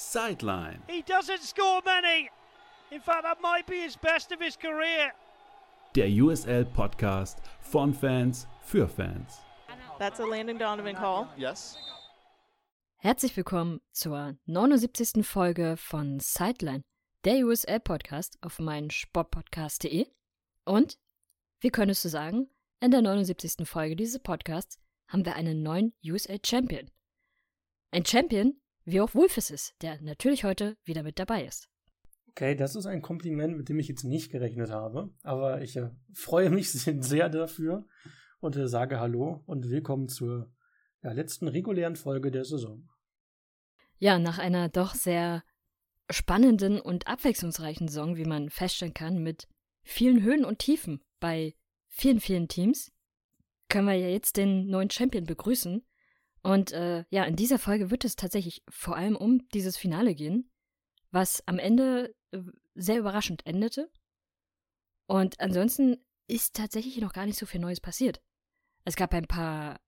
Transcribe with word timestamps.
Sideline. 0.00 0.82
He 0.88 1.02
doesn't 1.02 1.42
score 1.42 1.82
many. 1.84 2.30
In 2.90 3.00
fact, 3.00 3.22
that 3.22 3.40
might 3.42 3.66
be 3.66 3.82
his 3.82 3.96
best 3.96 4.32
of 4.32 4.40
his 4.40 4.56
career. 4.56 5.12
Der 5.94 6.08
USL 6.08 6.64
Podcast 6.64 7.38
von 7.60 7.92
Fans 7.92 8.46
für 8.62 8.88
Fans. 8.88 9.40
That's 9.98 10.18
a 10.18 10.24
Landon 10.24 10.58
Donovan 10.58 10.96
call. 10.96 11.28
Yes. 11.36 11.76
Herzlich 12.96 13.36
willkommen 13.36 13.80
zur 13.92 14.36
79. 14.46 15.24
Folge 15.24 15.76
von 15.76 16.18
Sideline, 16.18 16.82
der 17.24 17.44
USL 17.44 17.80
Podcast 17.80 18.38
auf 18.42 18.58
meinen 18.58 18.90
Sportpodcast.de. 18.90 20.06
Und, 20.64 20.98
wie 21.60 21.70
könntest 21.70 22.04
du 22.04 22.08
sagen, 22.08 22.48
in 22.80 22.90
der 22.90 23.02
79. 23.02 23.68
Folge 23.68 23.96
dieses 23.96 24.18
Podcasts 24.20 24.78
haben 25.08 25.26
wir 25.26 25.36
einen 25.36 25.62
neuen 25.62 25.92
USL 26.02 26.40
Champion. 26.44 26.90
Ein 27.90 28.06
Champion, 28.06 28.60
wie 28.90 29.00
auch 29.00 29.14
Wolfes 29.14 29.50
ist, 29.50 29.74
der 29.82 30.00
natürlich 30.02 30.44
heute 30.44 30.76
wieder 30.84 31.02
mit 31.02 31.18
dabei 31.18 31.44
ist. 31.44 31.68
Okay, 32.30 32.54
das 32.54 32.76
ist 32.76 32.86
ein 32.86 33.02
Kompliment, 33.02 33.56
mit 33.56 33.68
dem 33.68 33.78
ich 33.78 33.88
jetzt 33.88 34.04
nicht 34.04 34.30
gerechnet 34.30 34.70
habe, 34.70 35.12
aber 35.22 35.62
ich 35.62 35.76
äh, 35.76 35.90
freue 36.14 36.50
mich 36.50 36.70
sehr 36.72 37.28
dafür 37.28 37.86
und 38.40 38.56
äh, 38.56 38.68
sage 38.68 39.00
Hallo 39.00 39.42
und 39.46 39.68
willkommen 39.68 40.08
zur 40.08 40.52
ja, 41.02 41.12
letzten 41.12 41.48
regulären 41.48 41.96
Folge 41.96 42.30
der 42.30 42.44
Saison. 42.44 42.88
Ja, 43.98 44.18
nach 44.18 44.38
einer 44.38 44.68
doch 44.68 44.94
sehr 44.94 45.42
spannenden 46.10 46.80
und 46.80 47.06
abwechslungsreichen 47.06 47.88
Saison, 47.88 48.16
wie 48.16 48.24
man 48.24 48.50
feststellen 48.50 48.94
kann, 48.94 49.22
mit 49.22 49.48
vielen 49.82 50.22
Höhen 50.22 50.44
und 50.44 50.58
Tiefen 50.58 51.02
bei 51.18 51.54
vielen, 51.88 52.20
vielen 52.20 52.48
Teams, 52.48 52.92
können 53.68 53.86
wir 53.86 53.94
ja 53.94 54.08
jetzt 54.08 54.36
den 54.36 54.66
neuen 54.66 54.90
Champion 54.90 55.24
begrüßen. 55.24 55.84
Und 56.42 56.72
äh, 56.72 57.04
ja, 57.10 57.24
in 57.24 57.36
dieser 57.36 57.58
Folge 57.58 57.90
wird 57.90 58.04
es 58.04 58.16
tatsächlich 58.16 58.62
vor 58.68 58.96
allem 58.96 59.16
um 59.16 59.46
dieses 59.50 59.76
Finale 59.76 60.14
gehen, 60.14 60.50
was 61.10 61.46
am 61.46 61.58
Ende 61.58 62.14
äh, 62.30 62.40
sehr 62.74 62.98
überraschend 62.98 63.44
endete. 63.46 63.90
Und 65.06 65.40
ansonsten 65.40 65.98
ist 66.28 66.54
tatsächlich 66.54 66.98
noch 66.98 67.12
gar 67.12 67.26
nicht 67.26 67.38
so 67.38 67.46
viel 67.46 67.60
Neues 67.60 67.80
passiert. 67.80 68.22
Es 68.84 68.96
gab 68.96 69.12
ein 69.12 69.26
paar 69.26 69.80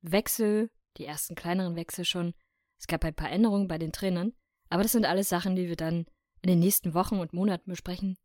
Wechsel, 0.00 0.70
die 0.96 1.04
ersten 1.04 1.34
kleineren 1.34 1.76
Wechsel 1.76 2.04
schon. 2.04 2.34
Es 2.78 2.86
gab 2.86 3.04
ein 3.04 3.14
paar 3.14 3.30
Änderungen 3.30 3.68
bei 3.68 3.78
den 3.78 3.92
Trainern. 3.92 4.32
Aber 4.70 4.82
das 4.82 4.92
sind 4.92 5.04
alles 5.04 5.28
Sachen, 5.28 5.56
die 5.56 5.68
wir 5.68 5.76
dann 5.76 6.06
in 6.42 6.48
den 6.48 6.58
nächsten 6.58 6.94
Wochen 6.94 7.18
und 7.18 7.32
Monaten 7.32 7.70
besprechen, 7.70 8.16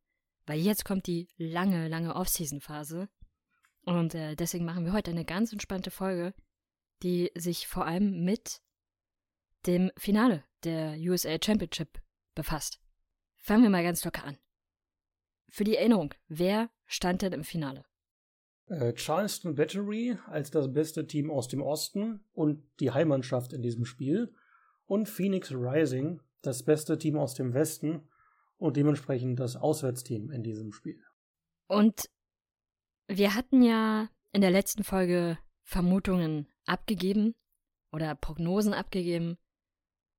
weil 0.46 0.60
jetzt 0.60 0.84
kommt 0.84 1.08
die 1.08 1.30
lange, 1.38 1.88
lange 1.88 2.16
Off-Season-Phase. 2.16 3.10
Und 3.86 4.14
äh, 4.14 4.36
deswegen 4.36 4.66
machen 4.66 4.86
wir 4.86 4.94
heute 4.94 5.12
eine 5.12 5.26
ganz 5.26 5.54
entspannte 5.54 5.90
Folge, 5.90 6.34
die 7.04 7.32
sich 7.36 7.68
vor 7.68 7.86
allem 7.86 8.24
mit 8.24 8.62
dem 9.66 9.92
Finale 9.98 10.44
der 10.64 10.96
USA 10.98 11.38
Championship 11.44 12.02
befasst. 12.36 12.82
Fangen 13.38 13.64
wir 13.64 13.70
mal 13.70 13.84
ganz 13.84 14.04
locker 14.04 14.24
an. 14.24 14.38
Für 15.50 15.64
die 15.64 15.76
Erinnerung, 15.76 16.14
wer 16.28 16.70
stand 16.86 17.22
denn 17.22 17.34
im 17.34 17.44
Finale? 17.44 17.86
Äh, 18.68 18.94
Charleston 18.94 19.56
Battery 19.56 20.18
als 20.28 20.52
das 20.52 20.72
beste 20.72 21.08
Team 21.08 21.32
aus 21.32 21.48
dem 21.48 21.62
Osten 21.62 22.24
und 22.34 22.64
die 22.80 22.92
Heimmannschaft 22.92 23.54
in 23.54 23.62
diesem 23.62 23.86
Spiel 23.86 24.34
und 24.86 25.10
Phoenix 25.10 25.52
Rising, 25.52 26.22
das 26.42 26.64
beste 26.64 26.98
Team 26.98 27.18
aus 27.18 27.34
dem 27.34 27.54
Westen 27.54 28.08
und 28.58 28.78
dementsprechend 28.78 29.40
das 29.40 29.56
Auswärtsteam 29.56 30.32
in 30.32 30.44
diesem 30.44 30.72
Spiel. 30.72 31.02
Und 31.68 32.10
wir 33.08 33.34
hatten 33.34 33.64
ja 33.64 34.10
in 34.32 34.42
der 34.42 34.52
letzten 34.52 34.84
Folge 34.84 35.40
Vermutungen 35.64 36.48
abgegeben 36.70 37.36
oder 37.92 38.16
Prognosen 38.16 38.74
abgegeben 38.74 39.38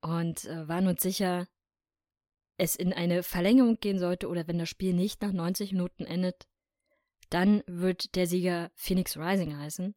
und 0.00 0.44
äh, 0.44 0.68
waren 0.68 0.86
uns 0.86 1.02
sicher, 1.02 1.46
es 2.56 2.76
in 2.76 2.92
eine 2.92 3.22
Verlängerung 3.22 3.78
gehen 3.80 3.98
sollte 3.98 4.28
oder 4.28 4.46
wenn 4.46 4.58
das 4.58 4.68
Spiel 4.68 4.92
nicht 4.92 5.22
nach 5.22 5.32
90 5.32 5.72
Minuten 5.72 6.04
endet, 6.04 6.46
dann 7.30 7.62
wird 7.66 8.16
der 8.16 8.26
Sieger 8.26 8.70
Phoenix 8.74 9.16
Rising 9.16 9.56
heißen. 9.56 9.94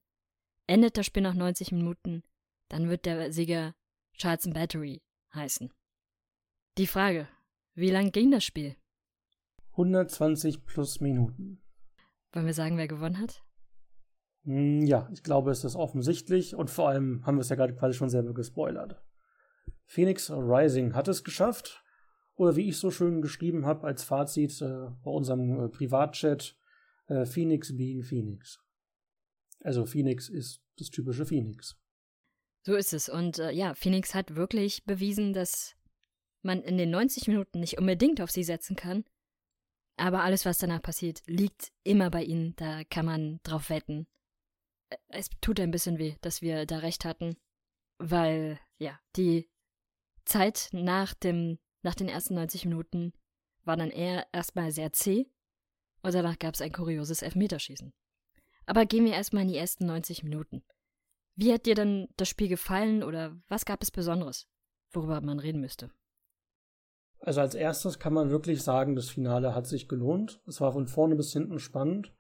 Endet 0.68 0.98
das 0.98 1.06
Spiel 1.06 1.24
nach 1.24 1.34
90 1.34 1.72
Minuten, 1.74 2.24
dann 2.70 2.90
wird 2.90 3.06
der 3.06 3.34
Sieger 3.34 3.76
Charleston 4.14 4.54
Battery 4.54 5.02
heißen. 5.34 5.74
Die 6.78 6.88
Frage, 6.88 7.28
wie 7.76 7.90
lang 7.90 8.12
ging 8.12 8.32
das 8.32 8.46
Spiel? 8.46 8.76
120 9.72 10.66
plus 10.66 11.02
Minuten. 11.02 11.62
Wollen 12.32 12.46
wir 12.46 12.54
sagen, 12.54 12.78
wer 12.78 12.88
gewonnen 12.88 13.20
hat? 13.20 13.44
Hm, 14.46 14.86
Ja, 14.86 15.10
ich 15.14 15.24
glaube, 15.24 15.52
es 15.52 15.64
ist 15.64 15.76
offensichtlich 15.76 16.56
und 16.56 16.70
vor 16.70 16.90
allem 16.90 17.26
haben 17.26 17.38
wir 17.38 17.42
es 17.42 17.50
ja 17.50 17.56
gerade 17.56 17.76
quasi 17.76 17.98
schon 17.98 18.10
selber 18.10 18.34
gespoilert. 18.34 19.02
Phoenix 19.86 20.32
Rising 20.32 20.94
hat 20.96 21.08
es 21.08 21.24
geschafft. 21.24 21.84
Oder 22.36 22.56
wie 22.56 22.68
ich 22.68 22.78
so 22.78 22.90
schön 22.90 23.22
geschrieben 23.22 23.66
habe 23.66 23.86
als 23.86 24.04
Fazit 24.04 24.60
äh, 24.62 24.88
bei 25.04 25.12
unserem 25.12 25.66
äh, 25.66 25.70
Privatchat, 25.70 26.58
äh, 27.08 27.26
Phoenix 27.26 27.76
being 27.78 28.02
Phoenix. 28.02 28.60
Also 29.60 29.86
Phoenix 29.86 30.30
ist 30.30 30.62
das 30.80 30.90
typische 30.90 31.26
Phoenix. 31.26 31.78
So 32.66 32.76
ist 32.76 32.94
es. 32.94 33.08
Und 33.08 33.38
äh, 33.38 33.52
ja, 33.52 33.76
Phoenix 33.76 34.16
hat 34.16 34.36
wirklich 34.36 34.84
bewiesen, 34.84 35.34
dass 35.34 35.76
man 36.42 36.64
in 36.64 36.78
den 36.78 36.90
90 36.90 37.28
Minuten 37.28 37.60
nicht 37.60 37.78
unbedingt 37.78 38.20
auf 38.20 38.32
sie 38.32 38.44
setzen 38.44 38.76
kann. 38.76 39.06
Aber 39.96 40.24
alles, 40.24 40.44
was 40.46 40.58
danach 40.58 40.82
passiert, 40.82 41.22
liegt 41.28 41.72
immer 41.84 42.10
bei 42.10 42.24
ihnen. 42.24 42.56
Da 42.56 42.84
kann 42.84 43.06
man 43.06 43.40
drauf 43.44 43.70
wetten. 43.70 44.08
Es 45.08 45.30
tut 45.42 45.60
ein 45.60 45.72
bisschen 45.72 45.98
weh, 45.98 46.16
dass 46.22 46.42
wir 46.42 46.66
da 46.66 46.80
recht 46.80 47.06
hatten. 47.06 47.36
Weil, 47.98 48.60
ja, 48.78 49.00
die 49.16 49.50
Zeit 50.26 50.70
nach, 50.72 51.14
dem, 51.14 51.60
nach 51.82 51.96
den 51.96 52.10
ersten 52.10 52.36
90 52.36 52.66
Minuten 52.66 53.14
war 53.64 53.78
dann 53.78 53.92
eher 53.92 54.28
erstmal 54.34 54.72
sehr 54.72 54.92
zäh. 54.94 55.28
Und 56.02 56.14
danach 56.14 56.38
gab 56.40 56.54
es 56.54 56.62
ein 56.62 56.72
kurioses 56.72 57.22
Elfmeterschießen. 57.22 57.94
Aber 58.66 58.86
gehen 58.86 59.06
wir 59.06 59.14
erstmal 59.14 59.44
in 59.44 59.50
die 59.50 59.58
ersten 59.58 59.86
90 59.86 60.24
Minuten. 60.24 60.64
Wie 61.36 61.52
hat 61.52 61.66
dir 61.66 61.76
denn 61.76 62.08
das 62.18 62.30
Spiel 62.30 62.48
gefallen 62.48 63.04
oder 63.04 63.36
was 63.48 63.66
gab 63.66 63.82
es 63.82 63.92
Besonderes, 63.92 64.48
worüber 64.92 65.20
man 65.22 65.40
reden 65.40 65.62
müsste? 65.62 65.92
Also 67.20 67.40
als 67.40 67.56
erstes 67.56 68.00
kann 68.00 68.14
man 68.14 68.30
wirklich 68.30 68.62
sagen, 68.62 68.96
das 68.96 69.10
Finale 69.10 69.56
hat 69.56 69.66
sich 69.66 69.88
gelohnt. 69.88 70.42
Es 70.46 70.60
war 70.60 70.74
von 70.74 70.88
vorne 70.88 71.16
bis 71.16 71.32
hinten 71.32 71.58
spannend. 71.60 72.14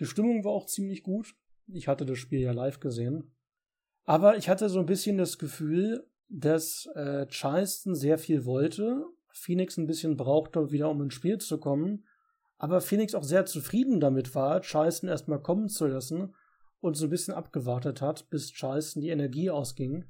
Die 0.00 0.06
Stimmung 0.06 0.44
war 0.44 0.52
auch 0.52 0.66
ziemlich 0.66 1.02
gut. 1.02 1.36
Ich 1.72 1.88
hatte 1.88 2.04
das 2.04 2.18
Spiel 2.18 2.40
ja 2.40 2.52
live 2.52 2.80
gesehen. 2.80 3.34
Aber 4.04 4.36
ich 4.36 4.48
hatte 4.48 4.68
so 4.68 4.80
ein 4.80 4.86
bisschen 4.86 5.18
das 5.18 5.38
Gefühl, 5.38 6.06
dass 6.28 6.86
äh, 6.94 7.26
Charleston 7.26 7.94
sehr 7.94 8.18
viel 8.18 8.44
wollte, 8.44 9.04
Phoenix 9.28 9.76
ein 9.76 9.86
bisschen 9.86 10.16
brauchte, 10.16 10.72
wieder 10.72 10.90
um 10.90 11.02
ins 11.02 11.14
Spiel 11.14 11.38
zu 11.38 11.58
kommen, 11.58 12.06
aber 12.56 12.80
Phoenix 12.80 13.14
auch 13.14 13.24
sehr 13.24 13.46
zufrieden 13.46 14.00
damit 14.00 14.34
war, 14.34 14.60
Charleston 14.60 15.08
erstmal 15.08 15.42
kommen 15.42 15.68
zu 15.68 15.86
lassen 15.86 16.34
und 16.80 16.96
so 16.96 17.06
ein 17.06 17.10
bisschen 17.10 17.34
abgewartet 17.34 18.00
hat, 18.00 18.28
bis 18.30 18.52
Charleston 18.52 19.02
die 19.02 19.08
Energie 19.08 19.50
ausging. 19.50 20.04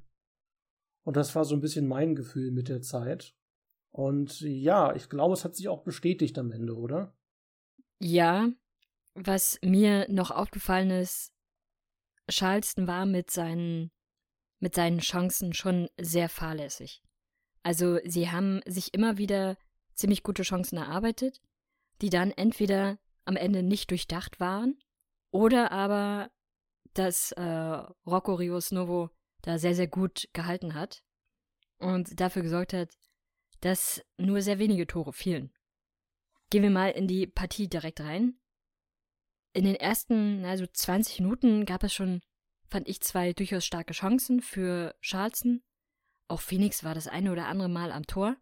Und 1.03 1.17
das 1.17 1.35
war 1.35 1.45
so 1.45 1.55
ein 1.55 1.61
bisschen 1.61 1.87
mein 1.87 2.15
Gefühl 2.15 2.51
mit 2.51 2.69
der 2.69 2.81
Zeit. 2.81 3.35
Und 3.91 4.41
ja, 4.41 4.95
ich 4.95 5.09
glaube, 5.09 5.33
es 5.33 5.43
hat 5.43 5.55
sich 5.55 5.67
auch 5.67 5.83
bestätigt 5.83 6.37
am 6.37 6.51
Ende, 6.51 6.75
oder? 6.75 7.15
Ja, 7.99 8.49
was 9.13 9.59
mir 9.63 10.07
noch 10.09 10.31
aufgefallen 10.31 10.91
ist, 10.91 11.30
Charleston 12.29 12.87
war 12.87 13.05
mit 13.05 13.31
seinen, 13.31 13.91
mit 14.59 14.75
seinen 14.75 14.99
Chancen 14.99 15.53
schon 15.53 15.89
sehr 15.99 16.29
fahrlässig. 16.29 17.01
Also 17.63 17.99
sie 18.05 18.31
haben 18.31 18.61
sich 18.65 18.93
immer 18.93 19.17
wieder 19.17 19.57
ziemlich 19.95 20.23
gute 20.23 20.43
Chancen 20.43 20.77
erarbeitet, 20.77 21.41
die 22.01 22.09
dann 22.09 22.31
entweder 22.31 22.97
am 23.25 23.35
Ende 23.35 23.63
nicht 23.63 23.91
durchdacht 23.91 24.39
waren 24.39 24.79
oder 25.31 25.71
aber 25.71 26.31
dass 26.93 27.31
äh, 27.33 27.41
Rocco 27.41 28.33
Rios 28.33 28.71
Novo 28.71 29.09
da 29.43 29.57
sehr, 29.57 29.75
sehr 29.75 29.87
gut 29.87 30.27
gehalten 30.33 30.73
hat 30.73 31.03
und 31.77 32.19
dafür 32.19 32.41
gesorgt 32.41 32.73
hat, 32.73 32.97
dass 33.61 34.03
nur 34.17 34.41
sehr 34.41 34.59
wenige 34.59 34.87
Tore 34.87 35.13
fielen. 35.13 35.53
Gehen 36.49 36.63
wir 36.63 36.69
mal 36.69 36.91
in 36.91 37.07
die 37.07 37.27
Partie 37.27 37.69
direkt 37.69 38.01
rein. 38.01 38.40
In 39.53 39.65
den 39.65 39.75
ersten, 39.75 40.45
also 40.45 40.65
20 40.65 41.19
Minuten 41.19 41.65
gab 41.65 41.83
es 41.83 41.93
schon, 41.93 42.21
fand 42.67 42.87
ich, 42.87 43.01
zwei 43.01 43.33
durchaus 43.33 43.65
starke 43.65 43.93
Chancen 43.93 44.41
für 44.41 44.95
Charleston. 45.01 45.61
Auch 46.29 46.39
Phoenix 46.39 46.83
war 46.83 46.95
das 46.95 47.07
eine 47.07 47.31
oder 47.31 47.47
andere 47.47 47.67
Mal 47.67 47.91
am 47.91 48.07
Tor 48.07 48.37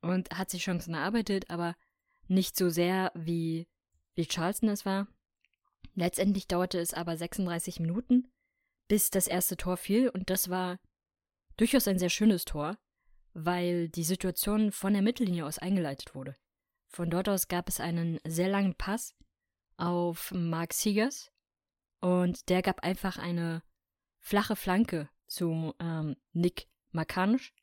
und 0.00 0.30
hat 0.30 0.50
sich 0.50 0.64
Chancen 0.64 0.94
erarbeitet, 0.94 1.48
aber 1.50 1.76
nicht 2.26 2.56
so 2.56 2.68
sehr 2.68 3.12
wie, 3.14 3.68
wie 4.14 4.26
Charleston 4.26 4.68
es 4.70 4.84
war. 4.84 5.06
Letztendlich 5.94 6.48
dauerte 6.48 6.78
es 6.78 6.94
aber 6.94 7.16
36 7.16 7.78
Minuten, 7.78 8.32
bis 8.88 9.10
das 9.10 9.28
erste 9.28 9.56
Tor 9.56 9.76
fiel 9.76 10.08
und 10.08 10.30
das 10.30 10.48
war 10.48 10.80
durchaus 11.56 11.86
ein 11.86 11.98
sehr 11.98 12.10
schönes 12.10 12.44
Tor, 12.44 12.76
weil 13.34 13.88
die 13.88 14.04
Situation 14.04 14.72
von 14.72 14.94
der 14.94 15.02
Mittellinie 15.02 15.46
aus 15.46 15.58
eingeleitet 15.58 16.14
wurde. 16.14 16.36
Von 16.88 17.08
dort 17.08 17.28
aus 17.28 17.46
gab 17.46 17.68
es 17.68 17.78
einen 17.78 18.18
sehr 18.26 18.48
langen 18.48 18.74
Pass 18.74 19.14
auf 19.80 20.32
Mark 20.32 20.72
Siegers 20.72 21.30
und 22.00 22.48
der 22.48 22.62
gab 22.62 22.80
einfach 22.80 23.16
eine 23.16 23.62
flache 24.18 24.56
Flanke 24.56 25.08
zu 25.26 25.74
ähm, 25.80 26.16
Nick 26.32 26.68
Makanisch 26.92 27.54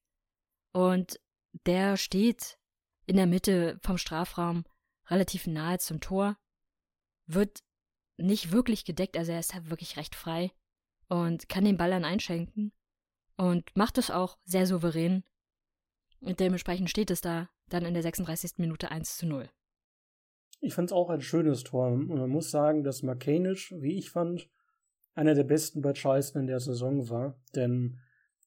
und 0.71 1.19
der 1.65 1.97
steht 1.97 2.57
in 3.05 3.15
der 3.15 3.27
Mitte 3.27 3.79
vom 3.83 3.97
Strafraum, 3.97 4.65
relativ 5.07 5.47
nahe 5.47 5.79
zum 5.79 6.01
Tor, 6.01 6.37
wird 7.25 7.63
nicht 8.17 8.51
wirklich 8.51 8.83
gedeckt, 8.83 9.15
also 9.15 9.31
er 9.31 9.39
ist 9.39 9.53
halt 9.53 9.69
wirklich 9.69 9.97
recht 9.97 10.15
frei 10.15 10.51
und 11.07 11.47
kann 11.49 11.65
den 11.65 11.77
Ball 11.77 11.91
dann 11.91 12.05
einschenken 12.05 12.73
und 13.35 13.75
macht 13.75 13.97
es 13.97 14.09
auch 14.09 14.37
sehr 14.43 14.65
souverän. 14.65 15.23
Und 16.19 16.39
dementsprechend 16.39 16.89
steht 16.89 17.11
es 17.11 17.21
da 17.21 17.49
dann 17.69 17.85
in 17.85 17.93
der 17.93 18.01
36. 18.01 18.57
Minute 18.57 18.89
1 18.89 19.17
zu 19.17 19.27
0. 19.27 19.49
Ich 20.59 20.73
fand 20.73 20.89
es 20.89 20.93
auch 20.93 21.09
ein 21.09 21.21
schönes 21.21 21.63
Tor 21.63 21.91
und 21.91 22.07
man 22.07 22.29
muss 22.29 22.51
sagen, 22.51 22.83
dass 22.83 23.03
Markanic, 23.03 23.73
wie 23.79 23.97
ich 23.97 24.09
fand, 24.09 24.49
einer 25.13 25.33
der 25.33 25.43
besten 25.43 25.81
bei 25.81 25.93
Charleston 25.93 26.41
in 26.41 26.47
der 26.47 26.59
Saison 26.59 27.09
war, 27.09 27.39
denn 27.55 27.99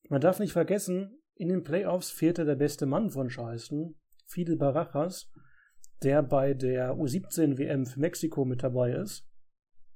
man 0.08 0.20
darf 0.20 0.40
nicht 0.40 0.52
vergessen, 0.52 1.20
in 1.34 1.48
den 1.48 1.62
Playoffs 1.62 2.10
fehlte 2.10 2.44
der 2.44 2.56
beste 2.56 2.86
Mann 2.86 3.10
von 3.10 3.28
Charleston, 3.28 3.94
Fidel 4.26 4.56
Barajas, 4.56 5.30
der 6.02 6.22
bei 6.22 6.54
der 6.54 6.94
U17 6.94 7.58
WM 7.58 7.86
für 7.86 8.00
Mexiko 8.00 8.44
mit 8.44 8.62
dabei 8.62 8.92
ist. 8.92 9.26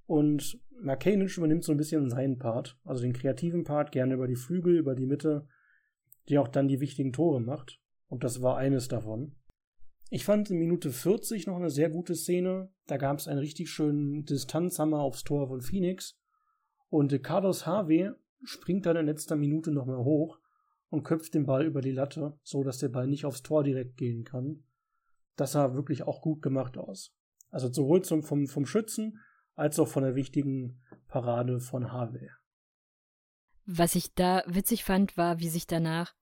Und 0.07 0.61
Markanic 0.81 1.37
übernimmt 1.37 1.65
so 1.65 1.73
ein 1.73 1.79
bisschen 1.79 2.09
seinen 2.11 2.39
Part, 2.39 2.79
also 2.85 3.03
den 3.03 3.13
kreativen 3.13 3.65
Part, 3.65 3.93
gerne 3.93 4.15
über 4.15 4.27
die 4.27 4.37
Flügel, 4.37 4.77
über 4.77 4.95
die 4.95 5.07
Mitte, 5.07 5.47
die 6.29 6.39
auch 6.39 6.49
dann 6.49 6.69
die 6.69 6.81
wichtigen 6.81 7.13
Tore 7.13 7.41
macht. 7.41 7.81
Und 8.07 8.25
das 8.25 8.43
war 8.43 8.57
eines 8.57 8.89
davon. 8.89 9.37
Ich 10.11 10.25
fand 10.25 10.51
in 10.51 10.59
Minute 10.59 10.91
40 10.91 11.47
noch 11.47 11.57
eine 11.57 11.71
sehr 11.71 11.91
gute 11.91 12.15
Szene. 12.15 12.71
Da 12.87 12.97
gab 12.97 13.19
es 13.19 13.27
einen 13.27 13.39
richtig 13.39 13.71
schönen 13.71 14.25
Distanzhammer 14.25 15.01
aufs 15.01 15.25
Tor 15.25 15.49
von 15.49 15.61
Phoenix. 15.61 16.19
Und 16.89 17.23
Carlos 17.23 17.67
Harvey 17.67 18.11
springt 18.45 18.87
dann 18.87 18.97
in 18.97 19.07
letzter 19.07 19.37
Minute 19.37 19.73
nochmal 19.73 20.05
hoch 20.05 20.39
und 20.91 21.03
köpft 21.03 21.35
den 21.35 21.47
Ball 21.47 21.65
über 21.65 21.81
die 21.81 21.91
Latte, 21.91 22.39
so 22.43 22.63
dass 22.63 22.79
der 22.79 22.91
Ball 22.91 23.07
nicht 23.07 23.25
aufs 23.25 23.43
Tor 23.43 23.65
direkt 23.65 23.97
gehen 23.97 24.25
kann. 24.25 24.65
Das 25.37 25.53
sah 25.53 25.75
wirklich 25.75 26.05
auch 26.05 26.21
gut 26.21 26.43
gemacht 26.43 26.79
aus. 26.79 27.13
Also 27.51 27.73
sowohl 27.73 28.03
zum, 28.03 28.23
vom, 28.23 28.47
vom 28.47 28.67
Schützen 28.67 29.19
als 29.55 29.79
auch 29.79 29.89
von 29.89 30.05
der 30.05 30.15
wichtigen 30.15 30.83
Parade 31.09 31.61
von 31.61 31.93
Harvey. 31.93 32.31
Was 33.67 33.95
ich 33.95 34.15
da 34.15 34.43
witzig 34.47 34.85
fand, 34.85 35.17
war, 35.17 35.41
wie 35.41 35.49
sich 35.49 35.67
danach 35.67 36.15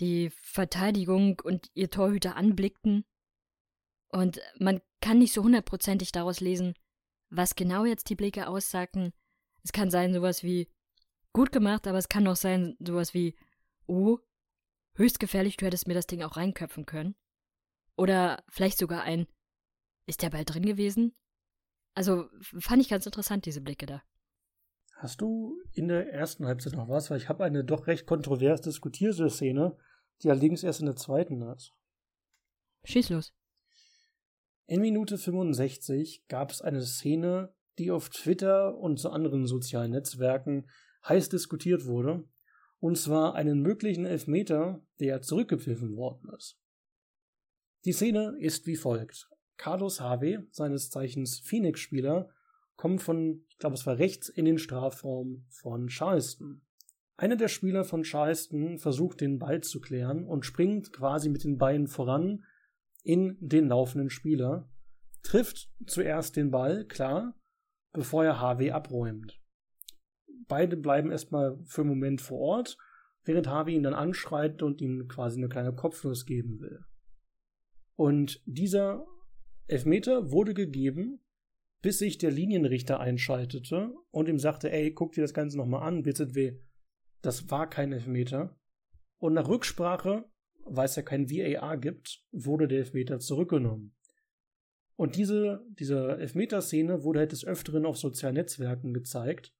die 0.00 0.30
Verteidigung 0.30 1.40
und 1.42 1.70
ihr 1.74 1.90
Torhüter 1.90 2.36
anblickten. 2.36 3.04
Und 4.08 4.40
man 4.58 4.80
kann 5.00 5.18
nicht 5.18 5.32
so 5.32 5.42
hundertprozentig 5.42 6.12
daraus 6.12 6.40
lesen, 6.40 6.74
was 7.30 7.54
genau 7.54 7.84
jetzt 7.84 8.08
die 8.08 8.16
Blicke 8.16 8.48
aussagten. 8.48 9.12
Es 9.62 9.72
kann 9.72 9.90
sein 9.90 10.14
sowas 10.14 10.42
wie 10.42 10.68
gut 11.32 11.52
gemacht, 11.52 11.86
aber 11.86 11.98
es 11.98 12.08
kann 12.08 12.26
auch 12.26 12.36
sein 12.36 12.76
sowas 12.80 13.12
wie 13.14 13.36
oh, 13.86 14.18
höchst 14.94 15.20
gefährlich, 15.20 15.56
du 15.56 15.66
hättest 15.66 15.88
mir 15.88 15.94
das 15.94 16.06
Ding 16.06 16.22
auch 16.22 16.36
reinköpfen 16.36 16.86
können. 16.86 17.14
Oder 17.96 18.44
vielleicht 18.48 18.78
sogar 18.78 19.02
ein 19.02 19.26
ist 20.06 20.22
der 20.22 20.30
Ball 20.30 20.44
drin 20.44 20.64
gewesen? 20.64 21.14
Also 21.94 22.28
fand 22.40 22.80
ich 22.80 22.88
ganz 22.88 23.04
interessant, 23.04 23.44
diese 23.44 23.60
Blicke 23.60 23.86
da. 23.86 24.02
Hast 24.94 25.20
du 25.20 25.60
in 25.72 25.88
der 25.88 26.12
ersten 26.12 26.46
Halbzeit 26.46 26.72
noch 26.72 26.88
was? 26.88 27.10
Weil 27.10 27.18
ich 27.18 27.28
habe 27.28 27.44
eine 27.44 27.64
doch 27.64 27.86
recht 27.86 28.06
kontrovers 28.06 28.60
diskutierte 28.62 29.28
Szene, 29.30 29.76
die 30.22 30.30
allerdings 30.30 30.62
erst 30.62 30.80
in 30.80 30.86
der 30.86 30.96
zweiten 30.96 31.42
ist. 31.42 31.72
Schieß 32.84 33.10
los. 33.10 33.32
In 34.70 34.82
Minute 34.82 35.16
65 35.16 36.26
gab 36.28 36.50
es 36.50 36.60
eine 36.60 36.82
Szene, 36.82 37.54
die 37.78 37.90
auf 37.90 38.10
Twitter 38.10 38.76
und 38.76 38.98
zu 38.98 39.08
anderen 39.08 39.46
sozialen 39.46 39.92
Netzwerken 39.92 40.68
heiß 41.08 41.30
diskutiert 41.30 41.86
wurde, 41.86 42.28
und 42.78 42.98
zwar 42.98 43.34
einen 43.34 43.62
möglichen 43.62 44.04
Elfmeter, 44.04 44.82
der 45.00 45.22
zurückgepfiffen 45.22 45.96
worden 45.96 46.28
ist. 46.36 46.60
Die 47.86 47.94
Szene 47.94 48.36
ist 48.40 48.66
wie 48.66 48.76
folgt. 48.76 49.30
Carlos 49.56 50.02
Harvey, 50.02 50.40
seines 50.50 50.90
Zeichens 50.90 51.38
Phoenix-Spieler, 51.38 52.28
kommt 52.76 53.00
von, 53.00 53.46
ich 53.48 53.56
glaube 53.56 53.74
es 53.74 53.86
war 53.86 53.96
rechts, 53.96 54.28
in 54.28 54.44
den 54.44 54.58
Strafraum 54.58 55.46
von 55.48 55.86
Charleston. 55.86 56.60
Einer 57.16 57.36
der 57.36 57.48
Spieler 57.48 57.84
von 57.84 58.02
Charleston 58.02 58.76
versucht 58.76 59.22
den 59.22 59.38
Ball 59.38 59.62
zu 59.62 59.80
klären 59.80 60.26
und 60.26 60.44
springt 60.44 60.92
quasi 60.92 61.30
mit 61.30 61.42
den 61.42 61.56
Beinen 61.56 61.86
voran 61.86 62.44
in 63.08 63.38
den 63.40 63.68
laufenden 63.68 64.10
Spieler, 64.10 64.68
trifft 65.22 65.72
zuerst 65.86 66.36
den 66.36 66.50
Ball, 66.50 66.84
klar, 66.84 67.34
bevor 67.94 68.22
er 68.22 68.38
Harvey 68.38 68.70
abräumt. 68.70 69.40
Beide 70.46 70.76
bleiben 70.76 71.10
erstmal 71.10 71.58
für 71.64 71.80
einen 71.80 71.88
Moment 71.88 72.20
vor 72.20 72.38
Ort, 72.38 72.76
während 73.24 73.46
Harvey 73.46 73.74
ihn 73.74 73.82
dann 73.82 73.94
anschreit 73.94 74.62
und 74.62 74.82
ihm 74.82 75.08
quasi 75.08 75.38
eine 75.38 75.48
kleine 75.48 75.74
Kopfnuss 75.74 76.26
geben 76.26 76.60
will. 76.60 76.84
Und 77.96 78.42
dieser 78.44 79.06
Elfmeter 79.68 80.30
wurde 80.30 80.52
gegeben, 80.52 81.24
bis 81.80 81.98
sich 82.00 82.18
der 82.18 82.30
Linienrichter 82.30 83.00
einschaltete 83.00 83.94
und 84.10 84.28
ihm 84.28 84.38
sagte, 84.38 84.70
ey, 84.70 84.92
guck 84.92 85.12
dir 85.12 85.22
das 85.22 85.32
Ganze 85.32 85.56
nochmal 85.56 85.82
an, 85.82 86.02
BZW. 86.02 86.60
Das 87.22 87.50
war 87.50 87.70
kein 87.70 87.90
Elfmeter. 87.90 88.60
Und 89.16 89.32
nach 89.32 89.48
Rücksprache, 89.48 90.30
weil 90.70 90.86
es 90.86 90.96
ja 90.96 91.02
kein 91.02 91.30
VAR 91.30 91.76
gibt, 91.78 92.22
wurde 92.32 92.68
der 92.68 92.78
Elfmeter 92.78 93.18
zurückgenommen. 93.18 93.94
Und 94.96 95.16
diese, 95.16 95.64
diese 95.68 96.18
Elfmeterszene 96.18 97.04
wurde 97.04 97.20
halt 97.20 97.32
des 97.32 97.44
Öfteren 97.44 97.86
auf 97.86 97.96
sozialen 97.96 98.34
Netzwerken 98.34 98.92
gezeigt. 98.92 99.54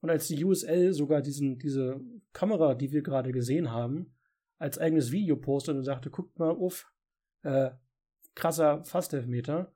Und 0.00 0.10
als 0.10 0.28
die 0.28 0.44
USL 0.44 0.92
sogar 0.92 1.22
diesen, 1.22 1.58
diese 1.58 2.00
Kamera, 2.32 2.74
die 2.74 2.92
wir 2.92 3.02
gerade 3.02 3.32
gesehen 3.32 3.70
haben, 3.70 4.14
als 4.58 4.78
eigenes 4.78 5.12
Video 5.12 5.36
postet 5.36 5.76
und 5.76 5.84
sagte, 5.84 6.10
guckt 6.10 6.38
mal, 6.38 6.54
uff, 6.54 6.86
äh, 7.42 7.70
krasser 8.34 8.84
Fastelfmeter, 8.84 9.74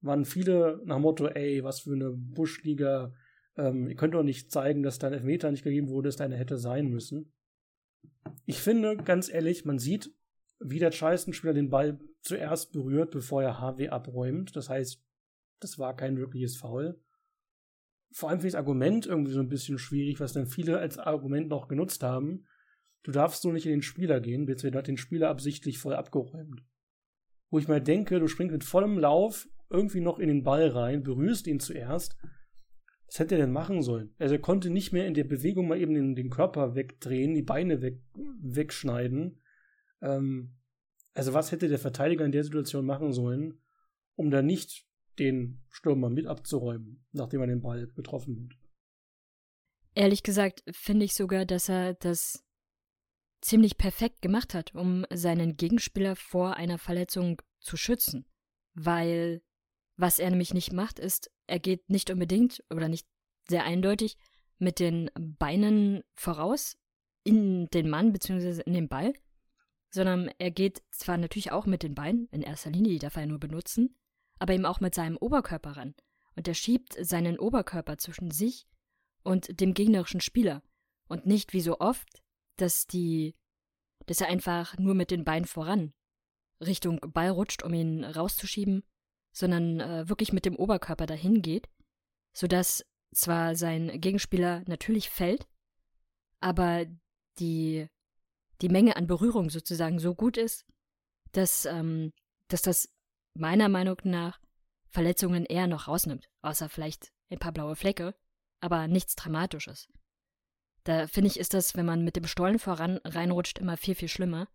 waren 0.00 0.24
viele 0.24 0.80
nach 0.84 0.98
Motto, 0.98 1.26
ey, 1.26 1.64
was 1.64 1.80
für 1.80 1.94
eine 1.94 2.12
Buschliga, 2.12 3.12
ähm, 3.56 3.88
ihr 3.88 3.96
könnt 3.96 4.14
doch 4.14 4.22
nicht 4.22 4.50
zeigen, 4.50 4.82
dass 4.82 4.98
dein 4.98 5.12
Elfmeter 5.12 5.50
nicht 5.50 5.64
gegeben 5.64 5.88
wurde, 5.88 6.08
dass 6.08 6.16
deine 6.16 6.36
hätte 6.36 6.58
sein 6.58 6.86
müssen. 6.88 7.32
Ich 8.44 8.60
finde, 8.60 8.96
ganz 8.96 9.28
ehrlich, 9.28 9.64
man 9.64 9.78
sieht, 9.78 10.10
wie 10.60 10.78
der 10.78 10.92
Scheißenspieler 10.92 11.52
den 11.52 11.70
Ball 11.70 11.98
zuerst 12.22 12.72
berührt, 12.72 13.10
bevor 13.10 13.42
er 13.42 13.60
HW 13.60 13.88
abräumt. 13.88 14.56
Das 14.56 14.68
heißt, 14.68 15.02
das 15.60 15.78
war 15.78 15.94
kein 15.96 16.16
wirkliches 16.16 16.56
Foul. 16.56 17.00
Vor 18.12 18.30
allem 18.30 18.38
finde 18.38 18.48
ich 18.48 18.52
das 18.52 18.60
Argument 18.60 19.06
irgendwie 19.06 19.32
so 19.32 19.40
ein 19.40 19.48
bisschen 19.48 19.78
schwierig, 19.78 20.20
was 20.20 20.32
dann 20.32 20.46
viele 20.46 20.78
als 20.78 20.98
Argument 20.98 21.48
noch 21.48 21.68
genutzt 21.68 22.02
haben. 22.02 22.46
Du 23.02 23.12
darfst 23.12 23.42
so 23.42 23.52
nicht 23.52 23.66
in 23.66 23.72
den 23.72 23.82
Spieler 23.82 24.20
gehen, 24.20 24.46
beziehungsweise 24.46 24.78
hat 24.78 24.88
den 24.88 24.96
Spieler 24.96 25.28
absichtlich 25.28 25.78
voll 25.78 25.94
abgeräumt 25.94 26.62
wo 27.50 27.58
ich 27.58 27.68
mal 27.68 27.80
denke, 27.80 28.18
du 28.18 28.28
springst 28.28 28.52
mit 28.52 28.64
vollem 28.64 28.98
Lauf 28.98 29.48
irgendwie 29.70 30.00
noch 30.00 30.18
in 30.18 30.28
den 30.28 30.42
Ball 30.42 30.68
rein, 30.68 31.02
berührst 31.02 31.46
ihn 31.46 31.60
zuerst. 31.60 32.16
Was 33.06 33.18
hätte 33.18 33.36
er 33.36 33.42
denn 33.42 33.52
machen 33.52 33.82
sollen? 33.82 34.14
Also 34.18 34.34
er 34.34 34.40
konnte 34.40 34.70
nicht 34.70 34.92
mehr 34.92 35.06
in 35.06 35.14
der 35.14 35.24
Bewegung 35.24 35.68
mal 35.68 35.80
eben 35.80 35.94
den, 35.94 36.14
den 36.16 36.30
Körper 36.30 36.74
wegdrehen, 36.74 37.34
die 37.34 37.42
Beine 37.42 37.80
weg, 37.80 38.00
wegschneiden. 38.42 39.40
Ähm, 40.02 40.56
also 41.14 41.32
was 41.32 41.52
hätte 41.52 41.68
der 41.68 41.78
Verteidiger 41.78 42.24
in 42.24 42.32
der 42.32 42.44
Situation 42.44 42.84
machen 42.84 43.12
sollen, 43.12 43.62
um 44.16 44.30
da 44.30 44.42
nicht 44.42 44.86
den 45.18 45.62
Stürmer 45.70 46.10
mit 46.10 46.26
abzuräumen, 46.26 47.06
nachdem 47.12 47.40
er 47.40 47.46
den 47.46 47.62
Ball 47.62 47.86
getroffen 47.86 48.48
hat? 48.50 48.58
Ehrlich 49.94 50.22
gesagt 50.22 50.62
finde 50.70 51.06
ich 51.06 51.14
sogar, 51.14 51.46
dass 51.46 51.70
er 51.70 51.94
das 51.94 52.44
ziemlich 53.40 53.78
perfekt 53.78 54.20
gemacht 54.20 54.54
hat, 54.54 54.74
um 54.74 55.06
seinen 55.10 55.56
Gegenspieler 55.56 56.16
vor 56.16 56.56
einer 56.56 56.78
Verletzung 56.78 57.40
zu 57.60 57.76
schützen. 57.76 58.26
Weil 58.74 59.42
was 59.96 60.18
er 60.18 60.30
nämlich 60.30 60.54
nicht 60.54 60.72
macht, 60.72 60.98
ist, 60.98 61.30
er 61.46 61.58
geht 61.58 61.88
nicht 61.88 62.10
unbedingt 62.10 62.62
oder 62.70 62.88
nicht 62.88 63.06
sehr 63.48 63.64
eindeutig 63.64 64.16
mit 64.58 64.78
den 64.78 65.10
Beinen 65.14 66.02
voraus 66.14 66.76
in 67.24 67.66
den 67.66 67.88
Mann 67.88 68.12
bzw. 68.12 68.62
in 68.62 68.74
den 68.74 68.88
Ball, 68.88 69.12
sondern 69.90 70.30
er 70.38 70.50
geht 70.50 70.82
zwar 70.90 71.16
natürlich 71.16 71.52
auch 71.52 71.66
mit 71.66 71.82
den 71.82 71.94
Beinen, 71.94 72.28
in 72.30 72.42
erster 72.42 72.70
Linie, 72.70 72.92
die 72.92 72.98
darf 72.98 73.16
er 73.16 73.26
nur 73.26 73.38
benutzen, 73.38 73.96
aber 74.38 74.54
eben 74.54 74.66
auch 74.66 74.80
mit 74.80 74.94
seinem 74.94 75.16
Oberkörper 75.16 75.76
ran. 75.76 75.94
Und 76.34 76.46
er 76.46 76.54
schiebt 76.54 76.96
seinen 77.00 77.38
Oberkörper 77.38 77.96
zwischen 77.96 78.30
sich 78.30 78.66
und 79.22 79.60
dem 79.60 79.72
gegnerischen 79.72 80.20
Spieler. 80.20 80.62
Und 81.08 81.24
nicht 81.24 81.52
wie 81.52 81.60
so 81.60 81.78
oft 81.78 82.22
dass 82.56 82.86
die, 82.86 83.34
dass 84.06 84.20
er 84.20 84.28
einfach 84.28 84.78
nur 84.78 84.94
mit 84.94 85.10
den 85.10 85.24
Beinen 85.24 85.46
voran 85.46 85.92
Richtung 86.60 87.00
Ball 87.00 87.30
rutscht, 87.30 87.62
um 87.62 87.74
ihn 87.74 88.02
rauszuschieben, 88.04 88.82
sondern 89.36 89.80
äh, 89.80 90.08
wirklich 90.08 90.32
mit 90.32 90.46
dem 90.46 90.56
Oberkörper 90.56 91.04
dahin 91.04 91.42
geht, 91.42 91.68
sodass 92.34 92.86
zwar 93.14 93.54
sein 93.54 94.00
Gegenspieler 94.00 94.62
natürlich 94.66 95.10
fällt, 95.10 95.46
aber 96.40 96.86
die, 97.38 97.86
die 98.62 98.70
Menge 98.70 98.96
an 98.96 99.06
Berührung 99.06 99.50
sozusagen 99.50 99.98
so 99.98 100.14
gut 100.14 100.38
ist, 100.38 100.64
dass, 101.32 101.66
ähm, 101.66 102.12
dass 102.48 102.62
das 102.62 102.88
meiner 103.34 103.68
Meinung 103.68 103.98
nach 104.04 104.40
Verletzungen 104.88 105.44
eher 105.44 105.66
noch 105.66 105.86
rausnimmt, 105.86 106.30
außer 106.40 106.70
vielleicht 106.70 107.12
ein 107.30 107.38
paar 107.38 107.52
blaue 107.52 107.76
Flecke, 107.76 108.14
aber 108.60 108.88
nichts 108.88 109.16
Dramatisches. 109.16 109.86
Da 110.84 111.08
finde 111.08 111.28
ich, 111.28 111.38
ist 111.38 111.52
das, 111.52 111.76
wenn 111.76 111.84
man 111.84 112.04
mit 112.04 112.16
dem 112.16 112.26
Stollen 112.26 112.58
voran 112.58 113.00
reinrutscht, 113.04 113.58
immer 113.58 113.76
viel, 113.76 113.94
viel 113.94 114.08
schlimmer. 114.08 114.48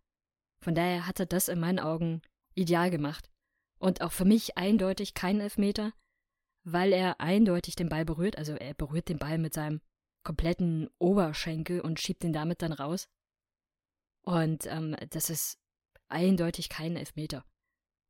Von 0.60 0.74
daher 0.74 1.06
hat 1.06 1.20
er 1.20 1.26
das 1.26 1.46
in 1.46 1.60
meinen 1.60 1.78
Augen 1.78 2.22
ideal 2.54 2.90
gemacht. 2.90 3.31
Und 3.82 4.00
auch 4.00 4.12
für 4.12 4.24
mich 4.24 4.56
eindeutig 4.56 5.12
kein 5.12 5.40
Elfmeter, 5.40 5.92
weil 6.62 6.92
er 6.92 7.20
eindeutig 7.20 7.74
den 7.74 7.88
Ball 7.88 8.04
berührt. 8.04 8.38
Also 8.38 8.52
er 8.52 8.74
berührt 8.74 9.08
den 9.08 9.18
Ball 9.18 9.38
mit 9.38 9.54
seinem 9.54 9.80
kompletten 10.22 10.88
Oberschenkel 11.00 11.80
und 11.80 11.98
schiebt 11.98 12.22
ihn 12.22 12.32
damit 12.32 12.62
dann 12.62 12.72
raus. 12.72 13.08
Und 14.24 14.66
ähm, 14.66 14.94
das 15.10 15.30
ist 15.30 15.58
eindeutig 16.06 16.68
kein 16.68 16.94
Elfmeter. 16.94 17.44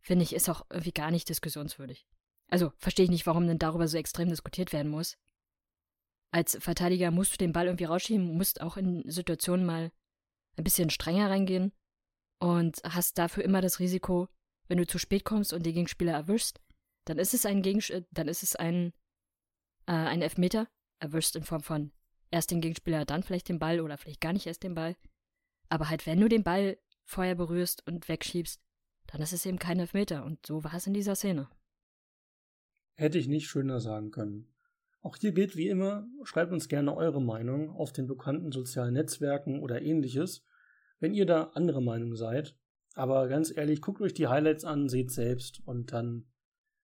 Finde 0.02 0.24
ich, 0.24 0.34
ist 0.34 0.50
auch 0.50 0.66
irgendwie 0.68 0.92
gar 0.92 1.10
nicht 1.10 1.30
diskussionswürdig. 1.30 2.06
Also 2.50 2.74
verstehe 2.76 3.04
ich 3.04 3.10
nicht, 3.10 3.26
warum 3.26 3.46
denn 3.46 3.58
darüber 3.58 3.88
so 3.88 3.96
extrem 3.96 4.28
diskutiert 4.28 4.74
werden 4.74 4.90
muss. 4.90 5.16
Als 6.32 6.58
Verteidiger 6.60 7.10
musst 7.10 7.32
du 7.32 7.38
den 7.38 7.54
Ball 7.54 7.64
irgendwie 7.64 7.84
rausschieben, 7.84 8.36
musst 8.36 8.60
auch 8.60 8.76
in 8.76 9.10
Situationen 9.10 9.64
mal 9.64 9.90
ein 10.58 10.64
bisschen 10.64 10.90
strenger 10.90 11.30
reingehen 11.30 11.72
und 12.40 12.82
hast 12.84 13.16
dafür 13.16 13.42
immer 13.42 13.62
das 13.62 13.78
Risiko, 13.78 14.28
wenn 14.72 14.78
du 14.78 14.86
zu 14.86 14.98
spät 14.98 15.26
kommst 15.26 15.52
und 15.52 15.66
den 15.66 15.74
Gegenspieler 15.74 16.14
erwischst, 16.14 16.58
dann 17.04 17.18
ist 17.18 17.34
es 17.34 17.44
ein 17.44 17.60
Gegens 17.60 17.92
dann 18.10 18.26
ist 18.26 18.42
es 18.42 18.56
ein, 18.56 18.94
äh, 19.84 19.92
ein 19.92 20.22
Elfmeter, 20.22 20.66
erwischst 20.98 21.36
in 21.36 21.42
Form 21.42 21.60
von 21.60 21.92
erst 22.30 22.50
den 22.50 22.62
Gegenspieler, 22.62 23.04
dann 23.04 23.22
vielleicht 23.22 23.50
den 23.50 23.58
Ball 23.58 23.80
oder 23.80 23.98
vielleicht 23.98 24.22
gar 24.22 24.32
nicht 24.32 24.46
erst 24.46 24.62
den 24.62 24.74
Ball. 24.74 24.96
Aber 25.68 25.90
halt, 25.90 26.06
wenn 26.06 26.18
du 26.18 26.26
den 26.26 26.42
Ball 26.42 26.78
vorher 27.04 27.34
berührst 27.34 27.86
und 27.86 28.08
wegschiebst, 28.08 28.62
dann 29.08 29.20
ist 29.20 29.34
es 29.34 29.44
eben 29.44 29.58
kein 29.58 29.78
Elfmeter. 29.78 30.24
Und 30.24 30.46
so 30.46 30.64
war 30.64 30.72
es 30.72 30.86
in 30.86 30.94
dieser 30.94 31.16
Szene. 31.16 31.50
Hätte 32.94 33.18
ich 33.18 33.28
nicht 33.28 33.48
schöner 33.48 33.78
sagen 33.78 34.10
können. 34.10 34.54
Auch 35.02 35.18
hier 35.18 35.32
gilt 35.32 35.54
wie 35.54 35.68
immer, 35.68 36.08
schreibt 36.24 36.50
uns 36.50 36.68
gerne 36.68 36.96
eure 36.96 37.20
Meinung 37.20 37.68
auf 37.76 37.92
den 37.92 38.06
bekannten 38.06 38.52
sozialen 38.52 38.94
Netzwerken 38.94 39.60
oder 39.60 39.82
ähnliches, 39.82 40.46
wenn 40.98 41.12
ihr 41.12 41.26
da 41.26 41.50
andere 41.52 41.82
Meinung 41.82 42.16
seid. 42.16 42.56
Aber 42.94 43.28
ganz 43.28 43.54
ehrlich, 43.54 43.80
guckt 43.80 44.00
euch 44.00 44.14
die 44.14 44.28
Highlights 44.28 44.64
an, 44.64 44.88
seht 44.88 45.10
selbst 45.10 45.60
und 45.66 45.92
dann, 45.92 46.26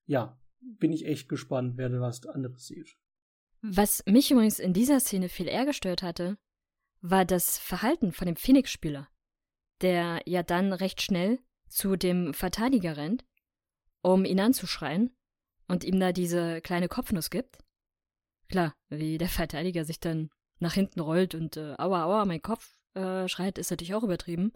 ja, 0.07 0.41
bin 0.61 0.93
ich 0.93 1.07
echt 1.07 1.29
gespannt, 1.29 1.77
wer 1.77 1.89
da 1.89 2.01
was 2.01 2.27
anderes 2.27 2.67
sieht. 2.67 2.97
Was 3.61 4.03
mich 4.07 4.31
übrigens 4.31 4.59
in 4.59 4.73
dieser 4.73 5.01
Szene 5.01 5.29
viel 5.29 5.49
eher 5.49 5.67
gestört 5.67 6.03
hatte, 6.03 6.39
war 7.01 7.25
das 7.25 7.59
Verhalten 7.59 8.13
von 8.13 8.27
dem 8.27 8.37
Phoenix-Spieler, 8.37 9.09
der 9.83 10.23
ja 10.27 10.43
dann 10.43 10.73
recht 10.73 11.03
schnell 11.03 11.39
zu 11.69 11.97
dem 11.97 12.35
Verteidiger 12.35 12.97
rennt, 12.97 13.25
um 14.03 14.25
ihn 14.25 14.41
anzuschreien 14.41 15.15
und 15.67 15.85
ihm 15.85 16.01
da 16.01 16.13
diese 16.13 16.61
kleine 16.61 16.89
Kopfnuss 16.89 17.31
gibt. 17.31 17.59
Klar, 18.49 18.75
wie 18.89 19.19
der 19.19 19.29
Verteidiger 19.29 19.85
sich 19.85 20.01
dann 20.01 20.31
nach 20.59 20.75
hinten 20.75 21.01
rollt 21.01 21.35
und 21.35 21.57
äh, 21.57 21.75
aua, 21.79 22.05
aua, 22.05 22.25
mein 22.25 22.43
Kopf 22.43 22.79
äh, 22.95 23.29
schreit, 23.29 23.59
ist 23.59 23.71
natürlich 23.71 23.95
auch 23.95 24.03
übertrieben. 24.03 24.53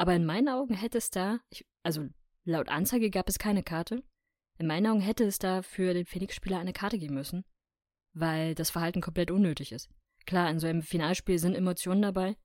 Aber 0.00 0.14
in 0.14 0.24
meinen 0.24 0.48
Augen 0.48 0.72
hätte 0.72 0.96
es 0.96 1.10
da, 1.10 1.40
ich, 1.50 1.66
also 1.82 2.08
laut 2.44 2.70
Anzeige 2.70 3.10
gab 3.10 3.28
es 3.28 3.38
keine 3.38 3.62
Karte, 3.62 4.02
in 4.58 4.66
meinen 4.66 4.86
Augen 4.86 5.02
hätte 5.02 5.24
es 5.24 5.38
da 5.38 5.60
für 5.60 5.92
den 5.92 6.06
Phoenix-Spieler 6.06 6.58
eine 6.58 6.72
Karte 6.72 6.98
geben 6.98 7.16
müssen, 7.16 7.44
weil 8.14 8.54
das 8.54 8.70
Verhalten 8.70 9.02
komplett 9.02 9.30
unnötig 9.30 9.72
ist. 9.72 9.90
Klar, 10.24 10.48
in 10.48 10.58
so 10.58 10.66
einem 10.66 10.80
Finalspiel 10.80 11.38
sind 11.38 11.54
Emotionen 11.54 12.00
dabei 12.00 12.38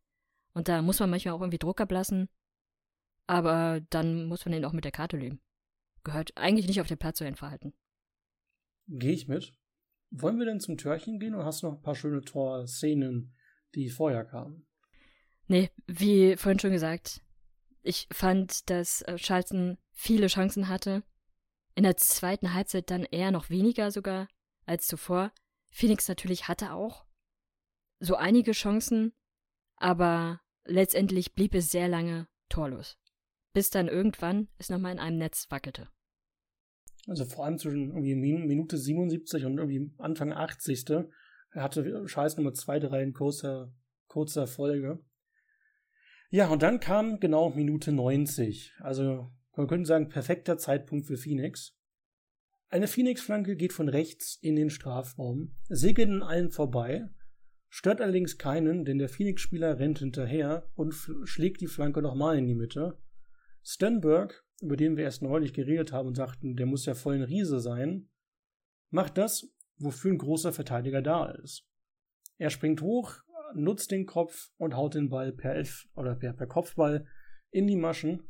und 0.54 0.68
da 0.68 0.82
muss 0.82 1.00
man 1.00 1.10
manchmal 1.10 1.34
auch 1.34 1.40
irgendwie 1.40 1.58
Druck 1.58 1.80
ablassen, 1.80 2.28
aber 3.26 3.80
dann 3.90 4.26
muss 4.26 4.44
man 4.44 4.52
den 4.52 4.66
auch 4.66 4.74
mit 4.74 4.84
der 4.84 4.92
Karte 4.92 5.16
leben. 5.16 5.40
Gehört 6.04 6.36
eigentlich 6.36 6.68
nicht 6.68 6.82
auf 6.82 6.88
den 6.88 6.98
Platz 6.98 7.20
so 7.20 7.24
ein 7.24 7.38
Verhalten. 7.38 7.74
Gehe 8.90 9.14
ich 9.14 9.30
mit. 9.30 9.54
Wollen 10.12 10.40
wir 10.40 10.46
denn 10.46 10.60
zum 10.60 10.76
Törchen 10.76 11.20
gehen 11.20 11.34
oder 11.34 11.46
hast 11.46 11.64
du 11.64 11.68
noch 11.68 11.76
ein 11.76 11.82
paar 11.82 11.96
schöne 11.96 12.20
Torszenen, 12.20 13.34
die 13.76 13.88
vorher 13.88 14.26
kamen? 14.26 14.68
Nee, 15.48 15.70
wie 15.88 16.36
vorhin 16.36 16.60
schon 16.60 16.72
gesagt, 16.72 17.22
ich 17.86 18.08
fand, 18.12 18.70
dass 18.70 19.02
äh, 19.04 19.18
Charlton 19.18 19.78
viele 19.92 20.28
Chancen 20.28 20.68
hatte. 20.68 21.04
In 21.76 21.84
der 21.84 21.98
zweiten 21.98 22.54
Halbzeit 22.54 22.90
dann 22.90 23.04
eher 23.04 23.32
noch 23.32 23.50
weniger 23.50 23.92
sogar 23.92 24.28
als 24.66 24.88
zuvor. 24.88 25.32
Phoenix 25.70 26.08
natürlich 26.08 26.48
hatte 26.48 26.74
auch 26.74 27.06
so 28.00 28.16
einige 28.16 28.54
Chancen, 28.54 29.14
aber 29.76 30.42
letztendlich 30.66 31.34
blieb 31.34 31.54
es 31.54 31.70
sehr 31.70 31.88
lange 31.88 32.28
torlos. 32.50 32.98
Bis 33.54 33.70
dann 33.70 33.88
irgendwann 33.88 34.48
es 34.58 34.70
nochmal 34.70 34.94
in 34.94 35.00
einem 35.00 35.18
Netz 35.18 35.48
wackelte. 35.50 35.90
Also 37.08 37.26
vor 37.26 37.46
allem 37.46 37.60
zwischen 37.60 37.90
irgendwie 37.90 38.16
Minute 38.16 38.78
77 38.78 39.46
und 39.46 39.58
irgendwie 39.58 39.94
Anfang 39.98 40.34
80. 40.34 40.90
Er 40.90 41.64
hatte 41.64 42.08
Scheiß 42.08 42.38
Nummer 42.38 42.54
2, 42.54 42.80
3 42.80 43.04
in 43.04 43.14
kurzer, 43.14 43.72
kurzer 44.08 44.48
Folge. 44.48 45.04
Ja, 46.30 46.48
und 46.50 46.64
dann 46.64 46.80
kam 46.80 47.20
genau 47.20 47.52
Minute 47.52 47.92
90. 47.92 48.74
Also 48.80 49.32
man 49.56 49.68
könnte 49.68 49.88
sagen, 49.88 50.10
perfekter 50.10 50.58
Zeitpunkt 50.58 51.08
für 51.08 51.18
Phoenix. 51.18 51.78
Eine 52.70 52.88
Phoenix-Flanke 52.88 53.56
geht 53.56 53.74
von 53.74 53.88
rechts 53.88 54.38
in 54.42 54.56
den 54.56 54.70
Strafraum, 54.70 55.56
segelt 55.70 56.10
an 56.10 56.24
allen 56.24 56.50
vorbei, 56.50 57.08
stört 57.70 58.02
allerdings 58.02 58.38
keinen, 58.38 58.86
denn 58.86 58.98
der 58.98 59.08
Phoenix-Spieler 59.08 59.80
rennt 59.80 60.00
hinterher 60.00 60.70
und 60.76 60.94
schlägt 61.24 61.62
die 61.62 61.68
Flanke 61.68 62.02
nochmal 62.02 62.38
in 62.38 62.48
die 62.48 62.56
Mitte. 62.56 62.98
Stenberg 63.64 64.46
über 64.62 64.78
den 64.78 64.98
wir 64.98 65.04
erst 65.04 65.22
neulich 65.22 65.54
geredet 65.54 65.92
haben 65.92 66.08
und 66.08 66.16
sagten, 66.16 66.56
der 66.56 66.66
muss 66.66 66.86
ja 66.86 66.94
voll 66.94 67.16
ein 67.16 67.24
Riese 67.24 67.60
sein, 67.60 68.10
macht 68.90 69.18
das, 69.18 69.48
wofür 69.78 70.12
ein 70.12 70.18
großer 70.18 70.54
Verteidiger 70.54 71.02
da 71.02 71.30
ist. 71.32 71.68
Er 72.38 72.50
springt 72.50 72.82
hoch, 72.82 73.24
nutzt 73.54 73.92
den 73.92 74.06
Kopf 74.06 74.50
und 74.58 74.76
haut 74.76 74.96
den 74.96 75.10
Ball 75.10 75.32
per 75.32 75.56
Elf 75.56 75.88
oder 75.96 76.16
per, 76.16 76.34
per 76.34 76.48
Kopfball 76.48 77.08
in 77.52 77.68
die 77.68 77.76
Maschen. 77.76 78.28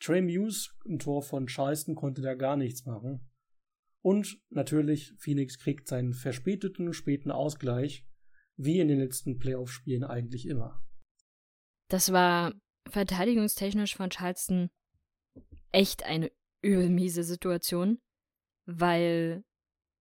Trey 0.00 0.20
Muse 0.20 0.70
im 0.84 0.98
Tor 0.98 1.22
von 1.22 1.46
Charleston 1.46 1.94
konnte 1.94 2.22
da 2.22 2.34
gar 2.34 2.56
nichts 2.56 2.84
machen. 2.84 3.30
Und 4.02 4.38
natürlich, 4.50 5.14
Phoenix 5.18 5.58
kriegt 5.58 5.88
seinen 5.88 6.12
verspäteten 6.12 6.92
späten 6.92 7.30
Ausgleich, 7.30 8.06
wie 8.56 8.78
in 8.78 8.88
den 8.88 8.98
letzten 8.98 9.38
Playoff-Spielen 9.38 10.04
eigentlich 10.04 10.46
immer. 10.46 10.84
Das 11.88 12.12
war 12.12 12.52
verteidigungstechnisch 12.88 13.96
von 13.96 14.10
Charleston 14.10 14.70
echt 15.72 16.04
eine 16.04 16.30
übelmiese 16.62 17.22
Situation, 17.22 18.00
weil 18.66 19.44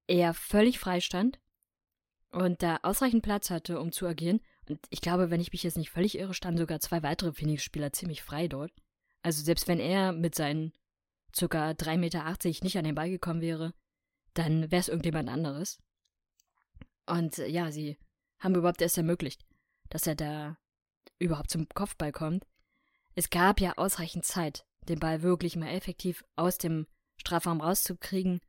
er 0.08 0.34
völlig 0.34 0.80
frei 0.80 1.00
stand 1.00 1.40
und 2.34 2.64
da 2.64 2.80
ausreichend 2.82 3.24
Platz 3.24 3.50
hatte, 3.50 3.80
um 3.80 3.92
zu 3.92 4.08
agieren. 4.08 4.42
Und 4.68 4.80
ich 4.90 5.02
glaube, 5.02 5.30
wenn 5.30 5.40
ich 5.40 5.52
mich 5.52 5.64
jetzt 5.64 5.78
nicht 5.78 5.92
völlig 5.92 6.18
irre, 6.18 6.34
standen 6.34 6.58
sogar 6.58 6.80
zwei 6.80 7.04
weitere 7.04 7.32
Phoenix-Spieler 7.32 7.94
ziemlich 7.94 8.24
frei 8.24 8.48
dort. 8.48 8.72
Also 9.22 9.44
selbst 9.44 9.68
wenn 9.68 9.80
er 9.80 10.12
mit 10.12 10.36
seinen 10.36 10.74
ca. 11.38 11.72
3,80 11.72 11.98
Meter 11.98 12.38
nicht 12.64 12.78
an 12.78 12.86
den 12.86 12.96
Ball 12.96 13.10
gekommen 13.10 13.42
wäre, 13.42 13.74
dann 14.34 14.72
wäre 14.72 14.80
es 14.80 14.90
irgendjemand 14.90 15.30
anderes. 15.30 15.80
Und 17.06 17.38
äh, 17.38 17.48
ja, 17.48 17.72
sie 17.72 17.98
haben 18.40 18.56
überhaupt 18.56 18.82
erst 18.82 18.98
ermöglicht, 18.98 19.46
dass 19.90 20.08
er 20.08 20.16
da 20.16 20.58
überhaupt 21.20 21.52
zum 21.52 21.68
Kopfball 21.70 22.12
kommt. 22.12 22.46
Es 23.16 23.30
gab 23.30 23.62
ja 23.62 23.74
ausreichend 23.78 24.26
Zeit, 24.26 24.66
den 24.90 25.00
Ball 25.00 25.22
wirklich 25.22 25.56
mal 25.56 25.70
effektiv 25.70 26.26
aus 26.36 26.58
dem 26.58 26.88
Strafraum 27.18 27.62
rauszukriegen 27.62 28.42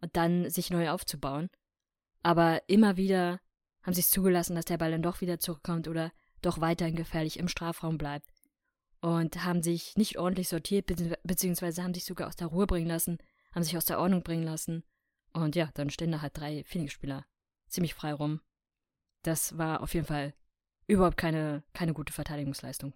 und 0.00 0.16
dann 0.16 0.50
sich 0.50 0.70
neu 0.70 0.90
aufzubauen. 0.90 1.50
Aber 2.22 2.62
immer 2.68 2.96
wieder 2.96 3.40
haben 3.82 3.94
sie 3.94 4.00
es 4.00 4.10
zugelassen, 4.10 4.54
dass 4.56 4.64
der 4.64 4.78
Ball 4.78 4.90
dann 4.90 5.02
doch 5.02 5.20
wieder 5.20 5.38
zurückkommt 5.38 5.88
oder 5.88 6.12
doch 6.42 6.60
weiterhin 6.60 6.96
gefährlich 6.96 7.38
im 7.38 7.48
Strafraum 7.48 7.98
bleibt. 7.98 8.28
Und 9.00 9.44
haben 9.44 9.62
sich 9.62 9.96
nicht 9.96 10.18
ordentlich 10.18 10.48
sortiert, 10.48 10.86
beziehungsweise 11.22 11.82
haben 11.82 11.94
sich 11.94 12.04
sogar 12.04 12.28
aus 12.28 12.36
der 12.36 12.48
Ruhe 12.48 12.66
bringen 12.66 12.88
lassen, 12.88 13.18
haben 13.54 13.62
sich 13.62 13.76
aus 13.76 13.84
der 13.84 14.00
Ordnung 14.00 14.22
bringen 14.22 14.42
lassen. 14.42 14.82
Und 15.32 15.54
ja, 15.56 15.70
dann 15.74 15.90
stehen 15.90 16.10
da 16.10 16.20
halt 16.20 16.36
drei 16.36 16.64
Phoenix-Spieler 16.64 17.24
ziemlich 17.68 17.94
frei 17.94 18.12
rum. 18.12 18.40
Das 19.22 19.56
war 19.56 19.82
auf 19.82 19.94
jeden 19.94 20.06
Fall 20.06 20.34
überhaupt 20.86 21.16
keine, 21.16 21.62
keine 21.74 21.92
gute 21.92 22.12
Verteidigungsleistung. 22.12 22.94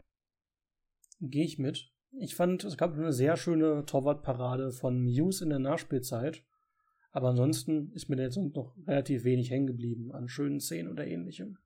Gehe 1.21 1.45
ich 1.45 1.59
mit. 1.59 1.93
Ich 2.19 2.35
fand, 2.35 2.64
es 2.64 2.76
gab 2.76 2.95
eine 2.95 3.12
sehr 3.12 3.37
schöne 3.37 3.85
Torwartparade 3.87 4.73
von 4.73 5.02
Muse 5.02 5.45
in 5.45 5.50
der 5.50 5.59
Nachspielzeit. 5.59 6.43
Aber 7.12 7.28
ansonsten 7.28 7.92
ist 7.92 8.09
mir 8.09 8.21
jetzt 8.21 8.37
noch 8.37 8.75
relativ 8.87 9.25
wenig 9.25 9.50
hängen 9.50 9.66
geblieben 9.66 10.12
an 10.12 10.28
schönen 10.28 10.61
Szenen 10.61 10.90
oder 10.90 11.07
ähnlichem. 11.07 11.59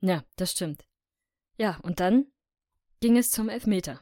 Ja, 0.00 0.24
das 0.36 0.52
stimmt. 0.52 0.86
Ja, 1.58 1.78
und 1.82 2.00
dann 2.00 2.26
ging 3.00 3.16
es 3.18 3.30
zum 3.30 3.48
Elfmeter. 3.48 4.00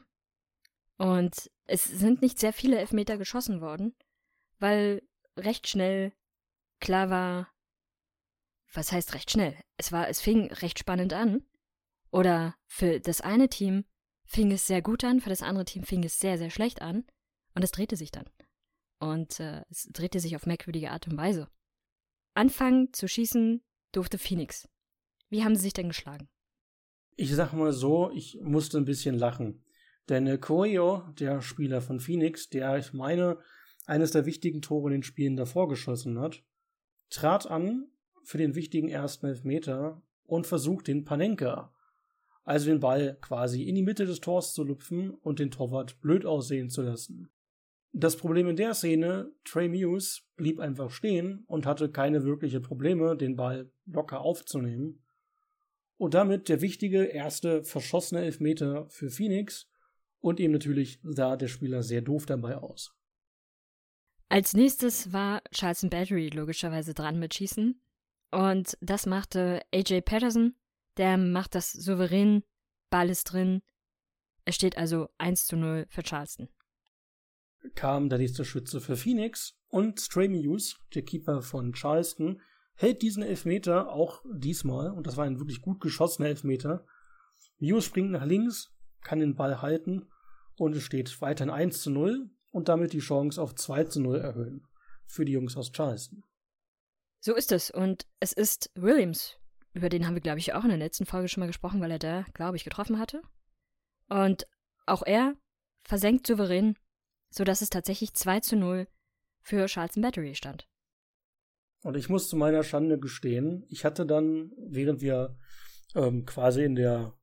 Und 0.97 1.51
es 1.65 1.83
sind 1.83 2.21
nicht 2.21 2.39
sehr 2.39 2.53
viele 2.53 2.79
Elfmeter 2.79 3.17
geschossen 3.17 3.59
worden, 3.59 3.95
weil 4.59 5.01
recht 5.37 5.67
schnell 5.67 6.13
klar 6.79 7.09
war, 7.09 7.51
was 8.73 8.91
heißt 8.91 9.13
recht 9.13 9.31
schnell? 9.31 9.57
Es 9.77 9.91
war, 9.91 10.07
es 10.07 10.21
fing 10.21 10.51
recht 10.53 10.79
spannend 10.79 11.13
an. 11.13 11.45
Oder 12.09 12.55
für 12.67 12.99
das 12.99 13.21
eine 13.21 13.49
Team 13.49 13.85
fing 14.25 14.51
es 14.51 14.65
sehr 14.65 14.81
gut 14.81 15.03
an, 15.03 15.19
für 15.19 15.29
das 15.29 15.41
andere 15.41 15.65
Team 15.65 15.83
fing 15.83 16.03
es 16.03 16.19
sehr, 16.19 16.37
sehr 16.37 16.49
schlecht 16.49 16.81
an 16.81 17.05
und 17.53 17.63
es 17.63 17.71
drehte 17.71 17.95
sich 17.95 18.11
dann. 18.11 18.29
Und 19.01 19.39
äh, 19.39 19.63
es 19.71 19.89
drehte 19.91 20.19
sich 20.19 20.35
auf 20.35 20.45
merkwürdige 20.45 20.91
Art 20.91 21.07
und 21.07 21.17
Weise. 21.17 21.47
Anfangen 22.35 22.93
zu 22.93 23.07
schießen 23.07 23.63
durfte 23.91 24.19
Phoenix. 24.19 24.69
Wie 25.29 25.43
haben 25.43 25.55
sie 25.55 25.63
sich 25.63 25.73
denn 25.73 25.87
geschlagen? 25.87 26.29
Ich 27.15 27.33
sag 27.33 27.51
mal 27.53 27.73
so, 27.73 28.11
ich 28.11 28.39
musste 28.43 28.77
ein 28.77 28.85
bisschen 28.85 29.15
lachen. 29.15 29.65
Denn 30.07 30.27
äh, 30.27 30.37
Coelho, 30.37 31.01
der 31.19 31.41
Spieler 31.41 31.81
von 31.81 31.99
Phoenix, 31.99 32.49
der, 32.49 32.77
ich 32.77 32.93
meine, 32.93 33.39
eines 33.87 34.11
der 34.11 34.27
wichtigen 34.27 34.61
Tore 34.61 34.89
in 34.89 34.97
den 34.97 35.03
Spielen 35.03 35.35
davor 35.35 35.67
geschossen 35.67 36.19
hat, 36.19 36.43
trat 37.09 37.47
an 37.47 37.87
für 38.23 38.37
den 38.37 38.53
wichtigen 38.53 38.87
ersten 38.87 39.25
Elfmeter 39.25 40.03
und 40.25 40.45
versucht 40.45 40.87
den 40.87 41.05
Panenka, 41.05 41.73
also 42.43 42.67
den 42.67 42.79
Ball 42.79 43.17
quasi 43.19 43.63
in 43.63 43.73
die 43.73 43.83
Mitte 43.83 44.05
des 44.05 44.19
Tors 44.19 44.53
zu 44.53 44.63
lupfen 44.63 45.09
und 45.09 45.39
den 45.39 45.49
Torwart 45.49 45.99
blöd 46.01 46.23
aussehen 46.23 46.69
zu 46.69 46.83
lassen. 46.83 47.31
Das 47.93 48.15
Problem 48.15 48.47
in 48.47 48.55
der 48.55 48.73
Szene, 48.73 49.33
Trey 49.43 49.67
Muse 49.67 50.21
blieb 50.37 50.59
einfach 50.59 50.91
stehen 50.91 51.43
und 51.47 51.65
hatte 51.65 51.91
keine 51.91 52.23
wirkliche 52.23 52.61
Probleme, 52.61 53.17
den 53.17 53.35
Ball 53.35 53.69
locker 53.85 54.21
aufzunehmen. 54.21 55.03
Und 55.97 56.13
damit 56.13 56.47
der 56.49 56.61
wichtige 56.61 57.03
erste 57.03 57.63
verschossene 57.63 58.21
Elfmeter 58.21 58.89
für 58.89 59.09
Phoenix 59.09 59.69
und 60.19 60.39
eben 60.39 60.53
natürlich 60.53 60.99
sah 61.03 61.35
der 61.35 61.47
Spieler 61.47 61.83
sehr 61.83 62.01
doof 62.01 62.25
dabei 62.25 62.57
aus. 62.57 62.95
Als 64.29 64.53
nächstes 64.53 65.11
war 65.11 65.41
Charleston 65.51 65.89
Battery 65.89 66.29
logischerweise 66.29 66.93
dran 66.93 67.19
mit 67.19 67.33
Schießen. 67.33 67.81
Und 68.31 68.77
das 68.79 69.05
machte 69.05 69.61
AJ 69.73 70.01
Patterson. 70.01 70.55
Der 70.95 71.17
macht 71.17 71.53
das 71.53 71.73
souverän. 71.73 72.43
Ball 72.89 73.09
ist 73.09 73.25
drin. 73.25 73.61
Es 74.45 74.55
steht 74.55 74.77
also 74.77 75.09
1 75.17 75.47
zu 75.47 75.57
0 75.57 75.85
für 75.89 76.03
Charleston. 76.03 76.47
Kam 77.75 78.09
der 78.09 78.17
nächste 78.17 78.45
Schütze 78.45 78.81
für 78.81 78.95
Phoenix 78.95 79.57
und 79.67 79.99
Stray 79.99 80.27
Muse, 80.27 80.75
der 80.93 81.03
Keeper 81.03 81.41
von 81.41 81.73
Charleston, 81.73 82.41
hält 82.75 83.01
diesen 83.01 83.23
Elfmeter 83.23 83.91
auch 83.91 84.23
diesmal. 84.31 84.91
Und 84.91 85.07
das 85.07 85.17
war 85.17 85.25
ein 85.25 85.39
wirklich 85.39 85.61
gut 85.61 85.79
geschossener 85.79 86.29
Elfmeter. 86.29 86.85
Muse 87.59 87.85
springt 87.87 88.11
nach 88.11 88.25
links, 88.25 88.71
kann 89.03 89.19
den 89.19 89.35
Ball 89.35 89.61
halten 89.61 90.07
und 90.55 90.75
es 90.75 90.83
steht 90.83 91.21
weiterhin 91.21 91.53
1 91.53 91.81
zu 91.81 91.91
0 91.91 92.29
und 92.51 92.69
damit 92.69 92.93
die 92.93 92.99
Chance 92.99 93.41
auf 93.41 93.55
2 93.55 93.85
zu 93.85 94.01
0 94.01 94.17
erhöhen 94.17 94.67
für 95.05 95.25
die 95.25 95.33
Jungs 95.33 95.57
aus 95.57 95.71
Charleston. 95.71 96.23
So 97.19 97.35
ist 97.35 97.51
es. 97.51 97.69
Und 97.69 98.07
es 98.19 98.33
ist 98.33 98.71
Williams. 98.75 99.37
Über 99.73 99.89
den 99.89 100.05
haben 100.05 100.15
wir, 100.15 100.21
glaube 100.21 100.39
ich, 100.39 100.53
auch 100.53 100.63
in 100.63 100.69
der 100.69 100.77
letzten 100.77 101.05
Folge 101.05 101.27
schon 101.27 101.41
mal 101.41 101.47
gesprochen, 101.47 101.81
weil 101.81 101.91
er 101.91 101.99
da, 101.99 102.25
glaube 102.33 102.57
ich, 102.57 102.63
getroffen 102.63 102.99
hatte. 102.99 103.21
Und 104.09 104.47
auch 104.85 105.03
er 105.03 105.35
versenkt 105.83 106.27
souverän, 106.27 106.75
sodass 107.31 107.61
es 107.61 107.69
tatsächlich 107.69 108.13
2 108.13 108.41
zu 108.41 108.55
0 108.55 108.87
für 109.41 109.65
Charleston 109.65 110.03
Battery 110.03 110.35
stand. 110.35 110.67
Und 111.81 111.97
ich 111.97 112.09
muss 112.09 112.29
zu 112.29 112.37
meiner 112.37 112.63
Schande 112.63 112.99
gestehen, 112.99 113.65
ich 113.69 113.85
hatte 113.85 114.05
dann, 114.05 114.51
während 114.57 115.01
wir 115.01 115.35
ähm, 115.95 116.25
quasi 116.25 116.63
in 116.63 116.75
der 116.75 117.15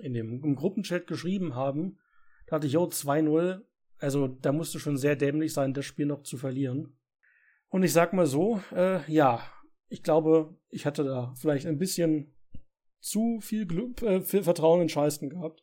in 0.00 0.14
dem 0.14 0.42
im 0.42 0.56
Gruppenchat 0.56 1.06
geschrieben 1.06 1.54
haben, 1.54 1.98
dachte 2.46 2.66
ich, 2.66 2.72
yo, 2.72 2.84
2-0, 2.84 3.62
also 3.98 4.28
da 4.28 4.52
musste 4.52 4.78
schon 4.78 4.96
sehr 4.96 5.16
dämlich 5.16 5.52
sein, 5.52 5.74
das 5.74 5.84
Spiel 5.84 6.06
noch 6.06 6.22
zu 6.22 6.36
verlieren. 6.36 6.96
Und 7.68 7.82
ich 7.82 7.92
sag 7.92 8.12
mal 8.12 8.26
so, 8.26 8.60
äh, 8.72 9.10
ja, 9.12 9.42
ich 9.88 10.02
glaube, 10.02 10.56
ich 10.68 10.86
hatte 10.86 11.04
da 11.04 11.34
vielleicht 11.36 11.66
ein 11.66 11.78
bisschen 11.78 12.34
zu 13.00 13.40
viel, 13.40 13.66
Glück, 13.66 14.02
äh, 14.02 14.20
viel 14.22 14.42
Vertrauen 14.42 14.82
in 14.82 14.88
Scheißen 14.88 15.28
gehabt. 15.28 15.62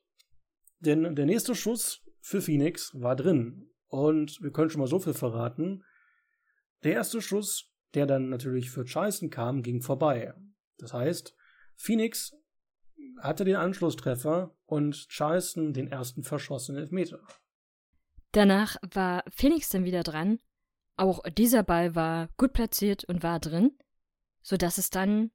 Denn 0.79 1.15
der 1.15 1.25
nächste 1.25 1.55
Schuss 1.55 2.03
für 2.22 2.41
Phoenix 2.41 2.91
war 3.00 3.15
drin. 3.15 3.71
Und 3.91 4.41
wir 4.41 4.51
können 4.51 4.69
schon 4.69 4.79
mal 4.79 4.88
so 4.88 5.00
viel 5.00 5.13
verraten. 5.13 5.83
Der 6.83 6.93
erste 6.93 7.21
Schuss, 7.21 7.74
der 7.93 8.05
dann 8.05 8.29
natürlich 8.29 8.71
für 8.71 8.88
Scheißen 8.88 9.29
kam, 9.29 9.62
ging 9.63 9.81
vorbei. 9.81 10.33
Das 10.77 10.93
heißt, 10.93 11.36
Phoenix 11.75 12.31
hatte 13.19 13.43
den 13.43 13.57
Anschlusstreffer 13.57 14.55
und 14.65 15.10
Charleston 15.10 15.74
den 15.74 15.91
ersten 15.91 16.24
verschossenen 16.24 16.81
Elfmeter. 16.81 17.21
Danach 18.31 18.77
war 18.93 19.25
Phoenix 19.29 19.67
dann 19.67 19.83
wieder 19.83 20.03
dran. 20.03 20.39
Auch 20.95 21.19
dieser 21.30 21.63
Ball 21.63 21.93
war 21.93 22.30
gut 22.38 22.54
platziert 22.54 23.04
und 23.04 23.23
war 23.23 23.41
drin, 23.41 23.77
sodass 24.41 24.77
es 24.77 24.89
dann 24.89 25.32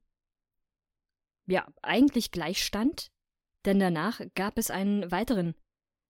ja 1.45 1.67
eigentlich 1.83 2.31
gleich 2.31 2.65
stand, 2.65 3.11
denn 3.65 3.79
danach 3.79 4.19
gab 4.33 4.57
es 4.57 4.71
einen 4.71 5.11
weiteren 5.11 5.53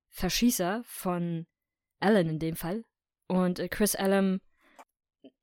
Verschießer 0.08 0.84
von 0.86 1.46
Allen 2.00 2.30
in 2.30 2.40
dem 2.40 2.56
Fall. 2.56 2.84
Und 3.28 3.60
Chris 3.72 3.96
Allen, 3.96 4.40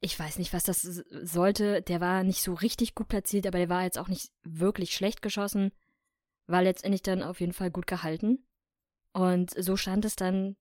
ich 0.01 0.19
weiß 0.19 0.39
nicht, 0.39 0.53
was 0.53 0.65
das 0.65 0.83
sollte, 0.83 1.83
der 1.83 2.01
war 2.01 2.23
nicht 2.23 2.43
so 2.43 2.55
richtig 2.55 2.95
gut 2.95 3.09
platziert, 3.09 3.47
aber 3.47 3.59
der 3.59 3.69
war 3.69 3.85
jetzt 3.85 3.99
auch 3.99 4.09
nicht 4.09 4.31
wirklich 4.43 4.95
schlecht 4.95 5.23
geschossen 5.23 5.73
war 6.47 6.63
letztendlich 6.63 7.03
dann 7.03 7.23
auf 7.23 7.41
jeden 7.41 7.53
Fall 7.53 7.71
gut 7.71 7.87
gehalten. 7.87 8.47
Und 9.13 9.51
so 9.51 9.77
stand 9.77 10.05
es 10.05 10.17
dann 10.17 10.57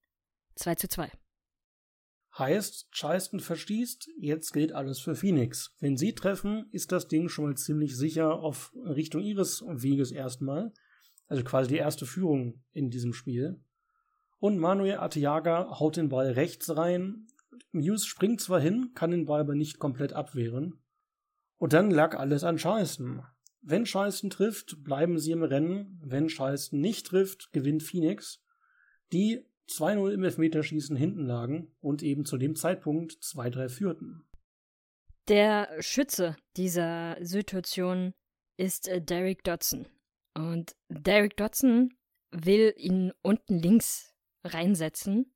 2 0.56 0.76
zu 0.76 0.88
2. 0.88 1.12
Heißt, 2.38 2.88
Charleston 2.92 3.40
verschießt, 3.40 4.10
jetzt 4.18 4.54
gilt 4.54 4.72
alles 4.72 5.00
für 5.00 5.16
Phoenix. 5.16 5.76
Wenn 5.80 5.98
sie 5.98 6.14
treffen, 6.14 6.68
ist 6.72 6.92
das 6.92 7.08
Ding 7.08 7.30
schon 7.30 7.46
mal 7.46 7.58
ziemlich 7.58 7.96
sicher 7.96 8.40
auf 8.40 8.74
Richtung 8.76 9.22
ihres 9.22 9.62
Weges 9.68 10.12
erstmal. 10.12 10.74
Also 11.28 11.44
quasi 11.44 11.70
die 11.70 11.78
erste 11.78 12.06
Führung 12.06 12.64
in 12.72 12.90
diesem 12.90 13.14
Spiel. 13.14 13.62
Und 14.44 14.58
Manuel 14.58 14.98
Arteaga 14.98 15.80
haut 15.80 15.96
den 15.96 16.10
Ball 16.10 16.32
rechts 16.32 16.76
rein. 16.76 17.28
Muse 17.72 18.06
springt 18.06 18.42
zwar 18.42 18.60
hin, 18.60 18.92
kann 18.94 19.12
den 19.12 19.24
Ball 19.24 19.40
aber 19.40 19.56
nicht 19.56 19.80
komplett 19.80 20.12
abwehren. 20.12 20.84
Und 21.60 21.72
dann 21.72 21.90
lag 21.90 22.20
alles 22.20 22.44
an 22.44 22.58
Charleston. 22.58 23.24
Wenn 23.62 23.86
Charleston 23.86 24.30
trifft, 24.30 24.84
bleiben 24.84 25.18
sie 25.18 25.32
im 25.32 25.44
Rennen. 25.44 25.98
Wenn 26.04 26.28
Charleston 26.28 26.82
nicht 26.82 27.08
trifft, 27.08 27.54
gewinnt 27.54 27.84
Phoenix, 27.84 28.44
die 29.14 29.46
2-0 29.70 30.12
im 30.12 30.26
Elfmeterschießen 30.26 30.98
hinten 30.98 31.26
lagen 31.26 31.74
und 31.80 32.04
eben 32.04 32.26
zu 32.26 32.38
dem 32.38 32.58
Zeitpunkt 32.58 33.14
2-3 33.14 33.70
führten. 33.70 34.26
Der 35.30 35.70
Schütze 35.80 36.36
dieser 36.58 37.16
Situation 37.22 38.14
ist 38.58 38.90
äh, 38.90 39.02
Derek 39.02 39.46
Dodson. 39.46 39.86
Und 40.34 40.76
Derek 40.90 41.38
Dodson 41.38 41.94
will 42.32 42.74
ihn 42.76 43.14
unten 43.22 43.58
links 43.58 44.13
reinsetzen. 44.44 45.34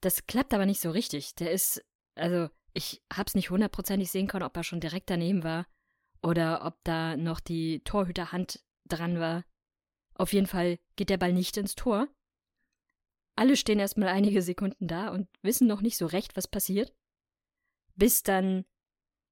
Das 0.00 0.26
klappt 0.26 0.54
aber 0.54 0.66
nicht 0.66 0.80
so 0.80 0.90
richtig. 0.90 1.34
Der 1.34 1.50
ist, 1.50 1.84
also 2.14 2.48
ich 2.74 3.02
hab's 3.12 3.34
nicht 3.34 3.50
hundertprozentig 3.50 4.10
sehen 4.10 4.26
können, 4.26 4.44
ob 4.44 4.56
er 4.56 4.64
schon 4.64 4.80
direkt 4.80 5.10
daneben 5.10 5.42
war 5.42 5.66
oder 6.22 6.64
ob 6.64 6.82
da 6.84 7.16
noch 7.16 7.40
die 7.40 7.80
Torhüterhand 7.84 8.62
dran 8.86 9.18
war. 9.18 9.44
Auf 10.14 10.32
jeden 10.32 10.46
Fall 10.46 10.78
geht 10.96 11.10
der 11.10 11.18
Ball 11.18 11.32
nicht 11.32 11.56
ins 11.56 11.74
Tor. 11.74 12.08
Alle 13.36 13.56
stehen 13.56 13.78
erstmal 13.78 14.08
einige 14.08 14.40
Sekunden 14.40 14.88
da 14.88 15.08
und 15.08 15.28
wissen 15.42 15.66
noch 15.66 15.82
nicht 15.82 15.96
so 15.98 16.06
recht, 16.06 16.36
was 16.36 16.48
passiert. 16.48 16.94
Bis 17.94 18.22
dann 18.22 18.64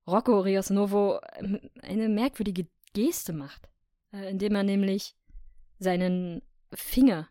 Rocco 0.07 0.41
Rios 0.41 0.71
Novo 0.71 1.21
ähm, 1.37 1.71
eine 1.83 2.09
merkwürdige 2.09 2.69
Geste 2.93 3.33
macht, 3.33 3.69
äh, 4.13 4.31
indem 4.31 4.55
er 4.55 4.63
nämlich 4.63 5.17
seinen 5.79 6.43
Finger 6.73 7.29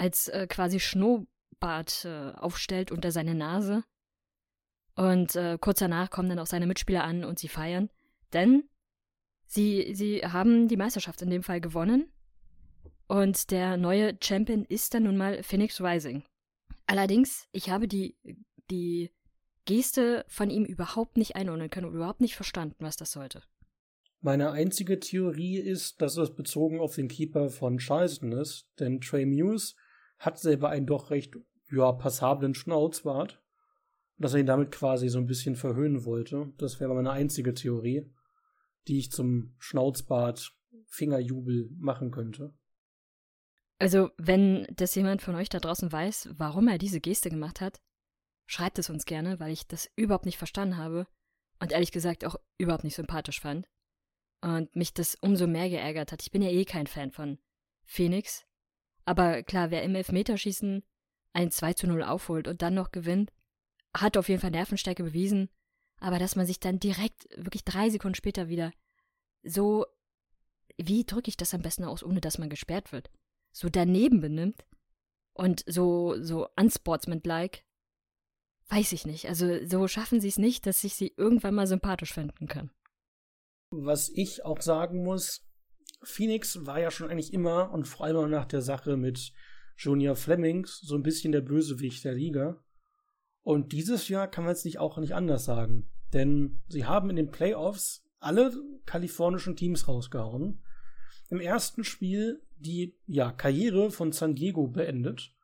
als 0.00 0.28
äh, 0.28 0.46
quasi 0.48 0.80
Schnurrbart 0.80 2.06
äh, 2.06 2.32
aufstellt 2.32 2.90
unter 2.90 3.12
seine 3.12 3.34
Nase. 3.34 3.84
Und 4.96 5.36
äh, 5.36 5.58
kurz 5.60 5.80
danach 5.80 6.10
kommen 6.10 6.30
dann 6.30 6.38
auch 6.38 6.46
seine 6.46 6.66
Mitspieler 6.66 7.04
an 7.04 7.22
und 7.24 7.38
sie 7.38 7.48
feiern. 7.48 7.90
Denn 8.32 8.64
sie, 9.46 9.94
sie 9.94 10.20
haben 10.20 10.68
die 10.68 10.78
Meisterschaft 10.78 11.20
in 11.20 11.28
dem 11.28 11.42
Fall 11.42 11.60
gewonnen. 11.60 12.10
Und 13.08 13.50
der 13.50 13.76
neue 13.76 14.16
Champion 14.22 14.64
ist 14.64 14.94
dann 14.94 15.02
nun 15.02 15.18
mal 15.18 15.42
Phoenix 15.42 15.80
Rising. 15.82 16.22
Allerdings, 16.86 17.46
ich 17.52 17.68
habe 17.68 17.86
die, 17.86 18.16
die 18.70 19.10
Geste 19.66 20.24
von 20.28 20.48
ihm 20.48 20.64
überhaupt 20.64 21.18
nicht 21.18 21.36
einordnen 21.36 21.68
können 21.68 21.86
und 21.86 21.94
überhaupt 21.94 22.22
nicht 22.22 22.36
verstanden, 22.36 22.76
was 22.78 22.96
das 22.96 23.12
sollte. 23.12 23.42
Meine 24.22 24.52
einzige 24.52 24.98
Theorie 24.98 25.58
ist, 25.58 26.00
dass 26.00 26.16
es 26.16 26.34
bezogen 26.34 26.80
auf 26.80 26.94
den 26.94 27.08
Keeper 27.08 27.50
von 27.50 27.78
Charleston 27.78 28.32
ist, 28.32 28.66
denn 28.78 29.00
Trey 29.00 29.26
Muse 29.26 29.74
hat 30.20 30.38
selber 30.38 30.68
einen 30.68 30.86
doch 30.86 31.10
recht 31.10 31.36
ja, 31.70 31.90
passablen 31.90 32.54
Schnauzbart. 32.54 33.42
Dass 34.18 34.34
er 34.34 34.40
ihn 34.40 34.46
damit 34.46 34.70
quasi 34.70 35.08
so 35.08 35.18
ein 35.18 35.26
bisschen 35.26 35.56
verhöhnen 35.56 36.04
wollte. 36.04 36.52
Das 36.58 36.78
wäre 36.78 36.94
meine 36.94 37.10
einzige 37.10 37.54
Theorie 37.54 38.06
die 38.88 38.98
ich 38.98 39.10
zum 39.10 39.54
Schnauzbart 39.58 40.54
Fingerjubel 40.86 41.70
machen 41.78 42.10
könnte. 42.10 42.54
Also, 43.78 44.10
wenn 44.18 44.66
das 44.74 44.94
jemand 44.94 45.22
von 45.22 45.34
euch 45.36 45.48
da 45.48 45.58
draußen 45.58 45.90
weiß, 45.90 46.30
warum 46.36 46.68
er 46.68 46.76
diese 46.76 47.00
Geste 47.00 47.30
gemacht 47.30 47.60
hat, 47.60 47.80
schreibt 48.46 48.78
es 48.78 48.90
uns 48.90 49.06
gerne, 49.06 49.40
weil 49.40 49.52
ich 49.52 49.66
das 49.66 49.88
überhaupt 49.96 50.26
nicht 50.26 50.38
verstanden 50.38 50.76
habe 50.76 51.06
und 51.60 51.72
ehrlich 51.72 51.92
gesagt 51.92 52.24
auch 52.24 52.36
überhaupt 52.58 52.84
nicht 52.84 52.96
sympathisch 52.96 53.40
fand. 53.40 53.68
Und 54.42 54.74
mich 54.74 54.92
das 54.94 55.16
umso 55.16 55.46
mehr 55.46 55.68
geärgert 55.68 56.12
hat. 56.12 56.22
Ich 56.22 56.30
bin 56.30 56.42
ja 56.42 56.50
eh 56.50 56.64
kein 56.64 56.86
Fan 56.86 57.10
von 57.10 57.38
Phoenix. 57.84 58.46
Aber 59.04 59.42
klar, 59.42 59.70
wer 59.70 59.82
im 59.82 59.94
Elfmeterschießen 59.94 60.82
ein 61.32 61.50
2 61.50 61.74
zu 61.74 61.86
0 61.86 62.02
aufholt 62.02 62.48
und 62.48 62.62
dann 62.62 62.74
noch 62.74 62.90
gewinnt, 62.92 63.32
hat 63.96 64.16
auf 64.16 64.28
jeden 64.28 64.40
Fall 64.40 64.50
Nervenstärke 64.50 65.02
bewiesen 65.02 65.48
aber 66.00 66.18
dass 66.18 66.34
man 66.34 66.46
sich 66.46 66.58
dann 66.58 66.80
direkt, 66.80 67.28
wirklich 67.36 67.64
drei 67.64 67.90
Sekunden 67.90 68.14
später 68.14 68.48
wieder 68.48 68.72
so, 69.42 69.86
wie 70.76 71.04
drücke 71.04 71.28
ich 71.28 71.36
das 71.36 71.54
am 71.54 71.62
besten 71.62 71.84
aus, 71.84 72.02
ohne 72.02 72.20
dass 72.20 72.38
man 72.38 72.50
gesperrt 72.50 72.90
wird, 72.90 73.10
so 73.52 73.68
daneben 73.68 74.20
benimmt, 74.20 74.64
Und 75.32 75.62
so, 75.66 76.20
so 76.20 76.48
unsportsmanlike, 76.56 77.62
weiß 78.68 78.92
ich 78.92 79.06
nicht. 79.06 79.28
Also 79.28 79.64
so 79.66 79.86
schaffen 79.88 80.20
sie 80.20 80.28
es 80.28 80.38
nicht, 80.38 80.66
dass 80.66 80.82
ich 80.84 80.94
sie 80.94 81.14
irgendwann 81.16 81.54
mal 81.54 81.66
sympathisch 81.66 82.12
finden 82.12 82.48
kann. 82.48 82.70
Was 83.70 84.08
ich 84.08 84.44
auch 84.44 84.60
sagen 84.60 85.04
muss, 85.04 85.46
Phoenix 86.02 86.66
war 86.66 86.80
ja 86.80 86.90
schon 86.90 87.10
eigentlich 87.10 87.32
immer 87.32 87.72
und 87.72 87.86
vor 87.86 88.06
allem 88.06 88.30
nach 88.30 88.46
der 88.46 88.62
Sache 88.62 88.96
mit 88.96 89.32
Junior 89.76 90.16
Flemings 90.16 90.80
so 90.80 90.94
ein 90.94 91.02
bisschen 91.02 91.32
der 91.32 91.40
Bösewicht 91.40 92.04
der 92.04 92.14
Liga. 92.14 92.62
Und 93.42 93.72
dieses 93.72 94.08
Jahr 94.08 94.28
kann 94.28 94.44
man 94.44 94.52
es 94.52 94.64
nicht 94.64 94.78
auch 94.78 94.98
nicht 94.98 95.14
anders 95.14 95.44
sagen. 95.44 95.90
Denn 96.12 96.60
sie 96.68 96.84
haben 96.84 97.10
in 97.10 97.16
den 97.16 97.30
Playoffs 97.30 98.04
alle 98.18 98.52
kalifornischen 98.84 99.56
Teams 99.56 99.88
rausgehauen. 99.88 100.62
Im 101.30 101.40
ersten 101.40 101.84
Spiel 101.84 102.42
die 102.60 102.98
ja, 103.06 103.32
Karriere 103.32 103.90
von 103.90 104.12
San 104.12 104.34
Diego 104.34 104.66
beendet, 104.66 105.34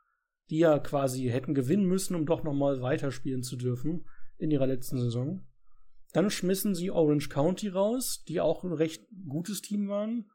die 0.50 0.58
ja 0.58 0.78
quasi 0.78 1.24
hätten 1.24 1.54
gewinnen 1.54 1.86
müssen, 1.86 2.14
um 2.14 2.26
doch 2.26 2.44
nochmal 2.44 2.82
weiterspielen 2.82 3.42
zu 3.42 3.56
dürfen 3.56 4.06
in 4.38 4.50
ihrer 4.50 4.66
letzten 4.66 4.98
Saison. 4.98 5.46
Dann 6.12 6.30
schmissen 6.30 6.74
sie 6.74 6.90
Orange 6.90 7.28
County 7.28 7.68
raus, 7.68 8.22
die 8.28 8.40
auch 8.40 8.64
ein 8.64 8.72
recht 8.72 9.06
gutes 9.28 9.62
Team 9.62 9.88
waren, 9.88 10.30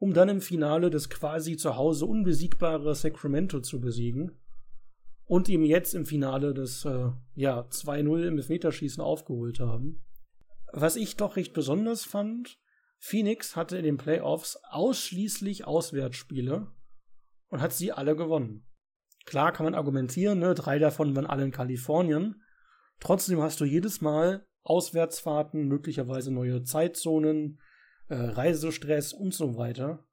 um 0.00 0.14
dann 0.14 0.30
im 0.30 0.40
Finale 0.40 0.90
das 0.90 1.10
quasi 1.10 1.56
zu 1.56 1.76
Hause 1.76 2.06
unbesiegbare 2.06 2.94
Sacramento 2.94 3.60
zu 3.60 3.80
besiegen 3.80 4.32
und 5.26 5.48
ihm 5.48 5.62
jetzt 5.62 5.94
im 5.94 6.06
Finale 6.06 6.54
das 6.54 6.84
äh, 6.86 7.10
ja 7.34 7.60
2-0 7.60 8.26
im 8.26 8.38
Elfmeterschießen 8.38 9.02
aufgeholt 9.02 9.60
haben. 9.60 10.02
Was 10.72 10.96
ich 10.96 11.16
doch 11.16 11.36
recht 11.36 11.52
besonders 11.52 12.04
fand, 12.04 12.58
Phoenix 12.98 13.56
hatte 13.56 13.76
in 13.76 13.84
den 13.84 13.96
Playoffs 13.98 14.58
ausschließlich 14.70 15.66
Auswärtsspiele 15.66 16.68
und 17.48 17.60
hat 17.60 17.72
sie 17.72 17.92
alle 17.92 18.16
gewonnen. 18.16 18.66
Klar 19.26 19.52
kann 19.52 19.64
man 19.64 19.74
argumentieren, 19.74 20.38
ne, 20.38 20.54
drei 20.54 20.78
davon 20.78 21.14
waren 21.14 21.26
alle 21.26 21.44
in 21.44 21.50
Kalifornien. 21.50 22.42
Trotzdem 23.00 23.42
hast 23.42 23.60
du 23.60 23.66
jedes 23.66 24.00
Mal 24.00 24.46
Auswärtsfahrten, 24.62 25.68
möglicherweise 25.68 26.32
neue 26.32 26.62
Zeitzonen, 26.62 27.60
äh, 28.10 28.14
Reisestress 28.14 29.12
und 29.12 29.32
so 29.32 29.56
weiter. 29.56 30.04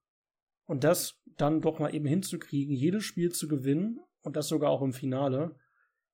Und 0.65 0.83
das 0.83 1.19
dann 1.37 1.61
doch 1.61 1.79
mal 1.79 1.93
eben 1.93 2.05
hinzukriegen, 2.05 2.75
jedes 2.75 3.03
Spiel 3.03 3.31
zu 3.31 3.47
gewinnen 3.47 3.99
und 4.21 4.35
das 4.35 4.47
sogar 4.47 4.69
auch 4.69 4.81
im 4.81 4.93
Finale, 4.93 5.55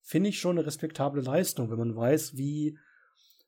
finde 0.02 0.30
ich 0.30 0.39
schon 0.39 0.58
eine 0.58 0.65
respektable 0.65 1.22
Leistung, 1.22 1.69
wenn 1.69 1.80
man 1.80 1.96
weiß, 1.96 2.36
wie 2.38 2.78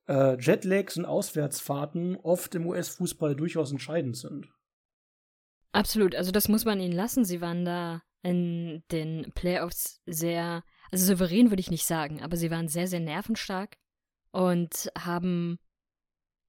äh, 0.07 0.37
Jetlags 0.39 0.97
und 0.97 1.05
Auswärtsfahrten 1.05 2.15
oft 2.17 2.55
im 2.55 2.67
US-Fußball 2.67 3.35
durchaus 3.35 3.71
entscheidend 3.71 4.17
sind. 4.17 4.47
Absolut, 5.71 6.15
also 6.15 6.31
das 6.31 6.47
muss 6.47 6.65
man 6.65 6.79
ihnen 6.79 6.93
lassen. 6.93 7.25
Sie 7.25 7.41
waren 7.41 7.65
da 7.65 8.01
in 8.21 8.83
den 8.91 9.31
Playoffs 9.33 10.01
sehr, 10.05 10.63
also 10.91 11.05
souverän 11.05 11.51
würde 11.51 11.59
ich 11.59 11.71
nicht 11.71 11.85
sagen, 11.85 12.21
aber 12.21 12.37
sie 12.37 12.51
waren 12.51 12.67
sehr, 12.67 12.87
sehr 12.87 13.01
nervenstark 13.01 13.75
und 14.31 14.89
haben 14.97 15.57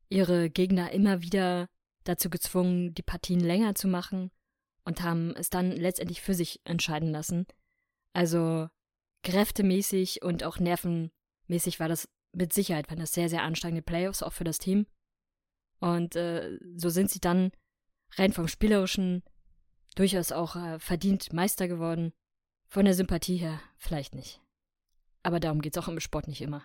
ihre 0.08 0.48
Gegner 0.50 0.92
immer 0.92 1.22
wieder 1.22 1.68
dazu 2.08 2.30
gezwungen, 2.30 2.94
die 2.94 3.02
Partien 3.02 3.40
länger 3.40 3.74
zu 3.74 3.88
machen 3.88 4.30
und 4.84 5.02
haben 5.02 5.34
es 5.36 5.50
dann 5.50 5.72
letztendlich 5.72 6.22
für 6.22 6.34
sich 6.34 6.60
entscheiden 6.64 7.10
lassen. 7.10 7.46
Also 8.12 8.68
kräftemäßig 9.22 10.22
und 10.22 10.44
auch 10.44 10.58
nervenmäßig 10.58 11.80
war 11.80 11.88
das 11.88 12.08
mit 12.32 12.52
Sicherheit, 12.52 12.88
waren 12.88 13.00
das 13.00 13.12
sehr, 13.12 13.28
sehr 13.28 13.42
anstrengende 13.42 13.82
Playoffs, 13.82 14.22
auch 14.22 14.32
für 14.32 14.44
das 14.44 14.58
Team. 14.58 14.86
Und 15.80 16.16
äh, 16.16 16.58
so 16.76 16.88
sind 16.88 17.10
sie 17.10 17.20
dann 17.20 17.50
rein 18.14 18.32
vom 18.32 18.48
Spielerischen 18.48 19.22
durchaus 19.94 20.32
auch 20.32 20.56
äh, 20.56 20.78
verdient 20.78 21.32
Meister 21.32 21.68
geworden. 21.68 22.12
Von 22.68 22.84
der 22.84 22.94
Sympathie 22.94 23.36
her 23.36 23.60
vielleicht 23.76 24.14
nicht. 24.14 24.40
Aber 25.22 25.40
darum 25.40 25.60
geht 25.60 25.76
es 25.76 25.82
auch 25.82 25.88
im 25.88 26.00
Sport 26.00 26.28
nicht 26.28 26.40
immer. 26.40 26.64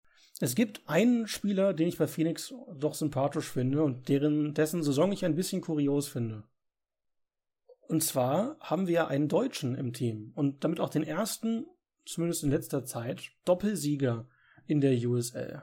Es 0.41 0.55
gibt 0.55 0.81
einen 0.87 1.27
Spieler, 1.27 1.71
den 1.75 1.87
ich 1.87 1.99
bei 1.99 2.07
Phoenix 2.07 2.51
doch 2.73 2.95
sympathisch 2.95 3.47
finde 3.47 3.83
und 3.83 4.09
deren, 4.09 4.55
dessen 4.55 4.81
Saison 4.81 5.11
ich 5.11 5.23
ein 5.23 5.35
bisschen 5.35 5.61
kurios 5.61 6.07
finde. 6.07 6.43
Und 7.87 8.03
zwar 8.03 8.57
haben 8.59 8.87
wir 8.87 9.07
einen 9.07 9.27
Deutschen 9.27 9.75
im 9.75 9.93
Team 9.93 10.31
und 10.33 10.63
damit 10.63 10.79
auch 10.79 10.89
den 10.89 11.03
ersten, 11.03 11.67
zumindest 12.05 12.43
in 12.43 12.49
letzter 12.49 12.85
Zeit, 12.85 13.33
Doppelsieger 13.45 14.27
in 14.65 14.81
der 14.81 14.97
USL. 15.07 15.61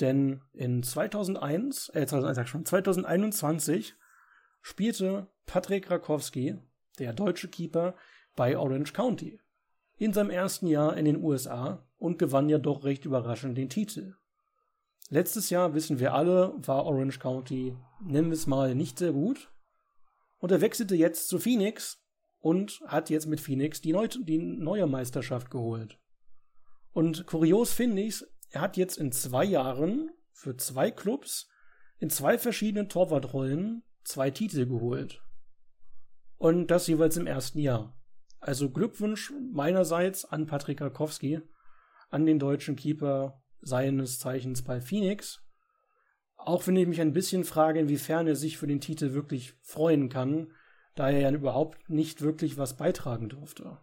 Denn 0.00 0.40
in 0.54 0.82
2001, 0.82 1.90
äh 1.90 2.06
2001 2.06 2.36
sag 2.36 2.48
schon, 2.48 2.64
2021 2.64 3.94
spielte 4.62 5.28
Patrick 5.44 5.90
Rakowski, 5.90 6.56
der 6.98 7.12
deutsche 7.12 7.48
Keeper, 7.48 7.94
bei 8.36 8.56
Orange 8.56 8.94
County. 8.94 9.38
In 9.98 10.14
seinem 10.14 10.30
ersten 10.30 10.66
Jahr 10.66 10.96
in 10.96 11.04
den 11.04 11.22
USA 11.22 11.86
und 12.02 12.18
gewann 12.18 12.48
ja 12.48 12.58
doch 12.58 12.82
recht 12.82 13.04
überraschend 13.04 13.56
den 13.56 13.68
Titel. 13.68 14.16
Letztes 15.08 15.50
Jahr, 15.50 15.72
wissen 15.72 16.00
wir 16.00 16.14
alle, 16.14 16.52
war 16.56 16.84
Orange 16.84 17.20
County, 17.20 17.76
nennen 18.04 18.26
wir 18.26 18.34
es 18.34 18.48
mal, 18.48 18.74
nicht 18.74 18.98
sehr 18.98 19.12
gut. 19.12 19.52
Und 20.38 20.50
er 20.50 20.60
wechselte 20.60 20.96
jetzt 20.96 21.28
zu 21.28 21.38
Phoenix 21.38 22.04
und 22.40 22.80
hat 22.88 23.08
jetzt 23.08 23.26
mit 23.26 23.40
Phoenix 23.40 23.80
die, 23.80 23.92
Neu 23.92 24.08
die 24.08 24.38
neue 24.38 24.88
Meisterschaft 24.88 25.48
geholt. 25.48 26.00
Und 26.90 27.24
kurios 27.26 27.72
finde 27.72 28.02
ich's, 28.02 28.26
er 28.50 28.62
hat 28.62 28.76
jetzt 28.76 28.98
in 28.98 29.12
zwei 29.12 29.44
Jahren 29.44 30.10
für 30.32 30.56
zwei 30.56 30.90
Clubs 30.90 31.48
in 32.00 32.10
zwei 32.10 32.36
verschiedenen 32.36 32.88
Torwartrollen 32.88 33.84
zwei 34.02 34.32
Titel 34.32 34.66
geholt. 34.66 35.22
Und 36.36 36.66
das 36.72 36.88
jeweils 36.88 37.16
im 37.16 37.28
ersten 37.28 37.60
Jahr. 37.60 37.96
Also 38.40 38.70
Glückwunsch 38.70 39.32
meinerseits 39.52 40.24
an 40.24 40.46
Patrick 40.46 40.80
Rakowski, 40.80 41.42
an 42.12 42.26
den 42.26 42.38
deutschen 42.38 42.76
Keeper 42.76 43.42
seines 43.60 44.18
Zeichens 44.18 44.62
bei 44.62 44.80
Phoenix. 44.80 45.40
Auch 46.36 46.66
wenn 46.66 46.76
ich 46.76 46.86
mich 46.86 47.00
ein 47.00 47.12
bisschen 47.12 47.44
frage, 47.44 47.80
inwiefern 47.80 48.26
er 48.26 48.36
sich 48.36 48.58
für 48.58 48.66
den 48.66 48.80
Titel 48.80 49.12
wirklich 49.12 49.54
freuen 49.62 50.08
kann, 50.08 50.52
da 50.94 51.10
er 51.10 51.20
ja 51.20 51.30
überhaupt 51.30 51.88
nicht 51.88 52.20
wirklich 52.20 52.58
was 52.58 52.76
beitragen 52.76 53.28
durfte. 53.28 53.78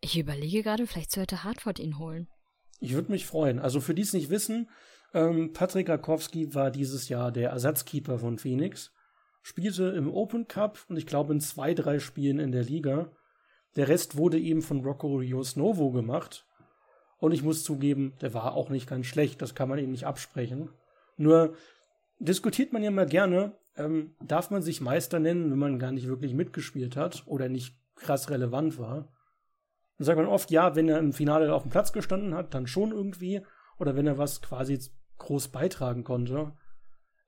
Ich 0.00 0.18
überlege 0.18 0.62
gerade, 0.62 0.86
vielleicht 0.86 1.12
sollte 1.12 1.44
Hartford 1.44 1.78
ihn 1.78 1.98
holen. 1.98 2.28
Ich 2.80 2.94
würde 2.94 3.12
mich 3.12 3.24
freuen. 3.24 3.60
Also 3.60 3.80
für 3.80 3.94
die 3.94 4.02
es 4.02 4.12
nicht 4.12 4.30
wissen, 4.30 4.68
ähm, 5.14 5.52
Patrick 5.52 5.88
Rakowski 5.88 6.54
war 6.54 6.70
dieses 6.70 7.08
Jahr 7.08 7.30
der 7.30 7.50
Ersatzkeeper 7.50 8.18
von 8.18 8.38
Phoenix, 8.38 8.92
spielte 9.42 9.84
im 9.90 10.12
Open 10.12 10.48
Cup 10.48 10.80
und 10.88 10.96
ich 10.96 11.06
glaube 11.06 11.32
in 11.32 11.40
zwei, 11.40 11.74
drei 11.74 12.00
Spielen 12.00 12.40
in 12.40 12.50
der 12.52 12.64
Liga. 12.64 13.12
Der 13.76 13.88
Rest 13.88 14.16
wurde 14.16 14.38
eben 14.38 14.62
von 14.62 14.84
Rocco 14.84 15.16
Rios 15.16 15.56
Novo 15.56 15.92
gemacht. 15.92 16.46
Und 17.22 17.30
ich 17.30 17.44
muss 17.44 17.62
zugeben, 17.62 18.14
der 18.20 18.34
war 18.34 18.54
auch 18.54 18.68
nicht 18.68 18.88
ganz 18.88 19.06
schlecht, 19.06 19.42
das 19.42 19.54
kann 19.54 19.68
man 19.68 19.78
ihm 19.78 19.92
nicht 19.92 20.06
absprechen. 20.06 20.70
Nur 21.16 21.54
diskutiert 22.18 22.72
man 22.72 22.82
ja 22.82 22.90
mal 22.90 23.06
gerne, 23.06 23.52
ähm, 23.76 24.16
darf 24.20 24.50
man 24.50 24.60
sich 24.60 24.80
Meister 24.80 25.20
nennen, 25.20 25.48
wenn 25.52 25.58
man 25.60 25.78
gar 25.78 25.92
nicht 25.92 26.08
wirklich 26.08 26.34
mitgespielt 26.34 26.96
hat 26.96 27.22
oder 27.26 27.48
nicht 27.48 27.76
krass 27.94 28.28
relevant 28.28 28.76
war. 28.76 29.08
Dann 29.98 30.04
sagt 30.04 30.18
man 30.18 30.26
oft, 30.26 30.50
ja, 30.50 30.74
wenn 30.74 30.88
er 30.88 30.98
im 30.98 31.12
Finale 31.12 31.54
auf 31.54 31.62
dem 31.62 31.70
Platz 31.70 31.92
gestanden 31.92 32.34
hat, 32.34 32.54
dann 32.54 32.66
schon 32.66 32.90
irgendwie. 32.90 33.42
Oder 33.78 33.94
wenn 33.94 34.08
er 34.08 34.18
was 34.18 34.42
quasi 34.42 34.80
groß 35.18 35.46
beitragen 35.46 36.02
konnte. 36.02 36.54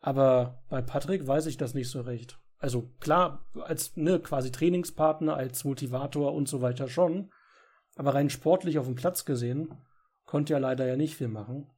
Aber 0.00 0.64
bei 0.70 0.82
Patrick 0.82 1.24
weiß 1.24 1.46
ich 1.46 1.56
das 1.56 1.74
nicht 1.74 1.88
so 1.88 2.00
recht. 2.00 2.40
Also 2.58 2.90
klar, 2.98 3.46
als 3.62 3.96
ne, 3.96 4.18
quasi 4.18 4.50
Trainingspartner, 4.50 5.36
als 5.36 5.62
Motivator 5.62 6.34
und 6.34 6.48
so 6.48 6.62
weiter 6.62 6.88
schon. 6.88 7.30
Aber 7.96 8.14
rein 8.14 8.30
sportlich 8.30 8.78
auf 8.78 8.86
dem 8.86 8.94
Platz 8.94 9.24
gesehen, 9.24 9.74
konnte 10.24 10.54
er 10.54 10.60
leider 10.60 10.86
ja 10.86 10.96
nicht 10.96 11.16
viel 11.16 11.28
machen. 11.28 11.70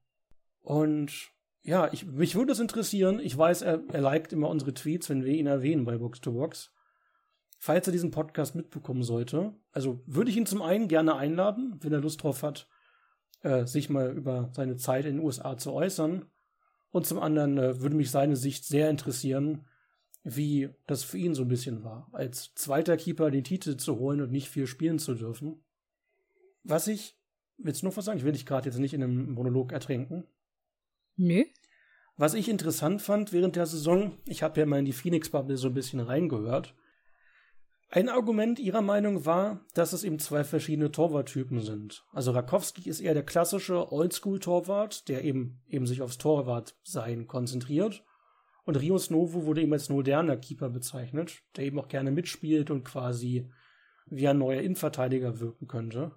Und 0.61 1.31
ja, 1.63 1.93
ich, 1.93 2.07
mich 2.07 2.35
würde 2.35 2.53
es 2.53 2.61
interessieren. 2.61 3.21
Ich 3.21 3.37
weiß, 3.37 3.63
er, 3.63 3.83
er 3.93 4.01
liked 4.01 4.33
immer 4.33 4.49
unsere 4.49 4.73
Tweets, 4.73 5.11
wenn 5.11 5.25
wir 5.25 5.35
ihn 5.35 5.47
erwähnen 5.47 5.85
bei 5.85 5.99
Box 5.99 6.21
to 6.21 6.33
Box 6.33 6.73
falls 7.59 7.87
er 7.87 7.93
diesen 7.93 8.11
Podcast 8.11 8.55
mitbekommen 8.55 9.03
sollte. 9.03 9.55
Also 9.73 10.03
würde 10.07 10.31
ich 10.31 10.37
ihn 10.37 10.47
zum 10.47 10.63
einen 10.63 10.89
gerne 10.89 11.17
einladen, 11.17 11.79
wenn 11.81 11.93
er 11.93 12.01
Lust 12.01 12.23
drauf 12.23 12.43
hat, 12.43 12.69
äh, 13.43 13.67
sich 13.67 13.91
mal 13.91 14.13
über 14.17 14.51
seine 14.53 14.77
Zeit 14.77 15.05
in 15.05 15.17
den 15.17 15.25
USA 15.25 15.57
zu 15.57 15.73
äußern. 15.73 16.27
Und 16.91 17.07
zum 17.07 17.19
anderen 17.19 17.59
äh, 17.59 17.81
würde 17.81 17.97
mich 17.97 18.11
seine 18.11 18.37
Sicht 18.37 18.65
sehr 18.65 18.89
interessieren, 18.89 19.67
wie 20.23 20.71
das 20.87 21.05
für 21.05 21.19
ihn 21.19 21.35
so 21.35 21.43
ein 21.43 21.49
bisschen 21.49 21.85
war, 21.85 22.09
als 22.13 22.53
zweiter 22.55 22.97
Keeper 22.97 23.31
den 23.31 23.45
Titel 23.45 23.77
zu 23.77 23.99
holen 23.99 24.21
und 24.21 24.33
nicht 24.33 24.49
viel 24.49 24.67
spielen 24.67 24.99
zu 24.99 25.15
dürfen. 25.15 25.63
Was 26.69 26.89
ich, 26.89 27.17
willst 27.59 27.83
du 27.83 27.87
noch 27.87 27.97
was 27.97 28.05
sagen? 28.05 28.19
Ich 28.19 28.25
will 28.25 28.33
dich 28.33 28.47
gerade 28.47 28.69
jetzt 28.69 28.79
nicht 28.79 28.93
in 28.95 29.03
einem 29.03 29.33
Monolog 29.33 29.73
ertränken. 29.73 30.27
Nö. 31.17 31.45
Was 32.17 32.35
ich 32.35 32.49
interessant 32.49 33.03
fand 33.03 33.33
während 33.33 33.57
der 33.57 33.67
Saison, 33.67 34.19
ich 34.25 34.43
habe 34.43 34.59
ja 34.59 34.67
mal 34.67 34.79
in 34.79 34.85
die 34.85 34.93
Phoenix-Bubble 34.93 35.57
so 35.57 35.69
ein 35.69 35.75
bisschen 35.75 36.01
reingehört. 36.01 36.75
Ein 37.89 38.09
Argument 38.09 38.59
ihrer 38.59 38.83
Meinung 38.83 39.27
war, 39.27 39.65
dass 39.75 39.93
es 39.93 40.03
eben 40.03 40.19
zwei 40.19 40.43
verschiedene 40.43 40.91
Torwarttypen 40.91 41.61
sind. 41.61 42.05
Also 42.13 42.33
Rakowski 42.33 42.89
ist 42.89 43.01
eher 43.01 43.15
der 43.15 43.23
klassische 43.23 43.93
Oldschool-Torwart, 43.93 45.09
der 45.09 45.23
eben, 45.23 45.63
eben 45.69 45.87
sich 45.87 46.03
aufs 46.03 46.19
Torwartsein 46.19 47.29
konzentriert. 47.29 48.03
Und 48.65 48.77
Rios 48.77 49.11
Novo 49.11 49.45
wurde 49.45 49.63
eben 49.63 49.73
als 49.73 49.89
moderner 49.89 50.37
Keeper 50.37 50.69
bezeichnet, 50.69 51.45
der 51.55 51.65
eben 51.65 51.79
auch 51.79 51.87
gerne 51.87 52.11
mitspielt 52.11 52.73
und 52.73 52.83
quasi 52.83 53.49
wie 54.07 54.27
ein 54.27 54.39
neuer 54.39 54.63
Innenverteidiger 54.63 55.39
wirken 55.39 55.69
könnte. 55.69 56.13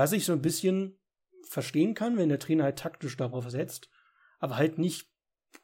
Was 0.00 0.12
ich 0.12 0.24
so 0.24 0.32
ein 0.32 0.40
bisschen 0.40 0.98
verstehen 1.42 1.92
kann, 1.92 2.16
wenn 2.16 2.30
der 2.30 2.38
Trainer 2.38 2.64
halt 2.64 2.78
taktisch 2.78 3.18
darauf 3.18 3.50
setzt, 3.50 3.90
aber 4.38 4.56
halt 4.56 4.78
nicht 4.78 5.10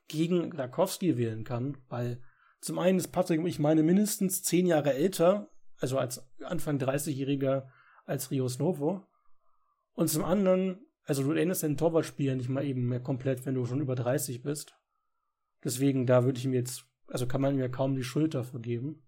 gegen 0.09 0.53
Rakowski 0.53 1.17
wählen 1.17 1.43
kann, 1.43 1.79
weil 1.89 2.21
zum 2.61 2.79
einen 2.79 2.99
ist 2.99 3.13
Patrick, 3.13 3.43
ich 3.47 3.59
meine, 3.59 3.83
mindestens 3.83 4.43
zehn 4.43 4.67
Jahre 4.67 4.93
älter, 4.93 5.49
also 5.79 5.97
als 5.97 6.31
Anfang 6.43 6.77
30-Jähriger 6.77 7.69
als 8.05 8.31
Rios 8.31 8.59
Novo. 8.59 9.07
Und 9.95 10.11
zum 10.11 10.23
anderen, 10.23 10.85
also 11.05 11.23
du 11.23 11.33
änderst 11.33 11.63
dein 11.63 11.79
Torwartspiel 11.79 12.37
nicht 12.37 12.51
mal 12.51 12.67
eben 12.67 12.87
mehr 12.91 13.01
komplett, 13.01 13.47
wenn 13.47 13.55
du 13.55 13.65
schon 13.65 13.81
über 13.81 13.95
30 13.95 14.43
bist. 14.43 14.75
Deswegen, 15.65 16.05
da 16.05 16.25
würde 16.25 16.39
ich 16.39 16.45
mir 16.45 16.59
jetzt, 16.59 16.85
also 17.07 17.27
kann 17.27 17.41
man 17.41 17.57
mir 17.57 17.71
kaum 17.71 17.97
die 17.97 18.05
Schuld 18.05 18.35
dafür 18.35 18.61
geben. 18.61 19.03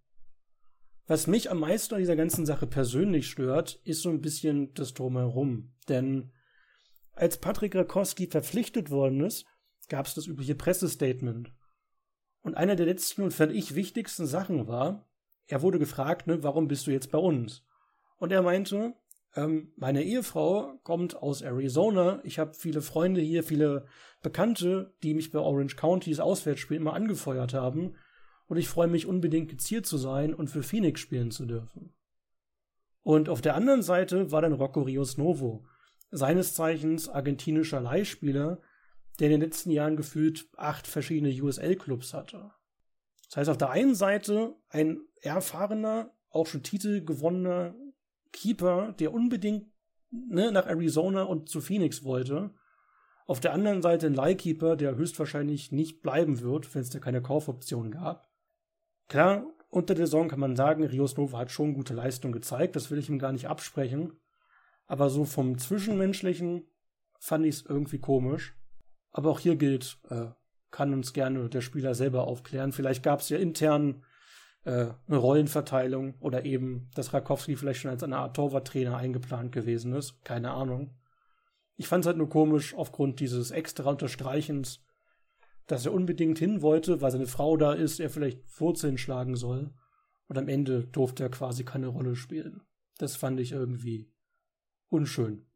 Was 1.08 1.26
mich 1.26 1.50
am 1.50 1.60
meisten 1.60 1.94
an 1.94 2.00
dieser 2.00 2.16
ganzen 2.16 2.44
Sache 2.44 2.66
persönlich 2.66 3.28
stört, 3.28 3.80
ist 3.84 4.02
so 4.02 4.10
ein 4.10 4.20
bisschen 4.20 4.74
das 4.74 4.92
Drumherum. 4.92 5.72
Denn 5.88 6.32
als 7.12 7.38
Patrick 7.38 7.74
Rakowski 7.74 8.26
verpflichtet 8.26 8.90
worden 8.90 9.24
ist, 9.24 9.46
gab 9.88 10.04
es 10.04 10.12
das 10.12 10.26
übliche 10.26 10.54
Pressestatement. 10.54 11.50
Und 12.42 12.58
einer 12.58 12.76
der 12.76 12.84
letzten 12.84 13.22
und 13.22 13.32
fand 13.32 13.52
ich 13.52 13.74
wichtigsten 13.74 14.26
Sachen 14.26 14.68
war, 14.68 15.08
er 15.46 15.62
wurde 15.62 15.78
gefragt, 15.78 16.26
ne, 16.26 16.42
warum 16.42 16.68
bist 16.68 16.86
du 16.86 16.90
jetzt 16.90 17.10
bei 17.10 17.18
uns? 17.18 17.64
Und 18.18 18.30
er 18.30 18.42
meinte, 18.42 18.92
ähm, 19.34 19.72
meine 19.76 20.02
Ehefrau 20.02 20.78
kommt 20.82 21.16
aus 21.16 21.40
Arizona, 21.40 22.20
ich 22.22 22.38
habe 22.38 22.52
viele 22.52 22.82
Freunde 22.82 23.22
hier, 23.22 23.42
viele 23.44 23.86
Bekannte, 24.22 24.94
die 25.02 25.14
mich 25.14 25.30
bei 25.30 25.38
Orange 25.38 25.76
Countys 25.76 26.20
Auswärtsspiel 26.20 26.76
immer 26.76 26.92
angefeuert 26.92 27.54
haben, 27.54 27.96
und 28.48 28.56
ich 28.56 28.68
freue 28.68 28.88
mich 28.88 29.06
unbedingt 29.06 29.48
geziert 29.48 29.86
zu 29.86 29.96
sein 29.96 30.34
und 30.34 30.48
für 30.48 30.62
Phoenix 30.62 31.00
spielen 31.00 31.30
zu 31.30 31.46
dürfen. 31.46 31.94
Und 33.02 33.28
auf 33.28 33.40
der 33.40 33.54
anderen 33.54 33.82
Seite 33.82 34.32
war 34.32 34.42
dann 34.42 34.52
Rocco 34.52 34.82
Rios 34.82 35.16
Novo, 35.16 35.64
seines 36.10 36.54
Zeichens 36.54 37.08
argentinischer 37.08 37.80
Leihspieler, 37.80 38.60
der 39.18 39.26
in 39.26 39.32
den 39.32 39.40
letzten 39.40 39.70
Jahren 39.70 39.96
gefühlt 39.96 40.48
acht 40.56 40.86
verschiedene 40.86 41.30
USL-Clubs 41.30 42.14
hatte. 42.14 42.50
Das 43.28 43.36
heißt, 43.36 43.50
auf 43.50 43.58
der 43.58 43.70
einen 43.70 43.94
Seite 43.94 44.54
ein 44.68 45.00
erfahrener, 45.20 46.10
auch 46.30 46.46
schon 46.46 46.62
Titel 46.62 47.04
gewonnener 47.04 47.74
Keeper, 48.32 48.92
der 48.98 49.12
unbedingt 49.12 49.66
ne, 50.10 50.52
nach 50.52 50.66
Arizona 50.66 51.24
und 51.24 51.48
zu 51.48 51.60
Phoenix 51.60 52.04
wollte. 52.04 52.54
Auf 53.26 53.40
der 53.40 53.52
anderen 53.52 53.82
Seite 53.82 54.06
ein 54.06 54.14
Leihkeeper, 54.14 54.76
der 54.76 54.96
höchstwahrscheinlich 54.96 55.72
nicht 55.72 56.00
bleiben 56.00 56.40
wird, 56.40 56.74
wenn 56.74 56.82
es 56.82 56.90
da 56.90 56.98
keine 56.98 57.20
Kaufoption 57.20 57.90
gab. 57.90 58.27
Klar, 59.08 59.46
unter 59.70 59.94
der 59.94 60.06
Saison 60.06 60.28
kann 60.28 60.40
man 60.40 60.56
sagen, 60.56 60.84
Rios 60.84 61.16
Nova 61.16 61.38
hat 61.38 61.50
schon 61.50 61.74
gute 61.74 61.94
Leistung 61.94 62.32
gezeigt, 62.32 62.76
das 62.76 62.90
will 62.90 62.98
ich 62.98 63.08
ihm 63.08 63.18
gar 63.18 63.32
nicht 63.32 63.48
absprechen. 63.48 64.12
Aber 64.86 65.10
so 65.10 65.24
vom 65.24 65.58
Zwischenmenschlichen 65.58 66.66
fand 67.18 67.44
ich 67.44 67.56
es 67.56 67.66
irgendwie 67.66 67.98
komisch. 67.98 68.54
Aber 69.10 69.30
auch 69.30 69.40
hier 69.40 69.56
gilt, 69.56 69.98
äh, 70.08 70.26
kann 70.70 70.92
uns 70.92 71.12
gerne 71.12 71.48
der 71.48 71.60
Spieler 71.60 71.94
selber 71.94 72.24
aufklären. 72.24 72.72
Vielleicht 72.72 73.02
gab 73.02 73.20
es 73.20 73.28
ja 73.28 73.38
intern 73.38 74.04
äh, 74.64 74.88
eine 75.06 75.16
Rollenverteilung 75.16 76.14
oder 76.20 76.44
eben, 76.44 76.90
dass 76.94 77.12
Rakowski 77.12 77.56
vielleicht 77.56 77.80
schon 77.80 77.90
als 77.90 78.02
eine 78.02 78.18
Art 78.18 78.36
Torwarttrainer 78.36 78.96
eingeplant 78.96 79.52
gewesen 79.52 79.94
ist. 79.94 80.22
Keine 80.24 80.50
Ahnung. 80.50 80.94
Ich 81.76 81.88
fand 81.88 82.04
es 82.04 82.06
halt 82.06 82.18
nur 82.18 82.28
komisch 82.28 82.74
aufgrund 82.74 83.20
dieses 83.20 83.50
extra 83.50 83.88
Unterstreichens, 83.88 84.84
dass 85.68 85.84
er 85.84 85.92
unbedingt 85.92 86.38
hin 86.38 86.62
wollte, 86.62 87.00
weil 87.02 87.10
seine 87.10 87.26
Frau 87.26 87.56
da 87.56 87.74
ist, 87.74 88.00
er 88.00 88.10
vielleicht 88.10 88.40
Wurzeln 88.58 88.98
schlagen 88.98 89.36
soll. 89.36 89.70
Und 90.26 90.38
am 90.38 90.48
Ende 90.48 90.86
durfte 90.86 91.22
er 91.22 91.30
quasi 91.30 91.64
keine 91.64 91.88
Rolle 91.88 92.16
spielen. 92.16 92.62
Das 92.96 93.16
fand 93.16 93.38
ich 93.38 93.52
irgendwie 93.52 94.10
unschön. 94.88 95.46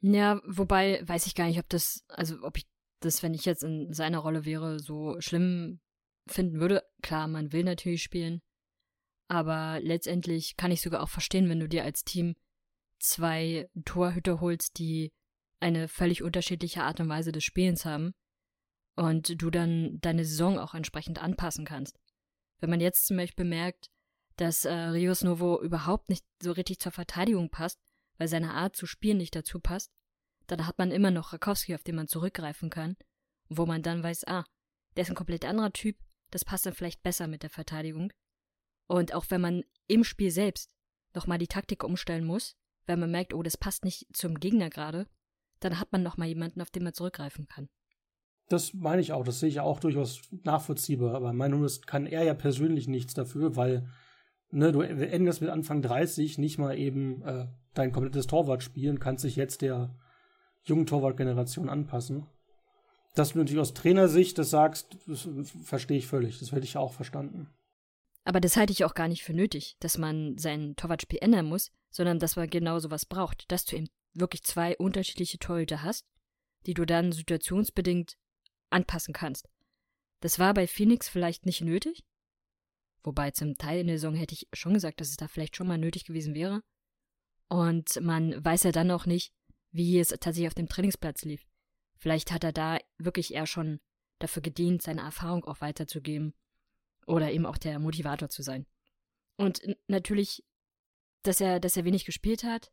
Ja, 0.00 0.40
wobei 0.44 1.02
weiß 1.06 1.26
ich 1.26 1.34
gar 1.34 1.46
nicht, 1.46 1.58
ob 1.58 1.68
das, 1.68 2.04
also 2.08 2.42
ob 2.42 2.58
ich 2.58 2.66
das, 3.00 3.22
wenn 3.22 3.32
ich 3.32 3.44
jetzt 3.44 3.62
in 3.62 3.92
seiner 3.92 4.18
Rolle 4.18 4.44
wäre, 4.44 4.78
so 4.80 5.20
schlimm 5.20 5.80
finden 6.28 6.60
würde. 6.60 6.82
Klar, 7.02 7.28
man 7.28 7.52
will 7.52 7.64
natürlich 7.64 8.02
spielen, 8.02 8.42
aber 9.28 9.80
letztendlich 9.80 10.56
kann 10.56 10.72
ich 10.72 10.80
sogar 10.80 11.02
auch 11.02 11.08
verstehen, 11.08 11.48
wenn 11.48 11.60
du 11.60 11.68
dir 11.68 11.84
als 11.84 12.04
Team 12.04 12.34
zwei 12.98 13.68
Torhüter 13.84 14.40
holst, 14.40 14.78
die 14.78 15.12
eine 15.60 15.88
völlig 15.88 16.22
unterschiedliche 16.22 16.82
Art 16.82 17.00
und 17.00 17.08
Weise 17.08 17.32
des 17.32 17.44
Spielens 17.44 17.84
haben 17.84 18.14
und 18.96 19.40
du 19.40 19.50
dann 19.50 20.00
deine 20.00 20.24
Saison 20.24 20.58
auch 20.58 20.74
entsprechend 20.74 21.22
anpassen 21.22 21.64
kannst. 21.64 21.98
Wenn 22.60 22.70
man 22.70 22.80
jetzt 22.80 23.06
zum 23.06 23.16
Beispiel 23.16 23.44
merkt, 23.44 23.90
dass 24.36 24.64
äh, 24.64 24.72
Rios 24.72 25.22
Novo 25.22 25.62
überhaupt 25.62 26.08
nicht 26.08 26.24
so 26.42 26.52
richtig 26.52 26.80
zur 26.80 26.92
Verteidigung 26.92 27.50
passt, 27.50 27.78
weil 28.18 28.28
seine 28.28 28.54
Art 28.54 28.76
zu 28.76 28.86
spielen 28.86 29.18
nicht 29.18 29.36
dazu 29.36 29.60
passt, 29.60 29.92
dann 30.46 30.66
hat 30.66 30.78
man 30.78 30.90
immer 30.90 31.10
noch 31.10 31.32
Rakowski, 31.32 31.74
auf 31.74 31.82
den 31.82 31.96
man 31.96 32.08
zurückgreifen 32.08 32.70
kann, 32.70 32.96
wo 33.48 33.66
man 33.66 33.82
dann 33.82 34.02
weiß, 34.02 34.26
ah, 34.26 34.44
der 34.96 35.02
ist 35.02 35.10
ein 35.10 35.16
komplett 35.16 35.44
anderer 35.44 35.72
Typ, 35.72 35.98
das 36.30 36.44
passt 36.44 36.66
dann 36.66 36.74
vielleicht 36.74 37.02
besser 37.02 37.26
mit 37.26 37.42
der 37.42 37.50
Verteidigung. 37.50 38.12
Und 38.86 39.14
auch 39.14 39.26
wenn 39.28 39.40
man 39.40 39.64
im 39.86 40.04
Spiel 40.04 40.30
selbst 40.30 40.70
nochmal 41.14 41.38
die 41.38 41.48
Taktik 41.48 41.84
umstellen 41.84 42.24
muss, 42.24 42.56
wenn 42.86 43.00
man 43.00 43.10
merkt, 43.10 43.34
oh, 43.34 43.42
das 43.42 43.56
passt 43.56 43.84
nicht 43.84 44.06
zum 44.16 44.38
Gegner 44.38 44.70
gerade, 44.70 45.08
dann 45.60 45.80
hat 45.80 45.92
man 45.92 46.02
nochmal 46.02 46.28
jemanden, 46.28 46.60
auf 46.60 46.70
den 46.70 46.84
man 46.84 46.94
zurückgreifen 46.94 47.48
kann. 47.48 47.68
Das 48.48 48.74
meine 48.74 49.00
ich 49.02 49.12
auch, 49.12 49.24
das 49.24 49.40
sehe 49.40 49.48
ich 49.48 49.56
ja 49.56 49.62
auch 49.62 49.80
durchaus 49.80 50.22
nachvollziehbar, 50.44 51.14
aber 51.14 51.32
meine 51.32 51.56
nur, 51.56 51.70
kann 51.86 52.06
er 52.06 52.22
ja 52.22 52.34
persönlich 52.34 52.86
nichts 52.86 53.14
dafür, 53.14 53.56
weil 53.56 53.88
ne, 54.50 54.72
du 54.72 54.82
endest 54.82 55.40
mit 55.40 55.50
Anfang 55.50 55.82
30 55.82 56.38
nicht 56.38 56.58
mal 56.58 56.78
eben 56.78 57.22
äh, 57.22 57.46
dein 57.74 57.92
komplettes 57.92 58.26
Torwart 58.26 58.62
spielen, 58.62 59.00
kannst 59.00 59.24
dich 59.24 59.36
jetzt 59.36 59.62
der 59.62 59.94
jungen 60.64 60.86
Torwartgeneration 60.86 61.68
anpassen. 61.68 62.26
Dass 63.14 63.32
du 63.32 63.38
natürlich 63.38 63.60
aus 63.60 63.74
Trainersicht 63.74 64.36
das 64.38 64.50
sagst, 64.50 64.96
das 65.06 65.28
verstehe 65.64 65.98
ich 65.98 66.06
völlig. 66.06 66.38
Das 66.38 66.52
hätte 66.52 66.64
ich 66.64 66.76
auch 66.76 66.92
verstanden. 66.92 67.48
Aber 68.24 68.40
das 68.40 68.56
halte 68.56 68.72
ich 68.72 68.84
auch 68.84 68.94
gar 68.94 69.08
nicht 69.08 69.22
für 69.22 69.32
nötig, 69.32 69.76
dass 69.80 69.98
man 69.98 70.36
sein 70.36 70.74
Torwartspiel 70.76 71.20
ändern 71.22 71.46
muss, 71.46 71.70
sondern 71.90 72.18
dass 72.18 72.36
man 72.36 72.50
genau 72.50 72.78
sowas 72.78 73.06
braucht, 73.06 73.50
dass 73.50 73.64
du 73.64 73.76
eben 73.76 73.88
wirklich 74.14 74.42
zwei 74.42 74.76
unterschiedliche 74.76 75.38
Torhüter 75.38 75.82
hast, 75.82 76.06
die 76.66 76.74
du 76.74 76.84
dann 76.84 77.12
situationsbedingt 77.12 78.16
anpassen 78.70 79.14
kannst. 79.14 79.48
Das 80.20 80.38
war 80.38 80.54
bei 80.54 80.66
Phoenix 80.66 81.08
vielleicht 81.08 81.46
nicht 81.46 81.60
nötig, 81.60 82.04
wobei 83.02 83.30
zum 83.30 83.56
Teil 83.58 83.80
in 83.80 83.86
der 83.86 83.98
Saison 83.98 84.14
hätte 84.14 84.34
ich 84.34 84.48
schon 84.52 84.74
gesagt, 84.74 85.00
dass 85.00 85.10
es 85.10 85.16
da 85.16 85.28
vielleicht 85.28 85.56
schon 85.56 85.66
mal 85.66 85.78
nötig 85.78 86.04
gewesen 86.04 86.34
wäre. 86.34 86.62
Und 87.48 88.00
man 88.00 88.44
weiß 88.44 88.64
ja 88.64 88.72
dann 88.72 88.90
auch 88.90 89.06
nicht, 89.06 89.32
wie 89.70 89.98
es 89.98 90.08
tatsächlich 90.08 90.48
auf 90.48 90.54
dem 90.54 90.68
Trainingsplatz 90.68 91.22
lief. 91.24 91.46
Vielleicht 91.96 92.32
hat 92.32 92.44
er 92.44 92.52
da 92.52 92.78
wirklich 92.98 93.34
eher 93.34 93.46
schon 93.46 93.80
dafür 94.18 94.42
gedient, 94.42 94.82
seine 94.82 95.02
Erfahrung 95.02 95.44
auch 95.44 95.60
weiterzugeben 95.60 96.34
oder 97.06 97.30
eben 97.30 97.46
auch 97.46 97.58
der 97.58 97.78
Motivator 97.78 98.28
zu 98.28 98.42
sein. 98.42 98.66
Und 99.36 99.62
natürlich, 99.86 100.44
dass 101.22 101.40
er, 101.40 101.60
dass 101.60 101.76
er 101.76 101.84
wenig 101.84 102.04
gespielt 102.04 102.42
hat, 102.42 102.72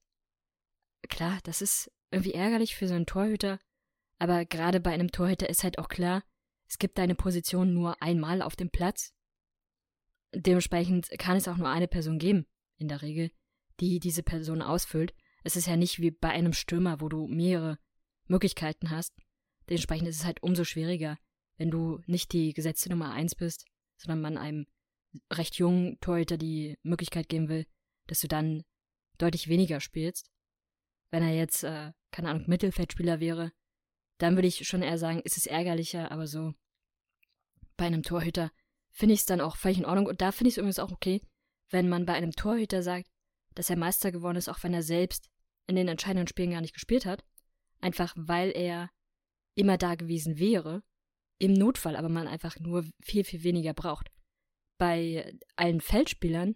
klar, 1.10 1.40
das 1.44 1.62
ist 1.62 1.92
irgendwie 2.12 2.34
ärgerlich 2.34 2.76
für 2.76 2.88
so 2.88 2.94
einen 2.94 3.06
Torhüter, 3.06 3.60
aber 4.20 4.46
gerade 4.46 4.80
bei 4.80 4.92
einem 4.92 5.12
Torhüter 5.12 5.50
ist 5.50 5.64
halt 5.64 5.80
auch 5.80 5.90
klar, 5.90 6.24
es 6.68 6.78
gibt 6.80 6.98
deine 6.98 7.16
Position 7.16 7.74
nur 7.74 8.02
einmal 8.02 8.42
auf 8.42 8.56
dem 8.56 8.70
Platz. 8.70 9.14
Dementsprechend 10.34 11.10
kann 11.20 11.38
es 11.38 11.48
auch 11.48 11.58
nur 11.58 11.70
eine 11.70 11.88
Person 11.88 12.18
geben, 12.18 12.48
in 12.78 12.88
der 12.88 13.02
Regel, 13.02 13.32
die 13.80 14.00
diese 14.00 14.24
Person 14.24 14.62
ausfüllt. 14.62 15.14
Es 15.44 15.56
ist 15.56 15.68
ja 15.68 15.76
nicht 15.76 16.00
wie 16.00 16.12
bei 16.12 16.30
einem 16.30 16.54
Stürmer, 16.54 17.02
wo 17.02 17.10
du 17.10 17.28
mehrere 17.28 17.78
Möglichkeiten 18.26 18.90
hast. 18.90 19.14
Dementsprechend 19.70 20.08
ist 20.08 20.20
es 20.20 20.26
halt 20.26 20.42
umso 20.42 20.64
schwieriger, 20.64 21.18
wenn 21.58 21.70
du 21.70 22.02
nicht 22.08 22.34
die 22.34 22.54
gesetzte 22.54 22.90
Nummer 22.90 23.12
eins 23.12 23.36
bist, 23.36 23.66
sondern 23.98 24.22
man 24.22 24.38
einem 24.38 24.66
recht 25.32 25.56
jungen 25.56 26.00
Torhüter 26.00 26.38
die 26.38 26.78
Möglichkeit 26.82 27.30
geben 27.30 27.50
will, 27.50 27.66
dass 28.08 28.22
du 28.22 28.28
dann 28.28 28.64
deutlich 29.18 29.48
weniger 29.48 29.80
spielst. 29.80 30.32
Wenn 31.12 31.24
er 31.24 31.36
jetzt, 31.36 31.64
äh, 31.64 31.92
keine 32.12 32.30
Ahnung, 32.30 32.46
Mittelfeldspieler 32.48 33.20
wäre, 33.20 33.52
dann 34.24 34.36
würde 34.36 34.48
ich 34.48 34.66
schon 34.66 34.82
eher 34.82 34.98
sagen, 34.98 35.20
ist 35.20 35.36
es 35.36 35.48
ärgerlicher, 35.48 36.10
aber 36.10 36.28
so 36.28 36.54
bei 37.76 37.86
einem 37.86 38.04
Torhüter 38.04 38.52
finde 38.90 39.14
ich 39.16 39.20
es 39.20 39.26
dann 39.26 39.42
auch 39.42 39.58
völlig 39.58 39.80
in 39.80 39.86
Ordnung. 39.86 40.06
Und 40.06 40.22
da 40.22 40.32
finde 40.32 40.48
ich 40.48 40.54
es 40.54 40.58
übrigens 40.60 40.80
auch 40.80 40.94
okay, 40.94 41.22
wenn 41.72 41.90
man 41.90 42.06
bei 42.06 42.14
einem 42.14 42.32
Torhüter 42.32 42.84
sagt, 42.84 43.12
dass 43.54 43.70
er 43.70 43.76
Meister 43.76 44.14
geworden 44.14 44.38
ist, 44.38 44.48
auch 44.48 44.64
wenn 44.64 44.74
er 44.74 44.82
selbst 44.82 45.30
in 45.68 45.76
den 45.76 45.90
entscheidenden 45.90 46.28
Spielen 46.28 46.52
gar 46.52 46.62
nicht 46.62 46.74
gespielt 46.74 47.06
hat. 47.06 47.26
Einfach 47.82 48.14
weil 48.16 48.52
er 48.52 48.90
immer 49.56 49.78
da 49.78 49.96
gewesen 49.96 50.40
wäre. 50.40 50.84
Im 51.38 51.52
Notfall 51.52 51.98
aber 51.98 52.08
man 52.08 52.28
einfach 52.30 52.58
nur 52.60 52.86
viel, 53.02 53.26
viel 53.26 53.44
weniger 53.44 53.74
braucht. 53.74 54.10
Bei 54.78 55.38
allen 55.58 55.82
Feldspielern 55.82 56.56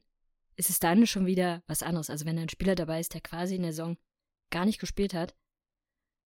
ist 0.56 0.70
es 0.70 0.80
dann 0.80 1.06
schon 1.06 1.26
wieder 1.26 1.64
was 1.68 1.84
anderes. 1.84 2.10
Also 2.10 2.26
wenn 2.26 2.40
ein 2.40 2.48
Spieler 2.48 2.76
dabei 2.76 3.02
ist, 3.02 3.14
der 3.14 3.20
quasi 3.20 3.56
in 3.56 3.64
der 3.64 3.74
Saison 3.74 3.98
gar 4.52 4.64
nicht 4.66 4.80
gespielt 4.80 5.14
hat, 5.14 5.36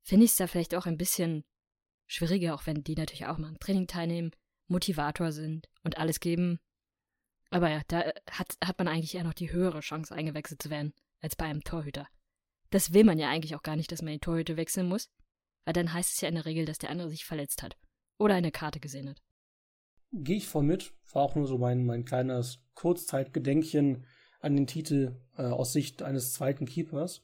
finde 0.04 0.26
ich 0.26 0.32
es 0.32 0.38
da 0.38 0.48
vielleicht 0.48 0.76
auch 0.76 0.86
ein 0.86 0.98
bisschen 0.98 1.44
schwieriger, 2.08 2.56
auch 2.56 2.66
wenn 2.66 2.84
die 2.84 2.96
natürlich 2.96 3.26
auch 3.26 3.38
mal 3.38 3.50
am 3.50 3.60
Training 3.60 3.88
teilnehmen, 3.88 4.32
Motivator 4.68 5.32
sind 5.32 5.70
und 5.84 5.98
alles 5.98 6.20
geben. 6.20 6.60
Aber 7.50 7.70
ja, 7.70 7.82
da 7.88 8.12
hat, 8.32 8.58
hat 8.64 8.78
man 8.78 8.88
eigentlich 8.88 9.16
eher 9.16 9.24
noch 9.24 9.34
die 9.34 9.52
höhere 9.52 9.82
Chance, 9.82 10.14
eingewechselt 10.16 10.62
zu 10.62 10.70
werden, 10.70 10.94
als 11.20 11.36
bei 11.36 11.46
einem 11.46 11.64
Torhüter. 11.64 12.08
Das 12.70 12.94
will 12.94 13.04
man 13.04 13.20
ja 13.20 13.30
eigentlich 13.30 13.56
auch 13.56 13.64
gar 13.64 13.76
nicht, 13.76 13.92
dass 13.92 14.02
man 14.02 14.14
die 14.14 14.20
Torhüter 14.20 14.56
wechseln 14.56 14.88
muss, 14.88 15.10
weil 15.66 15.74
dann 15.74 15.94
heißt 15.94 16.14
es 16.14 16.22
ja 16.22 16.30
in 16.30 16.36
der 16.36 16.46
Regel, 16.46 16.66
dass 16.66 16.78
der 16.78 16.90
andere 16.90 17.10
sich 17.10 17.26
verletzt 17.26 17.62
hat 17.62 17.78
oder 18.18 18.36
eine 18.36 18.52
Karte 18.52 18.80
gesehen 18.80 19.10
hat. 19.10 19.22
Gehe 20.14 20.38
ich 20.38 20.48
voll 20.48 20.64
mit. 20.64 20.94
War 21.12 21.24
auch 21.24 21.36
nur 21.36 21.48
so 21.48 21.58
mein, 21.58 21.86
mein 21.86 22.06
kleines 22.06 22.60
Kurzzeitgedenkchen 22.76 24.06
an 24.40 24.56
den 24.56 24.68
Titel 24.68 25.22
äh, 25.38 25.44
aus 25.44 25.74
Sicht 25.74 26.02
eines 26.02 26.34
zweiten 26.34 26.66
Keepers. 26.66 27.24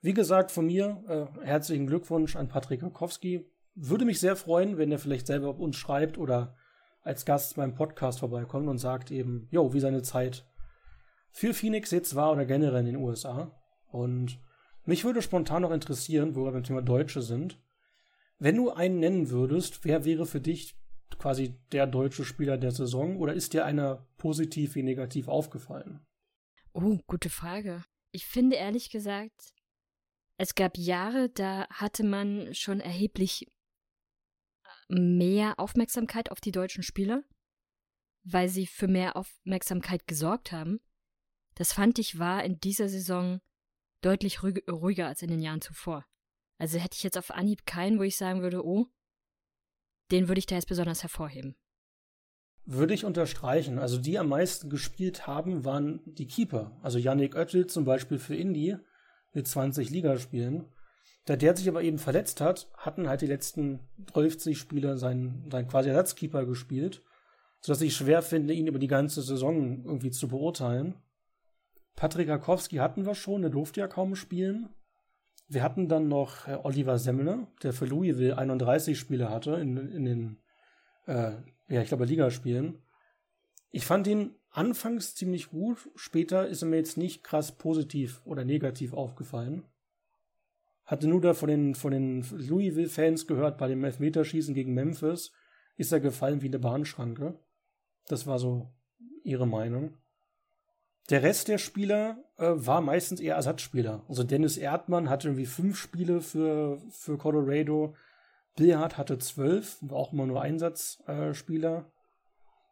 Wie 0.00 0.14
gesagt, 0.14 0.50
von 0.50 0.66
mir 0.66 1.02
äh, 1.08 1.44
herzlichen 1.44 1.86
Glückwunsch 1.86 2.36
an 2.36 2.48
Patrick 2.48 2.82
Okowski. 2.82 3.50
Würde 3.74 4.04
mich 4.04 4.20
sehr 4.20 4.36
freuen, 4.36 4.78
wenn 4.78 4.92
er 4.92 4.98
vielleicht 4.98 5.26
selber 5.26 5.58
uns 5.58 5.76
schreibt 5.76 6.18
oder 6.18 6.56
als 7.02 7.24
Gast 7.24 7.56
beim 7.56 7.74
Podcast 7.74 8.20
vorbeikommt 8.20 8.68
und 8.68 8.78
sagt 8.78 9.10
eben, 9.10 9.48
jo, 9.50 9.72
wie 9.72 9.80
seine 9.80 10.02
Zeit 10.02 10.46
für 11.30 11.54
Phoenix 11.54 11.90
jetzt 11.90 12.14
war 12.14 12.32
oder 12.32 12.44
generell 12.44 12.80
in 12.80 12.86
den 12.86 12.96
USA. 12.96 13.52
Und 13.88 14.40
mich 14.84 15.04
würde 15.04 15.22
spontan 15.22 15.62
noch 15.62 15.70
interessieren, 15.70 16.34
wo 16.34 16.44
wir 16.44 16.52
beim 16.52 16.64
Thema 16.64 16.82
Deutsche 16.82 17.22
sind. 17.22 17.60
Wenn 18.38 18.56
du 18.56 18.70
einen 18.70 18.98
nennen 18.98 19.30
würdest, 19.30 19.84
wer 19.84 20.04
wäre 20.04 20.26
für 20.26 20.40
dich 20.40 20.76
quasi 21.18 21.54
der 21.72 21.86
deutsche 21.86 22.24
Spieler 22.24 22.58
der 22.58 22.72
Saison 22.72 23.16
oder 23.16 23.34
ist 23.34 23.52
dir 23.52 23.64
einer 23.64 24.06
positiv 24.18 24.74
wie 24.74 24.82
negativ 24.82 25.28
aufgefallen? 25.28 26.00
Oh, 26.72 26.98
gute 27.06 27.30
Frage. 27.30 27.84
Ich 28.12 28.26
finde 28.26 28.56
ehrlich 28.56 28.90
gesagt, 28.90 29.54
es 30.38 30.54
gab 30.54 30.76
Jahre, 30.76 31.30
da 31.30 31.66
hatte 31.70 32.04
man 32.04 32.54
schon 32.54 32.80
erheblich 32.80 33.50
mehr 34.88 35.58
Aufmerksamkeit 35.58 36.30
auf 36.30 36.40
die 36.40 36.52
deutschen 36.52 36.82
Spieler, 36.82 37.22
weil 38.24 38.48
sie 38.48 38.66
für 38.66 38.88
mehr 38.88 39.16
Aufmerksamkeit 39.16 40.06
gesorgt 40.06 40.52
haben. 40.52 40.80
Das 41.54 41.72
fand 41.72 41.98
ich 41.98 42.18
war 42.18 42.44
in 42.44 42.60
dieser 42.60 42.88
Saison 42.88 43.40
deutlich 44.02 44.42
ruhiger 44.42 45.06
als 45.06 45.22
in 45.22 45.30
den 45.30 45.40
Jahren 45.40 45.62
zuvor. 45.62 46.06
Also 46.58 46.78
hätte 46.78 46.96
ich 46.96 47.02
jetzt 47.02 47.18
auf 47.18 47.30
Anhieb 47.30 47.66
keinen, 47.66 47.98
wo 47.98 48.02
ich 48.02 48.16
sagen 48.16 48.42
würde, 48.42 48.64
oh, 48.64 48.86
den 50.10 50.28
würde 50.28 50.38
ich 50.38 50.46
da 50.46 50.54
jetzt 50.54 50.68
besonders 50.68 51.02
hervorheben. 51.02 51.56
Würde 52.64 52.94
ich 52.94 53.04
unterstreichen. 53.04 53.78
Also 53.78 53.98
die 53.98 54.18
am 54.18 54.28
meisten 54.28 54.70
gespielt 54.70 55.26
haben, 55.26 55.64
waren 55.64 56.00
die 56.04 56.26
Keeper. 56.26 56.78
Also 56.82 56.98
Yannick 56.98 57.34
Oettel 57.34 57.66
zum 57.66 57.84
Beispiel 57.84 58.18
für 58.18 58.36
Indy 58.36 58.76
mit 59.36 59.46
20 59.46 59.90
Ligaspielen. 59.90 60.64
Da 61.26 61.36
der 61.36 61.56
sich 61.56 61.68
aber 61.68 61.82
eben 61.82 61.98
verletzt 61.98 62.40
hat, 62.40 62.68
hatten 62.76 63.08
halt 63.08 63.20
die 63.20 63.26
letzten 63.26 63.80
30 64.12 64.58
Spieler 64.58 64.96
seinen, 64.96 65.48
seinen 65.50 65.68
quasi 65.68 65.90
Ersatzkeeper 65.90 66.44
gespielt, 66.46 67.02
sodass 67.60 67.82
ich 67.82 67.94
schwer 67.94 68.22
finde, 68.22 68.54
ihn 68.54 68.66
über 68.66 68.78
die 68.78 68.86
ganze 68.88 69.22
Saison 69.22 69.84
irgendwie 69.84 70.10
zu 70.10 70.28
beurteilen. 70.28 70.94
Patrick 71.94 72.28
Akowski 72.28 72.76
hatten 72.76 73.06
wir 73.06 73.14
schon, 73.14 73.42
der 73.42 73.50
durfte 73.50 73.80
ja 73.80 73.88
kaum 73.88 74.16
spielen. 74.16 74.68
Wir 75.48 75.62
hatten 75.62 75.88
dann 75.88 76.08
noch 76.08 76.48
äh, 76.48 76.58
Oliver 76.62 76.98
Semmler, 76.98 77.46
der 77.62 77.72
für 77.72 77.86
Louisville 77.86 78.36
31 78.36 78.98
Spiele 78.98 79.30
hatte 79.30 79.52
in, 79.52 79.76
in 79.76 80.04
den 80.04 80.42
äh, 81.06 81.32
ja, 81.68 81.82
ich 81.82 81.88
glaube, 81.88 82.04
Ligaspielen. 82.04 82.82
Ich 83.70 83.86
fand 83.86 84.06
ihn 84.06 84.34
anfangs 84.56 85.14
ziemlich 85.14 85.50
gut, 85.50 85.90
später 85.96 86.46
ist 86.46 86.62
er 86.62 86.68
mir 86.68 86.76
jetzt 86.76 86.96
nicht 86.96 87.22
krass 87.22 87.52
positiv 87.52 88.22
oder 88.24 88.44
negativ 88.44 88.92
aufgefallen. 88.92 89.64
Hatte 90.84 91.08
nur 91.08 91.20
da 91.20 91.34
von 91.34 91.48
den, 91.48 91.74
von 91.74 91.90
den 91.90 92.24
Louisville-Fans 92.30 93.26
gehört, 93.26 93.58
bei 93.58 93.68
dem 93.68 93.84
Elfmeterschießen 93.84 94.54
gegen 94.54 94.72
Memphis 94.72 95.32
ist 95.76 95.92
er 95.92 96.00
gefallen 96.00 96.42
wie 96.42 96.46
eine 96.46 96.58
Bahnschranke. 96.58 97.38
Das 98.06 98.26
war 98.26 98.38
so 98.38 98.72
ihre 99.24 99.46
Meinung. 99.46 99.98
Der 101.10 101.22
Rest 101.22 101.48
der 101.48 101.58
Spieler 101.58 102.24
äh, 102.38 102.52
war 102.54 102.80
meistens 102.80 103.20
eher 103.20 103.34
Ersatzspieler. 103.34 104.04
Also 104.08 104.24
Dennis 104.24 104.56
Erdmann 104.56 105.10
hatte 105.10 105.28
irgendwie 105.28 105.46
fünf 105.46 105.76
Spiele 105.76 106.20
für, 106.20 106.80
für 106.90 107.18
Colorado, 107.18 107.94
Billhardt 108.56 108.96
hatte 108.96 109.18
zwölf, 109.18 109.76
war 109.82 109.98
auch 109.98 110.12
immer 110.12 110.26
nur 110.26 110.40
Einsatzspieler. 110.40 111.92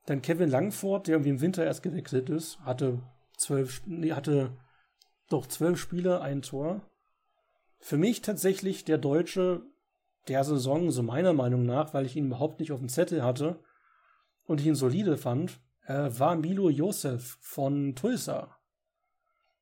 Dann 0.06 0.22
Kevin 0.22 0.50
Langford, 0.50 1.06
der 1.06 1.14
irgendwie 1.14 1.30
im 1.30 1.40
Winter 1.40 1.64
erst 1.64 1.82
gewechselt 1.82 2.28
ist, 2.28 2.60
hatte 2.60 3.00
zwölf, 3.36 3.82
nee, 3.86 4.12
hatte 4.12 4.56
doch 5.28 5.46
zwölf 5.46 5.78
Spiele, 5.78 6.20
ein 6.20 6.42
Tor. 6.42 6.82
Für 7.78 7.96
mich 7.96 8.22
tatsächlich 8.22 8.84
der 8.84 8.98
Deutsche 8.98 9.62
der 10.28 10.44
Saison, 10.44 10.90
so 10.90 11.02
meiner 11.02 11.32
Meinung 11.32 11.64
nach, 11.64 11.92
weil 11.94 12.06
ich 12.06 12.16
ihn 12.16 12.26
überhaupt 12.26 12.60
nicht 12.60 12.72
auf 12.72 12.78
dem 12.78 12.88
Zettel 12.88 13.22
hatte 13.22 13.60
und 14.46 14.60
ich 14.60 14.66
ihn 14.66 14.74
solide 14.74 15.16
fand, 15.16 15.60
äh, 15.86 16.10
war 16.18 16.36
Milo 16.36 16.70
Josef 16.70 17.36
von 17.40 17.94
Tulsa. 17.94 18.56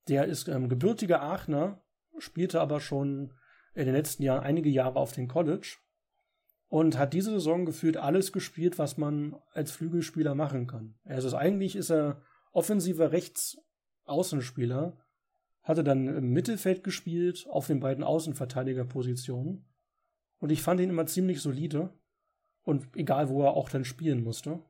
Der 0.09 0.27
ist 0.27 0.49
ähm, 0.49 0.69
gebürtiger 0.69 1.23
Aachener, 1.23 1.81
spielte 2.19 2.61
aber 2.61 2.81
schon 2.81 3.33
in 3.75 3.87
den 3.87 3.95
letzten 3.95 4.23
Jahren 4.23 4.45
einige 4.45 4.69
Jahre 4.69 4.97
auf 4.97 5.13
dem 5.13 5.29
College 5.29 5.79
und 6.73 6.97
hat 6.97 7.13
diese 7.13 7.33
Saison 7.33 7.67
gefühlt 7.67 7.99
alles 7.99 8.33
gespielt, 8.33 8.79
was 8.79 8.97
man 8.97 9.37
als 9.53 9.73
Flügelspieler 9.73 10.35
machen 10.35 10.67
kann. 10.67 10.95
Also 11.05 11.37
eigentlich 11.37 11.77
ist 11.77 11.91
er 11.91 12.23
offensiver 12.51 13.13
Rechtsaußenspieler, 13.13 14.97
hatte 15.63 15.85
dann 15.85 16.09
im 16.09 16.33
Mittelfeld 16.33 16.83
gespielt, 16.83 17.47
auf 17.51 17.67
den 17.67 17.81
beiden 17.81 18.03
Außenverteidigerpositionen. 18.03 19.69
Und 20.39 20.51
ich 20.51 20.63
fand 20.63 20.81
ihn 20.81 20.89
immer 20.89 21.05
ziemlich 21.05 21.43
solide 21.43 21.93
und 22.63 22.97
egal, 22.97 23.29
wo 23.29 23.43
er 23.43 23.53
auch 23.53 23.69
dann 23.69 23.85
spielen 23.85 24.25
musste. 24.25 24.65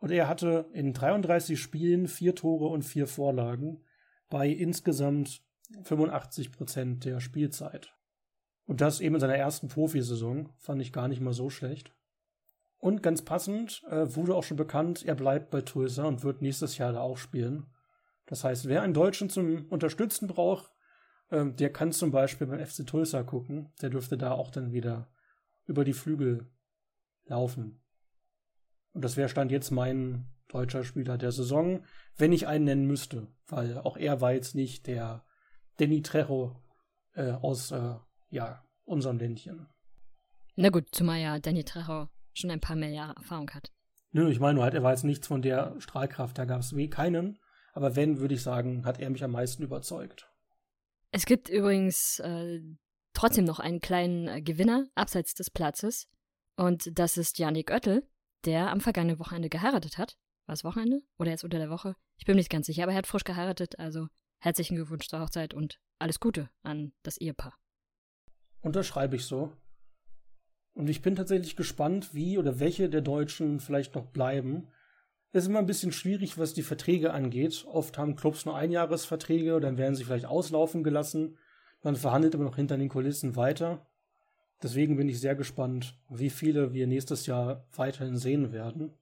Und 0.00 0.10
er 0.10 0.26
hatte 0.26 0.68
in 0.72 0.92
33 0.92 1.56
Spielen 1.56 2.08
vier 2.08 2.34
Tore 2.34 2.66
und 2.66 2.82
vier 2.82 3.06
Vorlagen 3.06 3.84
bei 4.28 4.48
insgesamt 4.48 5.44
85 5.84 6.50
Prozent 6.50 7.04
der 7.04 7.20
Spielzeit. 7.20 7.94
Und 8.66 8.80
das 8.80 9.00
eben 9.00 9.16
in 9.16 9.20
seiner 9.20 9.36
ersten 9.36 9.68
Profisaison 9.68 10.50
fand 10.58 10.80
ich 10.80 10.92
gar 10.92 11.08
nicht 11.08 11.20
mal 11.20 11.32
so 11.32 11.50
schlecht. 11.50 11.92
Und 12.78 13.02
ganz 13.02 13.22
passend 13.22 13.82
äh, 13.88 14.14
wurde 14.16 14.34
auch 14.34 14.44
schon 14.44 14.56
bekannt, 14.56 15.04
er 15.04 15.14
bleibt 15.14 15.50
bei 15.50 15.60
Tulsa 15.60 16.04
und 16.04 16.24
wird 16.24 16.42
nächstes 16.42 16.78
Jahr 16.78 16.92
da 16.92 17.00
auch 17.00 17.16
spielen. 17.16 17.66
Das 18.26 18.44
heißt, 18.44 18.66
wer 18.66 18.82
einen 18.82 18.94
Deutschen 18.94 19.30
zum 19.30 19.66
Unterstützen 19.68 20.26
braucht, 20.26 20.70
äh, 21.30 21.46
der 21.46 21.72
kann 21.72 21.92
zum 21.92 22.10
Beispiel 22.10 22.46
beim 22.46 22.64
FC 22.64 22.86
Tulsa 22.86 23.22
gucken. 23.22 23.72
Der 23.80 23.90
dürfte 23.90 24.18
da 24.18 24.32
auch 24.32 24.50
dann 24.50 24.72
wieder 24.72 25.12
über 25.64 25.84
die 25.84 25.92
Flügel 25.92 26.50
laufen. 27.26 27.80
Und 28.92 29.04
das 29.04 29.16
wäre 29.16 29.28
Stand 29.28 29.50
jetzt 29.52 29.70
mein 29.70 30.26
deutscher 30.48 30.84
Spieler 30.84 31.18
der 31.18 31.32
Saison, 31.32 31.84
wenn 32.16 32.32
ich 32.32 32.46
einen 32.46 32.64
nennen 32.64 32.86
müsste, 32.86 33.28
weil 33.46 33.78
auch 33.78 33.96
er 33.96 34.20
war 34.20 34.32
jetzt 34.32 34.54
nicht 34.54 34.86
der 34.86 35.24
Danny 35.78 36.02
Trejo 36.02 36.56
äh, 37.14 37.30
aus 37.30 37.70
äh, 37.70 37.94
ja, 38.32 38.64
unserem 38.84 39.18
Ländchen. 39.18 39.68
Na 40.56 40.70
gut, 40.70 40.88
zumal 40.92 41.20
ja 41.20 41.38
Danny 41.38 41.64
Trejo 41.64 42.08
schon 42.34 42.50
ein 42.50 42.60
paar 42.60 42.76
mehr 42.76 42.90
Jahre 42.90 43.14
Erfahrung 43.16 43.50
hat. 43.50 43.70
Nö, 44.10 44.30
ich 44.30 44.40
meine 44.40 44.54
nur 44.54 44.64
halt, 44.64 44.74
er 44.74 44.82
war 44.82 44.90
jetzt 44.90 45.04
nichts 45.04 45.26
von 45.26 45.42
der 45.42 45.74
Strahlkraft, 45.78 46.36
da 46.36 46.44
gab 46.44 46.60
es 46.60 46.74
wie 46.74 46.90
keinen. 46.90 47.38
Aber 47.72 47.96
wenn, 47.96 48.18
würde 48.18 48.34
ich 48.34 48.42
sagen, 48.42 48.84
hat 48.84 49.00
er 49.00 49.08
mich 49.08 49.24
am 49.24 49.30
meisten 49.30 49.62
überzeugt. 49.62 50.28
Es 51.10 51.24
gibt 51.24 51.48
übrigens 51.48 52.18
äh, 52.20 52.60
trotzdem 53.14 53.44
noch 53.44 53.60
einen 53.60 53.80
kleinen 53.80 54.28
äh, 54.28 54.42
Gewinner 54.42 54.88
abseits 54.94 55.34
des 55.34 55.50
Platzes. 55.50 56.08
Und 56.56 56.98
das 56.98 57.16
ist 57.16 57.38
Janik 57.38 57.70
Oettel, 57.70 58.06
der 58.44 58.70
am 58.70 58.80
vergangenen 58.80 59.18
Wochenende 59.18 59.48
geheiratet 59.48 59.96
hat. 59.96 60.18
War 60.46 60.54
es 60.54 60.64
Wochenende? 60.64 61.02
Oder 61.18 61.30
jetzt 61.30 61.44
unter 61.44 61.58
der 61.58 61.70
Woche? 61.70 61.96
Ich 62.18 62.26
bin 62.26 62.34
mir 62.34 62.40
nicht 62.40 62.50
ganz 62.50 62.66
sicher, 62.66 62.82
aber 62.82 62.92
er 62.92 62.98
hat 62.98 63.06
frisch 63.06 63.24
geheiratet. 63.24 63.78
Also 63.78 64.08
herzlichen 64.38 64.76
Glückwunsch 64.76 65.08
zur 65.08 65.20
Hochzeit 65.20 65.54
und 65.54 65.80
alles 65.98 66.20
Gute 66.20 66.50
an 66.62 66.92
das 67.02 67.16
Ehepaar. 67.18 67.54
Unterschreibe 68.62 69.16
ich 69.16 69.26
so. 69.26 69.52
Und 70.74 70.88
ich 70.88 71.02
bin 71.02 71.16
tatsächlich 71.16 71.56
gespannt, 71.56 72.14
wie 72.14 72.38
oder 72.38 72.58
welche 72.58 72.88
der 72.88 73.02
Deutschen 73.02 73.60
vielleicht 73.60 73.94
noch 73.94 74.06
bleiben. 74.06 74.68
Es 75.32 75.44
ist 75.44 75.48
immer 75.48 75.58
ein 75.58 75.66
bisschen 75.66 75.92
schwierig, 75.92 76.38
was 76.38 76.54
die 76.54 76.62
Verträge 76.62 77.12
angeht. 77.12 77.66
Oft 77.68 77.98
haben 77.98 78.16
Clubs 78.16 78.46
nur 78.46 78.56
Einjahresverträge, 78.56 79.60
dann 79.60 79.78
werden 79.78 79.94
sie 79.94 80.04
vielleicht 80.04 80.26
auslaufen 80.26 80.82
gelassen. 80.82 81.36
Man 81.82 81.96
verhandelt 81.96 82.34
aber 82.34 82.44
noch 82.44 82.56
hinter 82.56 82.78
den 82.78 82.88
Kulissen 82.88 83.36
weiter. 83.36 83.86
Deswegen 84.62 84.96
bin 84.96 85.08
ich 85.08 85.20
sehr 85.20 85.34
gespannt, 85.34 85.98
wie 86.08 86.30
viele 86.30 86.72
wir 86.72 86.86
nächstes 86.86 87.26
Jahr 87.26 87.66
weiterhin 87.74 88.16
sehen 88.16 88.52
werden. 88.52 88.92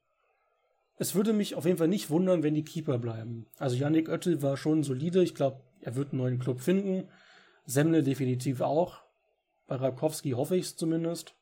Es 0.97 1.15
würde 1.15 1.33
mich 1.33 1.55
auf 1.55 1.67
jeden 1.67 1.79
Fall 1.79 1.89
nicht 1.89 2.11
wundern, 2.11 2.43
wenn 2.43 2.55
die 2.55 2.65
Keeper 2.65 2.99
bleiben. 2.99 3.47
Also 3.59 3.77
Yannick 3.77 4.09
Oettel 4.09 4.43
war 4.43 4.57
schon 4.57 4.83
solide. 4.83 5.23
Ich 5.23 5.35
glaube, 5.35 5.61
er 5.81 5.97
wird 5.97 6.13
einen 6.13 6.23
neuen 6.23 6.39
Club 6.39 6.61
finden. 6.61 7.09
Semle 7.67 8.03
definitiv 8.03 8.61
auch. 8.61 9.03
Bei 9.71 9.77
Rakowski 9.77 10.33
hoffe 10.33 10.57
ich 10.57 10.65
es 10.65 10.77
zumindest. 10.77 11.37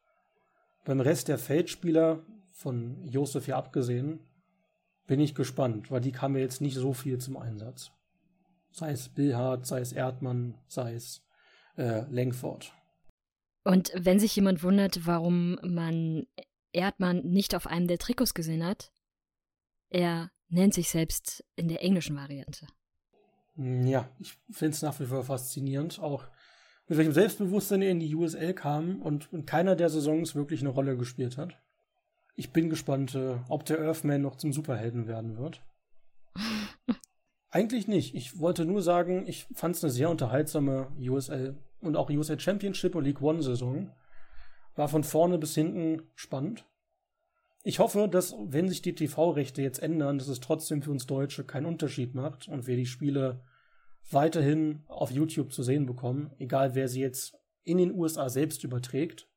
Beim 0.84 1.00
Rest 1.00 1.28
der 1.28 1.38
Feldspieler, 1.38 2.26
von 2.50 3.02
Josef 3.06 3.46
hier 3.46 3.56
abgesehen, 3.56 4.20
bin 5.06 5.18
ich 5.18 5.34
gespannt, 5.34 5.90
weil 5.90 6.02
die 6.02 6.12
kamen 6.12 6.36
ja 6.36 6.42
jetzt 6.42 6.60
nicht 6.60 6.76
so 6.76 6.92
viel 6.92 7.16
zum 7.16 7.38
Einsatz. 7.38 7.90
Sei 8.70 8.90
es 8.90 9.08
Billhardt, 9.08 9.64
sei 9.64 9.80
es 9.80 9.92
Erdmann, 9.92 10.58
sei 10.66 10.92
es 10.92 11.24
äh, 11.78 12.02
Langford. 12.10 12.70
Und 13.64 13.92
wenn 13.94 14.18
sich 14.18 14.36
jemand 14.36 14.62
wundert, 14.62 15.06
warum 15.06 15.58
man 15.62 16.26
Erdmann 16.72 17.22
nicht 17.22 17.54
auf 17.54 17.66
einem 17.66 17.86
der 17.86 17.96
Trikots 17.96 18.34
gesehen 18.34 18.62
hat, 18.62 18.92
er 19.88 20.30
nennt 20.50 20.74
sich 20.74 20.90
selbst 20.90 21.46
in 21.56 21.68
der 21.68 21.82
englischen 21.82 22.16
Variante. 22.16 22.66
Ja, 23.56 24.10
ich 24.18 24.36
finde 24.50 24.74
es 24.74 24.82
nach 24.82 25.00
wie 25.00 25.06
vor 25.06 25.24
faszinierend, 25.24 25.98
auch 25.98 26.28
mit 26.88 26.98
welchem 26.98 27.12
Selbstbewusstsein 27.12 27.82
er 27.82 27.90
in 27.90 28.00
die 28.00 28.14
USL 28.14 28.54
kam 28.54 29.02
und 29.02 29.28
in 29.32 29.44
keiner 29.44 29.76
der 29.76 29.90
Saisons 29.90 30.34
wirklich 30.34 30.60
eine 30.60 30.70
Rolle 30.70 30.96
gespielt 30.96 31.36
hat. 31.36 31.58
Ich 32.34 32.52
bin 32.52 32.70
gespannt, 32.70 33.14
äh, 33.14 33.36
ob 33.48 33.64
der 33.66 33.80
Earthman 33.80 34.22
noch 34.22 34.36
zum 34.36 34.52
Superhelden 34.52 35.06
werden 35.06 35.36
wird. 35.36 35.62
Eigentlich 37.50 37.88
nicht. 37.88 38.14
Ich 38.14 38.38
wollte 38.38 38.64
nur 38.64 38.82
sagen, 38.82 39.26
ich 39.26 39.46
fand 39.54 39.76
es 39.76 39.84
eine 39.84 39.90
sehr 39.90 40.10
unterhaltsame 40.10 40.88
USL 40.98 41.56
und 41.80 41.96
auch 41.96 42.10
USL 42.10 42.38
Championship 42.40 42.94
und 42.94 43.04
League 43.04 43.22
One 43.22 43.42
Saison. 43.42 43.90
War 44.74 44.88
von 44.88 45.04
vorne 45.04 45.38
bis 45.38 45.54
hinten 45.54 46.02
spannend. 46.14 46.64
Ich 47.64 47.80
hoffe, 47.80 48.08
dass, 48.08 48.34
wenn 48.38 48.68
sich 48.68 48.82
die 48.82 48.94
TV-Rechte 48.94 49.60
jetzt 49.60 49.82
ändern, 49.82 50.18
dass 50.18 50.28
es 50.28 50.40
trotzdem 50.40 50.80
für 50.80 50.90
uns 50.90 51.06
Deutsche 51.06 51.44
keinen 51.44 51.66
Unterschied 51.66 52.14
macht 52.14 52.48
und 52.48 52.66
wir 52.66 52.76
die 52.76 52.86
Spiele 52.86 53.40
weiterhin 54.10 54.84
auf 54.86 55.10
YouTube 55.10 55.52
zu 55.52 55.62
sehen 55.62 55.86
bekommen, 55.86 56.32
egal 56.38 56.74
wer 56.74 56.88
sie 56.88 57.00
jetzt 57.00 57.38
in 57.64 57.78
den 57.78 57.92
USA 57.92 58.28
selbst 58.28 58.64
überträgt. 58.64 59.28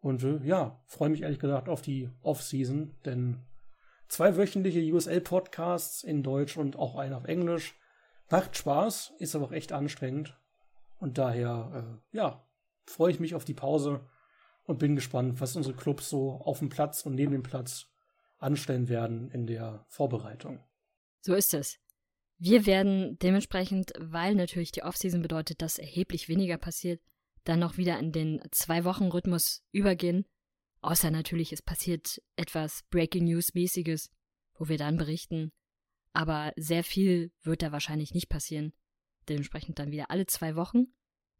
Und 0.00 0.22
äh, 0.24 0.40
ja, 0.44 0.82
freue 0.86 1.10
mich 1.10 1.22
ehrlich 1.22 1.38
gesagt 1.38 1.68
auf 1.68 1.82
die 1.82 2.10
Off-Season, 2.22 2.96
denn 3.04 3.38
zwei 4.08 4.36
wöchentliche 4.36 4.80
USL-Podcasts 4.80 6.02
in 6.02 6.22
Deutsch 6.22 6.56
und 6.56 6.76
auch 6.76 6.96
einen 6.96 7.14
auf 7.14 7.24
Englisch 7.24 7.76
macht 8.30 8.56
Spaß, 8.56 9.14
ist 9.18 9.34
aber 9.34 9.46
auch 9.46 9.52
echt 9.52 9.72
anstrengend. 9.72 10.38
Und 10.98 11.18
daher, 11.18 12.00
äh, 12.12 12.16
ja, 12.16 12.46
freue 12.86 13.10
ich 13.10 13.20
mich 13.20 13.34
auf 13.34 13.44
die 13.44 13.54
Pause 13.54 14.00
und 14.64 14.78
bin 14.78 14.94
gespannt, 14.94 15.40
was 15.40 15.56
unsere 15.56 15.74
Clubs 15.74 16.08
so 16.08 16.32
auf 16.32 16.58
dem 16.60 16.68
Platz 16.68 17.04
und 17.06 17.14
neben 17.14 17.32
dem 17.32 17.42
Platz 17.42 17.86
anstellen 18.38 18.88
werden 18.88 19.30
in 19.30 19.46
der 19.46 19.84
Vorbereitung. 19.88 20.64
So 21.20 21.34
ist 21.34 21.54
es. 21.54 21.79
Wir 22.42 22.64
werden 22.64 23.18
dementsprechend, 23.18 23.92
weil 23.98 24.34
natürlich 24.34 24.72
die 24.72 24.82
Offseason 24.82 25.20
bedeutet, 25.20 25.60
dass 25.60 25.78
erheblich 25.78 26.30
weniger 26.30 26.56
passiert, 26.56 27.02
dann 27.44 27.60
noch 27.60 27.76
wieder 27.76 27.98
in 27.98 28.12
den 28.12 28.40
Zwei-Wochen-Rhythmus 28.50 29.62
übergehen. 29.72 30.24
Außer 30.80 31.10
natürlich, 31.10 31.52
es 31.52 31.60
passiert 31.60 32.22
etwas 32.36 32.82
Breaking 32.88 33.24
News-mäßiges, 33.24 34.10
wo 34.54 34.68
wir 34.68 34.78
dann 34.78 34.96
berichten. 34.96 35.52
Aber 36.14 36.54
sehr 36.56 36.82
viel 36.82 37.30
wird 37.42 37.60
da 37.60 37.72
wahrscheinlich 37.72 38.14
nicht 38.14 38.30
passieren. 38.30 38.72
Dementsprechend 39.28 39.78
dann 39.78 39.90
wieder 39.90 40.10
alle 40.10 40.24
zwei 40.24 40.56
Wochen, 40.56 40.86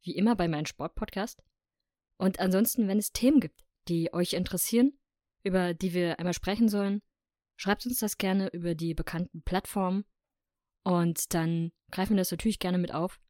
wie 0.02 0.14
immer 0.14 0.36
bei 0.36 0.48
meinem 0.48 0.66
Sportpodcast. 0.66 1.42
Und 2.18 2.40
ansonsten, 2.40 2.88
wenn 2.88 2.98
es 2.98 3.12
Themen 3.12 3.40
gibt, 3.40 3.64
die 3.88 4.12
euch 4.12 4.34
interessieren, 4.34 4.98
über 5.44 5.72
die 5.72 5.94
wir 5.94 6.18
einmal 6.18 6.34
sprechen 6.34 6.68
sollen, 6.68 7.00
schreibt 7.56 7.86
uns 7.86 8.00
das 8.00 8.18
gerne 8.18 8.48
über 8.48 8.74
die 8.74 8.92
bekannten 8.92 9.42
Plattformen 9.42 10.04
und 10.82 11.34
dann 11.34 11.72
greifen 11.90 12.14
wir 12.14 12.18
das 12.18 12.30
natürlich 12.30 12.58
gerne 12.58 12.78
mit 12.78 12.92
auf. 12.92 13.20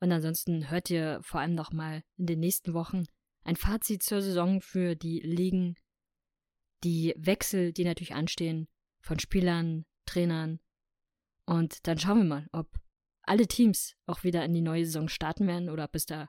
Und 0.00 0.12
ansonsten 0.12 0.70
hört 0.70 0.90
ihr 0.90 1.20
vor 1.22 1.40
allem 1.40 1.54
noch 1.54 1.72
mal 1.72 2.02
in 2.16 2.26
den 2.26 2.40
nächsten 2.40 2.74
Wochen 2.74 3.04
ein 3.44 3.56
Fazit 3.56 4.02
zur 4.02 4.22
Saison 4.22 4.60
für 4.60 4.94
die 4.96 5.20
Ligen, 5.20 5.76
die 6.82 7.14
Wechsel, 7.16 7.72
die 7.72 7.84
natürlich 7.84 8.14
anstehen, 8.14 8.68
von 9.00 9.18
Spielern, 9.18 9.84
Trainern. 10.06 10.60
Und 11.46 11.86
dann 11.86 11.98
schauen 11.98 12.18
wir 12.18 12.24
mal, 12.24 12.48
ob 12.52 12.80
alle 13.22 13.46
Teams 13.46 13.96
auch 14.06 14.24
wieder 14.24 14.44
in 14.44 14.52
die 14.52 14.60
neue 14.60 14.84
Saison 14.84 15.08
starten 15.08 15.46
werden 15.46 15.70
oder 15.70 15.84
ob 15.84 15.94
es 15.94 16.06
da 16.06 16.28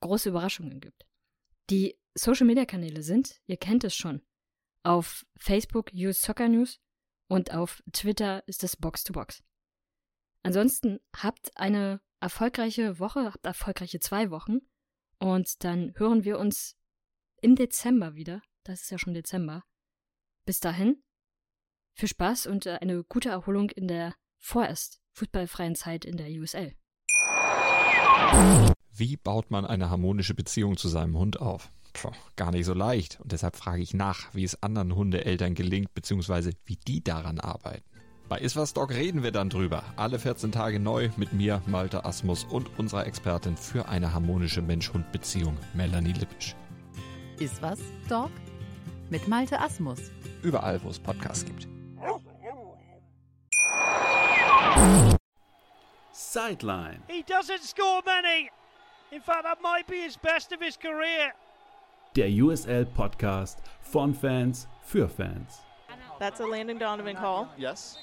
große 0.00 0.28
Überraschungen 0.28 0.80
gibt. 0.80 1.06
Die 1.70 1.96
Social 2.14 2.46
Media 2.46 2.64
Kanäle 2.64 3.02
sind, 3.02 3.40
ihr 3.46 3.56
kennt 3.56 3.84
es 3.84 3.96
schon, 3.96 4.22
auf 4.82 5.26
Facebook 5.36 5.90
Use 5.92 6.20
Soccer 6.20 6.48
News 6.48 6.80
und 7.28 7.52
auf 7.52 7.82
Twitter 7.92 8.46
ist 8.46 8.62
es 8.62 8.76
Box 8.76 9.02
to 9.02 9.12
Box. 9.12 9.42
Ansonsten 10.44 11.00
habt 11.16 11.56
eine 11.56 12.00
erfolgreiche 12.20 12.98
Woche, 12.98 13.32
habt 13.32 13.46
erfolgreiche 13.46 13.98
zwei 13.98 14.30
Wochen 14.30 14.58
und 15.18 15.64
dann 15.64 15.94
hören 15.96 16.24
wir 16.24 16.38
uns 16.38 16.76
im 17.40 17.56
Dezember 17.56 18.14
wieder. 18.14 18.42
Das 18.62 18.82
ist 18.82 18.90
ja 18.90 18.98
schon 18.98 19.14
Dezember. 19.14 19.64
Bis 20.44 20.60
dahin, 20.60 21.02
viel 21.94 22.10
Spaß 22.10 22.46
und 22.46 22.66
äh, 22.66 22.78
eine 22.82 23.04
gute 23.04 23.30
Erholung 23.30 23.70
in 23.70 23.88
der 23.88 24.14
vorerst 24.38 25.00
fußballfreien 25.12 25.76
Zeit 25.76 26.04
in 26.04 26.18
der 26.18 26.28
USL. 26.28 26.74
Wie 28.90 29.16
baut 29.16 29.50
man 29.50 29.64
eine 29.64 29.88
harmonische 29.88 30.34
Beziehung 30.34 30.76
zu 30.76 30.88
seinem 30.88 31.16
Hund 31.16 31.40
auf? 31.40 31.70
Puh, 31.94 32.10
gar 32.36 32.50
nicht 32.50 32.66
so 32.66 32.74
leicht. 32.74 33.18
Und 33.20 33.32
deshalb 33.32 33.56
frage 33.56 33.80
ich 33.82 33.94
nach, 33.94 34.34
wie 34.34 34.44
es 34.44 34.62
anderen 34.62 34.94
Hundeeltern 34.94 35.54
gelingt, 35.54 35.94
beziehungsweise 35.94 36.52
wie 36.66 36.76
die 36.76 37.02
daran 37.02 37.40
arbeiten. 37.40 37.93
Bei 38.28 38.38
Iswas 38.38 38.72
Dog 38.72 38.90
reden 38.90 39.22
wir 39.22 39.32
dann 39.32 39.50
drüber. 39.50 39.84
Alle 39.96 40.18
14 40.18 40.50
Tage 40.50 40.80
neu 40.80 41.10
mit 41.16 41.34
mir, 41.34 41.60
Malte 41.66 42.06
Asmus 42.06 42.44
und 42.44 42.78
unserer 42.78 43.06
Expertin 43.06 43.54
für 43.56 43.86
eine 43.88 44.14
harmonische 44.14 44.62
Mensch-Hund-Beziehung, 44.62 45.58
Melanie 45.74 46.12
Lippisch. 46.12 46.56
Iswas 47.38 47.80
Dog 48.08 48.30
mit 49.10 49.28
Malte 49.28 49.60
Asmus. 49.60 50.10
Überall, 50.42 50.82
wo 50.82 50.88
es 50.88 50.98
Podcasts 50.98 51.44
gibt. 51.44 51.68
Sideline. 56.12 57.00
He 57.08 57.22
doesn't 57.22 57.62
score 57.62 58.00
many. 58.06 58.50
In 59.12 59.20
fact, 59.20 59.44
that 59.44 59.60
might 59.62 59.86
be 59.86 60.02
his 60.02 60.16
best 60.16 60.50
of 60.52 60.60
his 60.62 60.78
career. 60.78 61.34
Der 62.16 62.28
USL 62.28 62.86
Podcast 62.86 63.58
von 63.82 64.14
Fans 64.14 64.66
für 64.82 65.08
Fans. 65.08 65.60
That's 66.18 66.40
a 66.40 66.46
Landon 66.46 66.78
Donovan 66.78 67.16
call. 67.16 67.48
Yes. 67.56 67.98